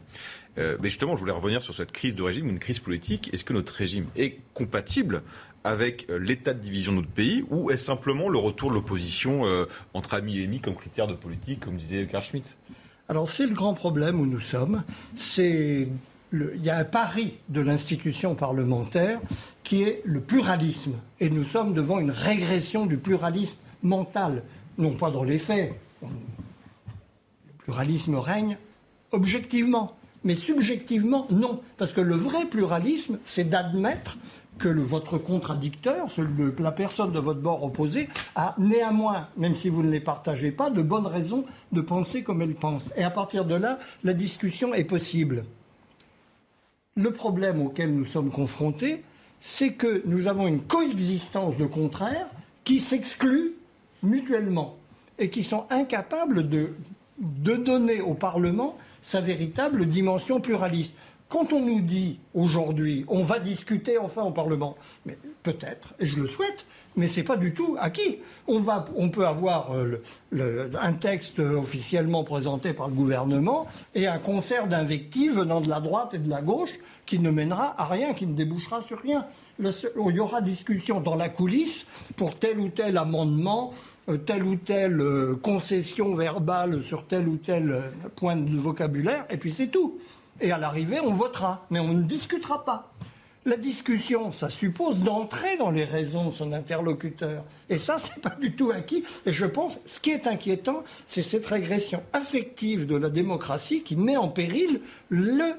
Euh, 0.60 0.78
mais 0.82 0.90
justement, 0.90 1.16
je 1.16 1.22
voulais 1.22 1.32
revenir 1.32 1.64
sur 1.64 1.74
cette 1.74 1.92
crise 1.92 2.14
de 2.14 2.22
régime, 2.22 2.48
une 2.48 2.60
crise 2.60 2.80
politique. 2.80 3.34
Est-ce 3.34 3.44
que 3.44 3.54
notre 3.54 3.74
régime 3.74 4.06
est 4.16 4.38
compatible 4.54 5.24
avec 5.64 6.06
euh, 6.12 6.20
l'état 6.20 6.54
de 6.54 6.60
division 6.60 6.92
de 6.92 6.98
notre 6.98 7.10
pays 7.12 7.44
ou 7.50 7.72
est-ce 7.72 7.86
simplement 7.86 8.30
le 8.30 8.38
retour 8.38 8.70
de 8.70 8.76
l'opposition 8.76 9.42
entre 9.96 10.14
amis 10.14 10.38
et 10.38 10.44
ennemis 10.44 10.60
comme 10.60 10.76
critère 10.76 11.08
de 11.08 11.16
politique, 11.16 11.62
comme 11.62 11.76
disait 11.78 12.06
Karl 12.06 12.24
Schmitt? 12.24 12.56
Alors 13.10 13.28
c'est 13.28 13.48
le 13.48 13.56
grand 13.56 13.74
problème 13.74 14.20
où 14.20 14.28
nous 14.28 14.40
sommes. 14.40 14.84
C'est 15.18 15.90
il 16.32 16.64
y 16.64 16.70
a 16.70 16.78
un 16.78 16.84
pari 16.84 17.38
de 17.50 17.60
l'institution 17.60 18.36
parlementaire 18.36 19.20
qui 19.64 19.82
est 19.82 20.04
le 20.06 20.22
pluralisme. 20.22 20.94
Et 21.20 21.32
nous 21.32 21.44
sommes 21.44 21.74
devant 21.74 22.00
une 22.00 22.12
régression 22.12 22.86
du 22.86 22.98
pluralisme 22.98 23.58
mental, 23.82 24.44
non 24.78 24.94
pas 24.94 25.10
dans 25.10 25.24
les 25.24 25.40
faits. 25.40 25.74
Le 26.04 26.08
pluralisme 27.58 28.16
règne 28.16 28.58
objectivement, 29.12 29.98
mais 30.24 30.36
subjectivement, 30.36 31.26
non. 31.32 31.62
Parce 31.78 31.94
que 31.94 32.02
le 32.02 32.16
vrai 32.16 32.46
pluralisme, 32.46 33.18
c'est 33.24 33.50
d'admettre 33.50 34.18
que 34.60 34.70
votre 34.70 35.18
contradicteur, 35.18 36.08
la 36.60 36.72
personne 36.72 37.12
de 37.12 37.20
votre 37.20 37.40
bord 37.40 37.64
opposé, 37.64 38.08
a 38.36 38.54
néanmoins, 38.60 39.30
même 39.38 39.56
si 39.56 39.70
vous 39.70 39.82
ne 39.82 39.90
les 39.90 40.00
partagez 40.00 40.52
pas, 40.52 40.70
de 40.70 40.82
bonnes 40.84 41.08
raisons 41.08 41.46
de 41.72 41.82
penser 41.82 42.22
comme 42.22 42.42
elle 42.42 42.56
pense. 42.56 42.92
Et 42.96 43.04
à 43.04 43.10
partir 43.10 43.46
de 43.46 43.56
là, 43.56 43.80
la 44.04 44.14
discussion 44.14 44.74
est 44.74 44.84
possible. 44.84 45.46
Le 46.96 47.12
problème 47.12 47.62
auquel 47.62 47.96
nous 47.96 48.06
sommes 48.06 48.30
confrontés, 48.30 49.04
c'est 49.40 49.74
que 49.74 50.04
nous 50.06 50.28
avons 50.28 50.48
une 50.48 50.62
coexistence 50.62 51.58
de 51.58 51.66
contraires 51.66 52.28
qui 52.64 52.80
s'excluent 52.80 53.54
mutuellement 54.04 54.76
et 55.18 55.30
qui 55.30 55.44
sont 55.44 55.66
incapables 55.70 56.48
de, 56.48 56.74
de 57.20 57.56
donner 57.56 58.02
au 58.02 58.14
Parlement 58.14 58.78
sa 59.02 59.22
véritable 59.22 59.86
dimension 59.86 60.40
pluraliste. 60.40 60.94
Quand 61.30 61.54
on 61.54 61.64
nous 61.64 61.82
dit 61.82 62.20
aujourd'hui, 62.34 63.06
on 63.08 63.22
va 63.22 63.38
discuter 63.40 64.00
enfin 64.00 64.24
au 64.24 64.32
Parlement, 64.32 64.76
mais 65.06 65.16
peut-être, 65.44 65.94
et 66.00 66.06
je 66.08 66.20
le 66.20 66.28
souhaite, 66.28 66.66
mais 66.96 67.08
c'est 67.08 67.24
pas 67.24 67.38
du 67.38 67.54
tout 67.54 67.78
acquis. 67.80 68.18
On, 68.48 68.60
va, 68.60 68.86
on 68.96 69.10
peut 69.10 69.28
avoir 69.28 69.76
euh, 69.76 70.02
un 70.82 70.94
texte 70.94 71.40
officiellement 71.40 72.24
présenté 72.24 72.74
par 72.74 72.88
le 72.88 72.96
gouvernement 72.96 73.68
et 73.94 74.08
un 74.08 74.18
concert 74.18 74.68
d'invectives 74.68 75.38
venant 75.38 75.62
de 75.62 75.70
la 75.70 75.80
droite 75.80 76.16
et 76.16 76.18
de 76.18 76.30
la 76.30 76.42
gauche 76.42 76.72
qui 77.10 77.18
ne 77.18 77.32
mènera 77.32 77.74
à 77.82 77.86
rien, 77.86 78.14
qui 78.14 78.28
ne 78.28 78.36
débouchera 78.36 78.84
sur 78.84 79.00
rien. 79.00 79.26
Il 79.60 80.16
y 80.16 80.20
aura 80.20 80.42
discussion 80.42 81.02
dans 81.02 81.16
la 81.16 81.28
coulisse 81.28 81.88
pour 82.16 82.38
tel 82.38 82.60
ou 82.60 82.70
tel 82.70 82.98
amendement, 82.98 83.74
euh, 84.10 84.18
telle 84.18 84.44
ou 84.44 84.56
telle 84.56 85.02
euh, 85.02 85.36
concession 85.36 86.14
verbale 86.14 86.84
sur 86.84 87.08
tel 87.08 87.28
ou 87.28 87.38
tel 87.38 87.72
euh, 87.72 87.82
point 88.16 88.36
de 88.36 88.56
vocabulaire, 88.56 89.26
et 89.32 89.38
puis 89.38 89.52
c'est 89.52 89.70
tout. 89.70 90.00
Et 90.42 90.52
à 90.52 90.58
l'arrivée, 90.58 91.00
on 91.00 91.14
votera, 91.14 91.66
mais 91.70 91.80
on 91.80 91.94
ne 91.94 92.04
discutera 92.04 92.66
pas. 92.66 92.92
La 93.46 93.56
discussion, 93.56 94.32
ça 94.32 94.50
suppose 94.50 95.00
d'entrer 95.00 95.58
dans 95.58 95.72
les 95.72 95.86
raisons 95.86 96.30
de 96.30 96.34
son 96.34 96.52
interlocuteur. 96.52 97.44
Et 97.70 97.78
ça, 97.78 97.98
c'est 97.98 98.22
pas 98.22 98.36
du 98.40 98.56
tout 98.56 98.70
acquis. 98.72 99.04
Et 99.26 99.32
je 99.32 99.46
pense, 99.46 99.80
ce 99.86 100.00
qui 100.00 100.12
est 100.12 100.28
inquiétant, 100.28 100.84
c'est 101.08 101.22
cette 101.22 101.46
régression 101.46 102.04
affective 102.14 102.86
de 102.86 102.96
la 102.96 103.10
démocratie 103.10 103.82
qui 103.82 103.96
met 103.96 104.18
en 104.18 104.28
péril 104.28 104.82
le 105.08 105.54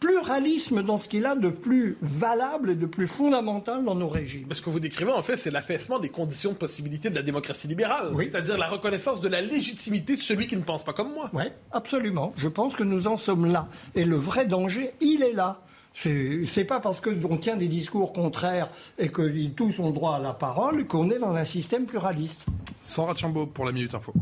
pluralisme 0.00 0.82
dans 0.82 0.98
ce 0.98 1.08
qu'il 1.08 1.26
a 1.26 1.34
de 1.34 1.48
plus 1.48 1.96
valable 2.02 2.70
et 2.70 2.74
de 2.74 2.86
plus 2.86 3.06
fondamental 3.06 3.84
dans 3.84 3.94
nos 3.94 4.08
régimes. 4.08 4.46
Ce 4.52 4.60
que 4.60 4.70
vous 4.70 4.80
décrivez, 4.80 5.12
en 5.12 5.22
fait, 5.22 5.36
c'est 5.36 5.50
l'affaissement 5.50 5.98
des 5.98 6.08
conditions 6.08 6.52
de 6.52 6.56
possibilité 6.56 7.10
de 7.10 7.14
la 7.14 7.22
démocratie 7.22 7.68
libérale. 7.68 8.10
Oui. 8.14 8.26
C'est-à-dire 8.26 8.58
la 8.58 8.68
reconnaissance 8.68 9.20
de 9.20 9.28
la 9.28 9.40
légitimité 9.40 10.16
de 10.16 10.20
celui 10.20 10.46
qui 10.46 10.56
ne 10.56 10.62
pense 10.62 10.84
pas 10.84 10.92
comme 10.92 11.12
moi. 11.12 11.30
Oui, 11.32 11.44
absolument. 11.72 12.32
Je 12.36 12.48
pense 12.48 12.76
que 12.76 12.82
nous 12.82 13.08
en 13.08 13.16
sommes 13.16 13.46
là. 13.50 13.68
Et 13.94 14.04
le 14.04 14.16
vrai 14.16 14.46
danger, 14.46 14.92
il 15.00 15.22
est 15.22 15.32
là. 15.32 15.60
C'est 15.94 16.44
c'est 16.44 16.64
pas 16.64 16.78
parce 16.78 17.00
qu'on 17.00 17.38
tient 17.38 17.56
des 17.56 17.68
discours 17.68 18.12
contraires 18.12 18.68
et 18.98 19.08
que 19.08 19.48
tous 19.48 19.78
ont 19.78 19.86
le 19.86 19.94
droit 19.94 20.16
à 20.16 20.18
la 20.18 20.34
parole 20.34 20.86
qu'on 20.86 21.10
est 21.10 21.18
dans 21.18 21.34
un 21.34 21.44
système 21.44 21.86
pluraliste. 21.86 22.44
Sandra 22.82 23.16
Chambaud 23.16 23.46
pour 23.46 23.64
la 23.64 23.72
Minute 23.72 23.94
Info. 23.94 24.12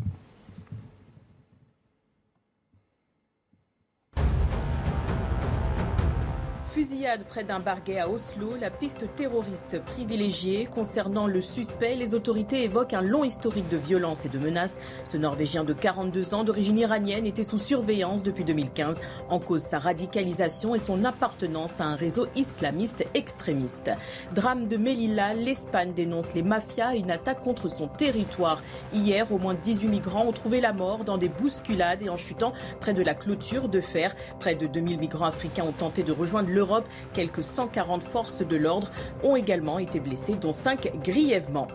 Fusillade 6.74 7.22
près 7.28 7.44
d'un 7.44 7.60
barguet 7.60 8.00
à 8.00 8.08
Oslo, 8.08 8.56
la 8.60 8.68
piste 8.68 9.06
terroriste 9.14 9.80
privilégiée. 9.84 10.66
Concernant 10.66 11.28
le 11.28 11.40
suspect, 11.40 11.94
les 11.94 12.16
autorités 12.16 12.64
évoquent 12.64 12.94
un 12.94 13.00
long 13.00 13.22
historique 13.22 13.68
de 13.68 13.76
violence 13.76 14.26
et 14.26 14.28
de 14.28 14.40
menaces. 14.40 14.80
Ce 15.04 15.16
Norvégien 15.16 15.62
de 15.62 15.72
42 15.72 16.34
ans 16.34 16.42
d'origine 16.42 16.76
iranienne 16.76 17.26
était 17.26 17.44
sous 17.44 17.58
surveillance 17.58 18.24
depuis 18.24 18.42
2015. 18.42 19.00
En 19.30 19.38
cause 19.38 19.62
sa 19.62 19.78
radicalisation 19.78 20.74
et 20.74 20.80
son 20.80 21.04
appartenance 21.04 21.80
à 21.80 21.84
un 21.84 21.94
réseau 21.94 22.26
islamiste 22.34 23.04
extrémiste. 23.14 23.92
Drame 24.34 24.66
de 24.66 24.76
Melilla, 24.76 25.32
l'Espagne 25.32 25.92
dénonce 25.94 26.34
les 26.34 26.42
mafias 26.42 26.96
et 26.96 26.98
une 26.98 27.12
attaque 27.12 27.42
contre 27.42 27.68
son 27.68 27.86
territoire. 27.86 28.60
Hier, 28.92 29.30
au 29.30 29.38
moins 29.38 29.54
18 29.54 29.86
migrants 29.86 30.26
ont 30.26 30.32
trouvé 30.32 30.60
la 30.60 30.72
mort 30.72 31.04
dans 31.04 31.18
des 31.18 31.28
bousculades 31.28 32.02
et 32.02 32.08
en 32.08 32.16
chutant 32.16 32.52
près 32.80 32.94
de 32.94 33.02
la 33.04 33.14
clôture 33.14 33.68
de 33.68 33.80
fer. 33.80 34.12
Près 34.40 34.56
de 34.56 34.66
2000 34.66 34.98
migrants 34.98 35.26
africains 35.26 35.62
ont 35.62 35.70
tenté 35.70 36.02
de 36.02 36.10
rejoindre 36.10 36.50
l'Europe. 36.50 36.63
Quelques 37.12 37.42
140 37.42 38.02
forces 38.02 38.42
de 38.46 38.56
l'ordre 38.56 38.90
ont 39.22 39.36
également 39.36 39.78
été 39.78 40.00
blessées, 40.00 40.34
dont 40.34 40.52
5 40.52 40.92
grièvement. 41.02 41.66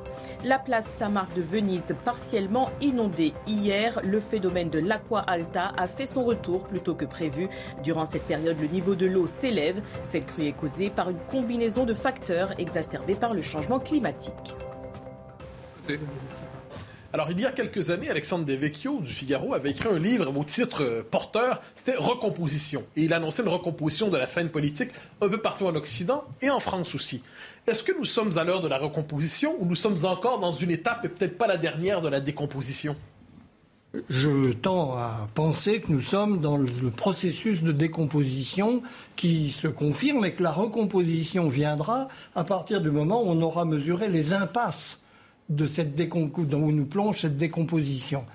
La 0.46 0.60
place 0.60 0.88
Saint-Marc 0.88 1.36
de 1.36 1.42
Venise, 1.42 1.96
partiellement 2.06 2.70
inondée 2.82 3.34
hier, 3.48 4.00
le 4.04 4.20
phénomène 4.20 4.70
de 4.70 4.80
l'aqua 4.80 5.20
alta 5.20 5.72
a 5.78 5.88
fait 5.88 6.06
son 6.06 6.24
retour 6.24 6.64
plus 6.66 6.80
tôt 6.80 6.96
que 6.96 7.06
prévu. 7.06 7.50
Durant 7.84 8.06
cette 8.06 8.24
période, 8.24 8.60
le 8.60 8.68
niveau 8.68 8.96
de 8.96 9.06
l'eau 9.06 9.28
s'élève. 9.28 9.82
Cette 10.04 10.26
crue 10.26 10.48
est 10.48 10.54
causée 10.54 10.90
par 10.90 11.10
une 11.10 11.20
combinaison 11.30 11.86
de 11.86 11.94
facteurs 11.94 12.54
exacerbés 12.58 13.16
par 13.16 13.34
le 13.34 13.42
changement 13.42 13.80
climatique. 13.80 14.56
Alors, 17.12 17.32
il 17.32 17.40
y 17.40 17.46
a 17.46 17.52
quelques 17.52 17.90
années, 17.90 18.08
Alexandre 18.08 18.46
Devecchio 18.46 19.00
du 19.02 19.12
Figaro 19.12 19.56
avait 19.56 19.72
écrit 19.72 19.90
un 19.90 19.98
livre 19.98 20.32
au 20.36 20.44
titre 20.44 20.84
euh, 20.84 21.02
porteur, 21.02 21.60
c'était 21.76 21.96
Recomposition. 21.98 22.84
Et 22.96 23.04
il 23.04 23.14
annonçait 23.14 23.42
une 23.42 23.50
recomposition 23.50 24.10
de 24.10 24.18
la 24.18 24.28
scène 24.28 24.50
politique 24.50 24.92
un 25.20 25.28
peu 25.28 25.42
partout 25.42 25.66
en 25.66 25.74
Occident 25.74 26.24
et 26.44 26.52
en 26.52 26.60
France 26.60 26.94
aussi. 26.94 27.24
Est-ce 27.66 27.82
que 27.82 27.98
nous 27.98 28.06
sommes 28.06 28.38
à 28.38 28.44
l'heure 28.44 28.62
de 28.62 28.68
la 28.68 28.78
recomposition 28.78 29.56
ou 29.60 29.66
nous 29.66 29.76
sommes 29.76 30.06
encore 30.06 30.40
dans 30.40 30.52
une 30.52 30.70
étape 30.70 31.04
et 31.04 31.10
peut-être 31.10 31.36
pas 31.36 31.48
la 31.48 31.58
dernière 31.58 32.02
de 32.02 32.10
la 32.10 32.20
décomposition? 32.20 32.96
Je 34.08 34.54
tends 34.54 34.94
à 34.94 35.30
penser 35.34 35.82
que 35.82 35.92
nous 35.92 36.02
sommes 36.02 36.42
dans 36.42 36.58
le 36.58 36.92
processus 36.92 37.64
de 37.64 37.72
décomposition 37.72 38.84
qui 39.16 39.52
se 39.52 39.68
confirme 39.68 40.26
et 40.26 40.34
que 40.34 40.44
la 40.44 40.52
recomposition 40.52 41.50
viendra 41.50 42.08
à 42.36 42.44
partir 42.44 42.82
du 42.82 42.92
moment 42.92 43.24
où 43.24 43.30
on 43.30 43.42
aura 43.42 43.66
mesuré 43.66 44.10
les 44.10 44.34
impasses 44.34 44.99
de 45.50 45.68
cette 45.68 46.00
où 46.14 46.72
nous 46.72 46.86
plonge 46.86 47.22
cette 47.22 47.38
décomposition. 47.38 48.26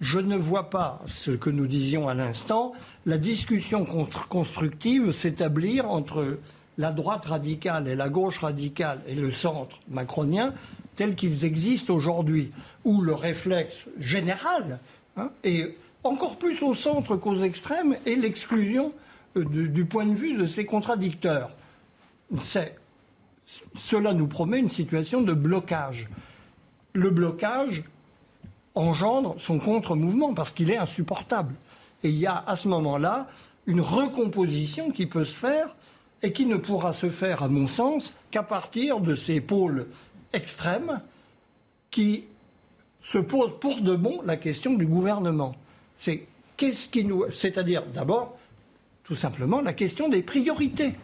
Je 0.00 0.18
ne 0.18 0.36
vois 0.36 0.70
pas 0.70 1.02
ce 1.06 1.30
que 1.30 1.50
nous 1.50 1.66
disions 1.66 2.08
à 2.08 2.14
l'instant, 2.14 2.72
la 3.06 3.18
discussion 3.18 3.86
constructive 4.28 5.12
s'établir 5.12 5.90
entre 5.90 6.38
la 6.78 6.90
droite 6.90 7.26
radicale 7.26 7.88
et 7.88 7.96
la 7.96 8.08
gauche 8.08 8.38
radicale 8.38 9.00
et 9.06 9.14
le 9.14 9.30
centre 9.30 9.78
macronien 9.88 10.52
tels 10.96 11.14
qu'ils 11.14 11.44
existent 11.44 11.94
aujourd'hui, 11.94 12.52
où 12.84 13.02
le 13.02 13.14
réflexe 13.14 13.86
général 13.98 14.78
hein, 15.16 15.30
est 15.42 15.76
encore 16.04 16.36
plus 16.36 16.62
au 16.62 16.74
centre 16.74 17.16
qu'aux 17.16 17.40
extrêmes 17.40 17.96
et 18.06 18.14
l'exclusion 18.14 18.92
euh, 19.36 19.44
du 19.44 19.84
point 19.84 20.06
de 20.06 20.14
vue 20.14 20.36
de 20.36 20.46
ces 20.46 20.64
contradicteurs. 20.64 21.50
Cela 23.76 24.12
nous 24.12 24.26
promet 24.26 24.58
une 24.58 24.68
situation 24.68 25.22
de 25.22 25.32
blocage. 25.32 26.08
Le 26.94 27.10
blocage 27.10 27.84
engendre 28.74 29.36
son 29.38 29.58
contre-mouvement 29.58 30.34
parce 30.34 30.50
qu'il 30.50 30.70
est 30.70 30.78
insupportable. 30.78 31.54
Et 32.02 32.08
il 32.08 32.16
y 32.16 32.26
a 32.26 32.42
à 32.46 32.56
ce 32.56 32.68
moment-là 32.68 33.28
une 33.66 33.80
recomposition 33.80 34.90
qui 34.90 35.06
peut 35.06 35.24
se 35.24 35.34
faire 35.34 35.74
et 36.22 36.32
qui 36.32 36.46
ne 36.46 36.56
pourra 36.56 36.92
se 36.92 37.10
faire, 37.10 37.42
à 37.42 37.48
mon 37.48 37.68
sens, 37.68 38.14
qu'à 38.30 38.42
partir 38.42 39.00
de 39.00 39.14
ces 39.14 39.40
pôles 39.40 39.86
extrême 40.32 41.00
qui 41.90 42.24
se 43.02 43.18
pose 43.18 43.52
pour 43.60 43.80
de 43.80 43.94
bon 43.94 44.22
la 44.24 44.36
question 44.36 44.74
du 44.74 44.86
gouvernement. 44.86 45.54
C'est 45.98 46.26
qu'est-ce 46.56 46.88
qui 46.88 47.04
nous, 47.04 47.30
c'est-à-dire 47.30 47.84
d'abord, 47.86 48.36
tout 49.04 49.14
simplement, 49.14 49.60
la 49.60 49.72
question 49.72 50.08
des 50.08 50.22
priorités. 50.22 50.94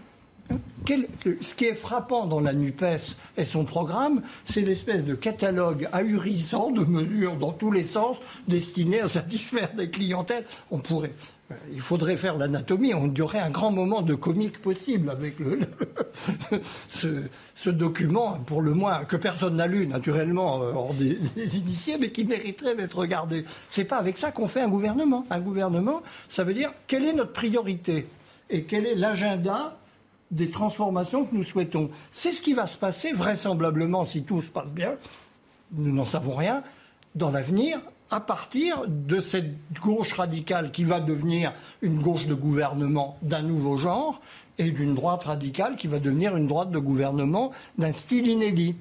Ce 0.87 1.55
qui 1.55 1.67
est 1.67 1.75
frappant 1.75 2.27
dans 2.27 2.41
la 2.41 2.53
NUPES 2.53 3.17
et 3.37 3.45
son 3.45 3.65
programme, 3.65 4.23
c'est 4.45 4.63
l'espèce 4.63 5.05
de 5.05 5.15
catalogue 5.15 5.89
ahurissant 5.93 6.71
de 6.71 6.85
mesures 6.85 7.37
dans 7.37 7.53
tous 7.53 7.71
les 7.71 7.85
sens 7.85 8.17
destinées 8.49 9.01
à 9.01 9.09
satisfaire 9.09 9.73
des 9.75 9.91
clientèles. 9.91 10.45
On 10.71 10.79
pourrait, 10.79 11.13
euh, 11.53 11.55
il 11.73 11.81
faudrait 11.81 12.17
faire 12.17 12.37
l'anatomie, 12.37 12.95
on 12.95 13.13
aurait 13.21 13.39
un 13.39 13.51
grand 13.51 13.71
moment 13.71 14.03
de 14.03 14.15
comique 14.15 14.61
possible 14.61 15.11
avec 15.11 15.37
ce, 16.89 17.71
document, 17.71 18.39
pour 18.47 18.63
le 18.63 18.73
moins, 18.73 19.05
que 19.05 19.17
personne 19.17 19.57
n'a 19.57 19.67
lu 19.67 19.87
naturellement 19.87 20.63
euh, 20.63 20.73
hors 20.73 20.95
des, 20.95 21.19
initiés, 21.37 21.99
mais 22.01 22.11
qui 22.11 22.25
mériterait 22.25 22.75
d'être 22.75 22.99
regardé. 22.99 23.45
C'est 23.69 23.85
pas 23.85 23.99
avec 23.99 24.17
ça 24.19 24.33
qu'on 24.33 24.47
fait 24.47 24.63
un 24.63 24.69
gouvernement. 24.69 25.25
Un 25.31 25.41
gouvernement, 25.41 26.03
ça 26.29 26.43
veut 26.45 26.55
dire 26.55 26.73
quelle 26.87 27.05
est 27.05 27.13
notre 27.13 27.33
priorité 27.33 28.07
et 28.49 28.65
quel 28.65 28.87
est 28.87 28.97
l'agenda 28.97 29.77
des 30.31 30.51
transformations 30.51 31.25
que 31.25 31.35
nous 31.35 31.45
souhaitons. 31.45 31.91
C'est 32.13 32.33
ce 32.33 32.43
qui 32.43 32.55
va 32.55 32.67
se 32.67 32.79
passer 32.79 33.13
vraisemblablement 33.13 34.05
si 34.05 34.23
tout 34.23 34.43
se 34.43 34.51
passe 34.51 34.73
bien. 34.73 34.95
Nous 35.73 35.93
n'en 35.93 36.05
savons 36.05 36.35
rien 36.35 36.63
dans 37.15 37.31
l'avenir 37.31 37.81
à 38.11 38.21
partir 38.21 38.85
de 38.89 39.21
cette 39.21 39.55
gauche 39.81 40.13
radicale 40.13 40.73
qui 40.73 40.85
va 40.85 41.01
devenir 41.01 41.53
une 41.81 42.01
gauche 42.01 42.27
de 42.27 42.35
gouvernement 42.35 43.17
d'un 43.23 43.43
nouveau 43.43 43.79
genre 43.79 44.21
et 44.59 44.71
d'une 44.71 44.95
droite 44.95 45.25
radicale 45.25 45.77
qui 45.77 45.87
va 45.87 45.99
devenir 45.99 46.37
une 46.37 46.47
droite 46.47 46.71
de 46.71 46.79
gouvernement 46.79 47.53
d'un 47.79 47.93
style 47.93 48.27
inédit. 48.27 48.75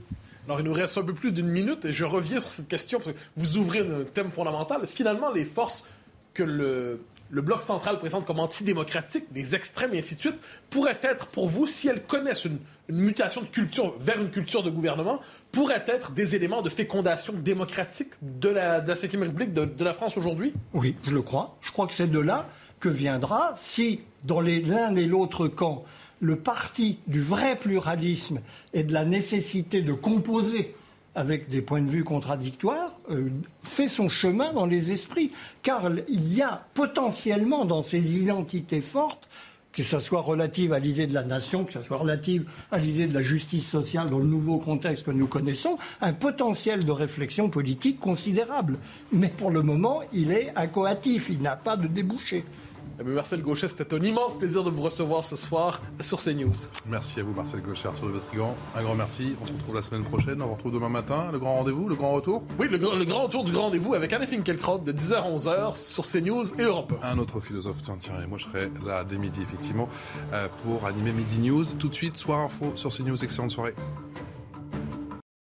Alors, 0.47 0.59
il 0.61 0.65
nous 0.65 0.73
reste 0.73 0.97
un 0.97 1.03
peu 1.03 1.13
plus 1.13 1.31
d'une 1.31 1.47
minute 1.47 1.85
et 1.85 1.93
je 1.93 2.05
reviens 2.05 2.39
sur 2.39 2.49
cette 2.49 2.67
question 2.67 2.99
parce 2.99 3.11
que 3.11 3.19
vous 3.37 3.57
ouvrez 3.57 3.79
un 3.79 4.03
thème 4.03 4.31
fondamental. 4.31 4.87
Finalement, 4.87 5.31
les 5.31 5.45
forces 5.45 5.85
que 6.33 6.41
le 6.41 7.01
le 7.29 7.41
bloc 7.41 7.61
central 7.61 7.99
présente 7.99 8.25
comme 8.25 8.39
antidémocratique, 8.39 9.25
les 9.33 9.55
extrêmes 9.55 9.93
et 9.93 9.99
ainsi 9.99 10.15
de 10.15 10.19
suite, 10.19 10.37
pourraient 10.69 10.99
être 11.01 11.27
pour 11.27 11.47
vous, 11.47 11.67
si 11.67 11.87
elles 11.87 12.03
connaissent 12.03 12.45
une, 12.45 12.59
mutation 12.91 13.41
de 13.41 13.45
culture 13.45 13.95
vers 13.99 14.19
une 14.19 14.31
culture 14.31 14.63
de 14.63 14.71
gouvernement, 14.71 15.19
pourraient 15.51 15.85
être 15.87 16.11
des 16.11 16.35
éléments 16.35 16.63
de 16.63 16.69
fécondation 16.69 17.33
démocratique 17.33 18.09
de 18.23 18.49
la, 18.49 18.81
de 18.81 18.91
République, 18.91 19.53
de, 19.53 19.83
la 19.83 19.93
France 19.93 20.17
aujourd'hui? 20.17 20.53
Oui, 20.73 20.95
je 21.03 21.11
le 21.11 21.21
crois. 21.21 21.57
Je 21.61 21.71
crois 21.71 21.85
que 21.85 21.93
c'est 21.93 22.09
de 22.09 22.19
là 22.19 22.49
que 22.79 22.89
viendra, 22.89 23.53
si 23.57 24.01
dans 24.23 24.41
l'un 24.41 24.95
et 24.95 25.05
l'autre 25.05 25.47
camp, 25.47 25.83
le 26.19 26.35
parti 26.37 26.97
du 27.05 27.21
vrai 27.21 27.55
pluralisme 27.55 28.39
et 28.73 28.83
de 28.83 28.91
la 28.93 29.05
nécessité 29.05 29.83
de 29.83 29.93
composer 29.93 30.75
avec 31.19 31.49
des 31.49 31.61
points 31.61 31.81
de 31.81 31.89
vue 31.89 32.05
contradictoires, 32.05 32.93
euh, 33.11 33.27
fait 33.61 33.89
son 33.89 34.07
chemin 34.07 34.53
dans 34.53 34.65
les 34.65 34.93
esprits. 34.93 35.33
Car 35.63 35.91
il 36.07 36.33
y 36.33 36.41
a 36.41 36.65
potentiellement 36.73 37.65
dans 37.65 37.83
ces 37.83 38.15
identités 38.15 38.79
fortes, 38.79 39.27
que 39.73 39.83
ce 39.83 39.99
soit 39.99 40.21
relative 40.21 40.71
à 40.71 40.79
l'idée 40.79 41.07
de 41.07 41.13
la 41.13 41.23
nation, 41.23 41.65
que 41.65 41.73
ce 41.73 41.81
soit 41.81 41.97
relative 41.97 42.49
à 42.71 42.77
l'idée 42.77 43.05
de 43.05 43.13
la 43.13 43.21
justice 43.21 43.67
sociale 43.67 44.09
dans 44.09 44.19
le 44.19 44.27
nouveau 44.27 44.59
contexte 44.59 45.03
que 45.03 45.11
nous 45.11 45.27
connaissons, 45.27 45.77
un 45.99 46.13
potentiel 46.13 46.85
de 46.85 46.91
réflexion 46.91 47.49
politique 47.49 47.99
considérable. 47.99 48.77
Mais 49.11 49.27
pour 49.27 49.51
le 49.51 49.61
moment, 49.61 50.03
il 50.13 50.31
est 50.31 50.53
incoatif, 50.55 51.27
il 51.29 51.41
n'a 51.41 51.57
pas 51.57 51.75
de 51.75 51.87
débouché. 51.87 52.45
Eh 53.01 53.03
Marcel 53.05 53.41
Gauchet, 53.41 53.69
c'était 53.69 53.93
un 53.93 54.01
immense 54.01 54.37
plaisir 54.37 54.61
de 54.61 54.69
vous 54.69 54.81
recevoir 54.81 55.23
ce 55.23 55.37
soir 55.37 55.81
sur 56.01 56.19
CNews. 56.21 56.51
Merci 56.85 57.21
à 57.21 57.23
vous, 57.23 57.31
Marcel 57.31 57.61
Gauchet, 57.61 57.87
Arthur 57.87 58.07
de 58.07 58.11
Vatrigan. 58.11 58.53
Un 58.75 58.83
grand 58.83 58.95
merci. 58.95 59.37
On 59.41 59.45
se 59.45 59.53
retrouve 59.53 59.75
la 59.75 59.81
semaine 59.81 60.03
prochaine. 60.03 60.41
On 60.41 60.47
se 60.47 60.51
retrouve 60.51 60.73
demain 60.73 60.89
matin. 60.89 61.29
Le 61.31 61.39
grand 61.39 61.55
rendez-vous, 61.55 61.87
le 61.87 61.95
grand 61.95 62.11
retour? 62.11 62.43
Oui, 62.59 62.67
le, 62.67 62.77
grand 62.77 63.23
retour 63.23 63.45
du 63.45 63.53
grand 63.53 63.63
rendez-vous 63.63 63.93
avec 63.93 64.11
Anne 64.11 64.27
Finkielkraut 64.27 64.79
de 64.79 64.91
10h 64.91 65.13
à 65.13 65.29
11h 65.29 65.77
sur 65.77 66.05
CNews 66.05 66.59
et 66.59 66.63
Europe 66.63 66.93
1. 67.01 67.07
Un 67.07 67.19
autre 67.19 67.39
philosophe, 67.39 67.81
tiens, 67.81 67.95
tiens, 67.97 68.21
et 68.21 68.27
moi 68.27 68.37
je 68.37 68.43
serai 68.43 68.69
là 68.85 69.05
dès 69.05 69.17
midi, 69.17 69.41
effectivement, 69.43 69.87
euh, 70.33 70.49
pour 70.63 70.85
animer 70.85 71.13
Midi 71.13 71.39
News. 71.39 71.63
Tout 71.79 71.87
de 71.87 71.95
suite, 71.95 72.17
Soir 72.17 72.41
Info 72.41 72.73
sur 72.75 72.91
CNews. 72.91 73.23
Excellente 73.23 73.51
soirée. 73.51 73.75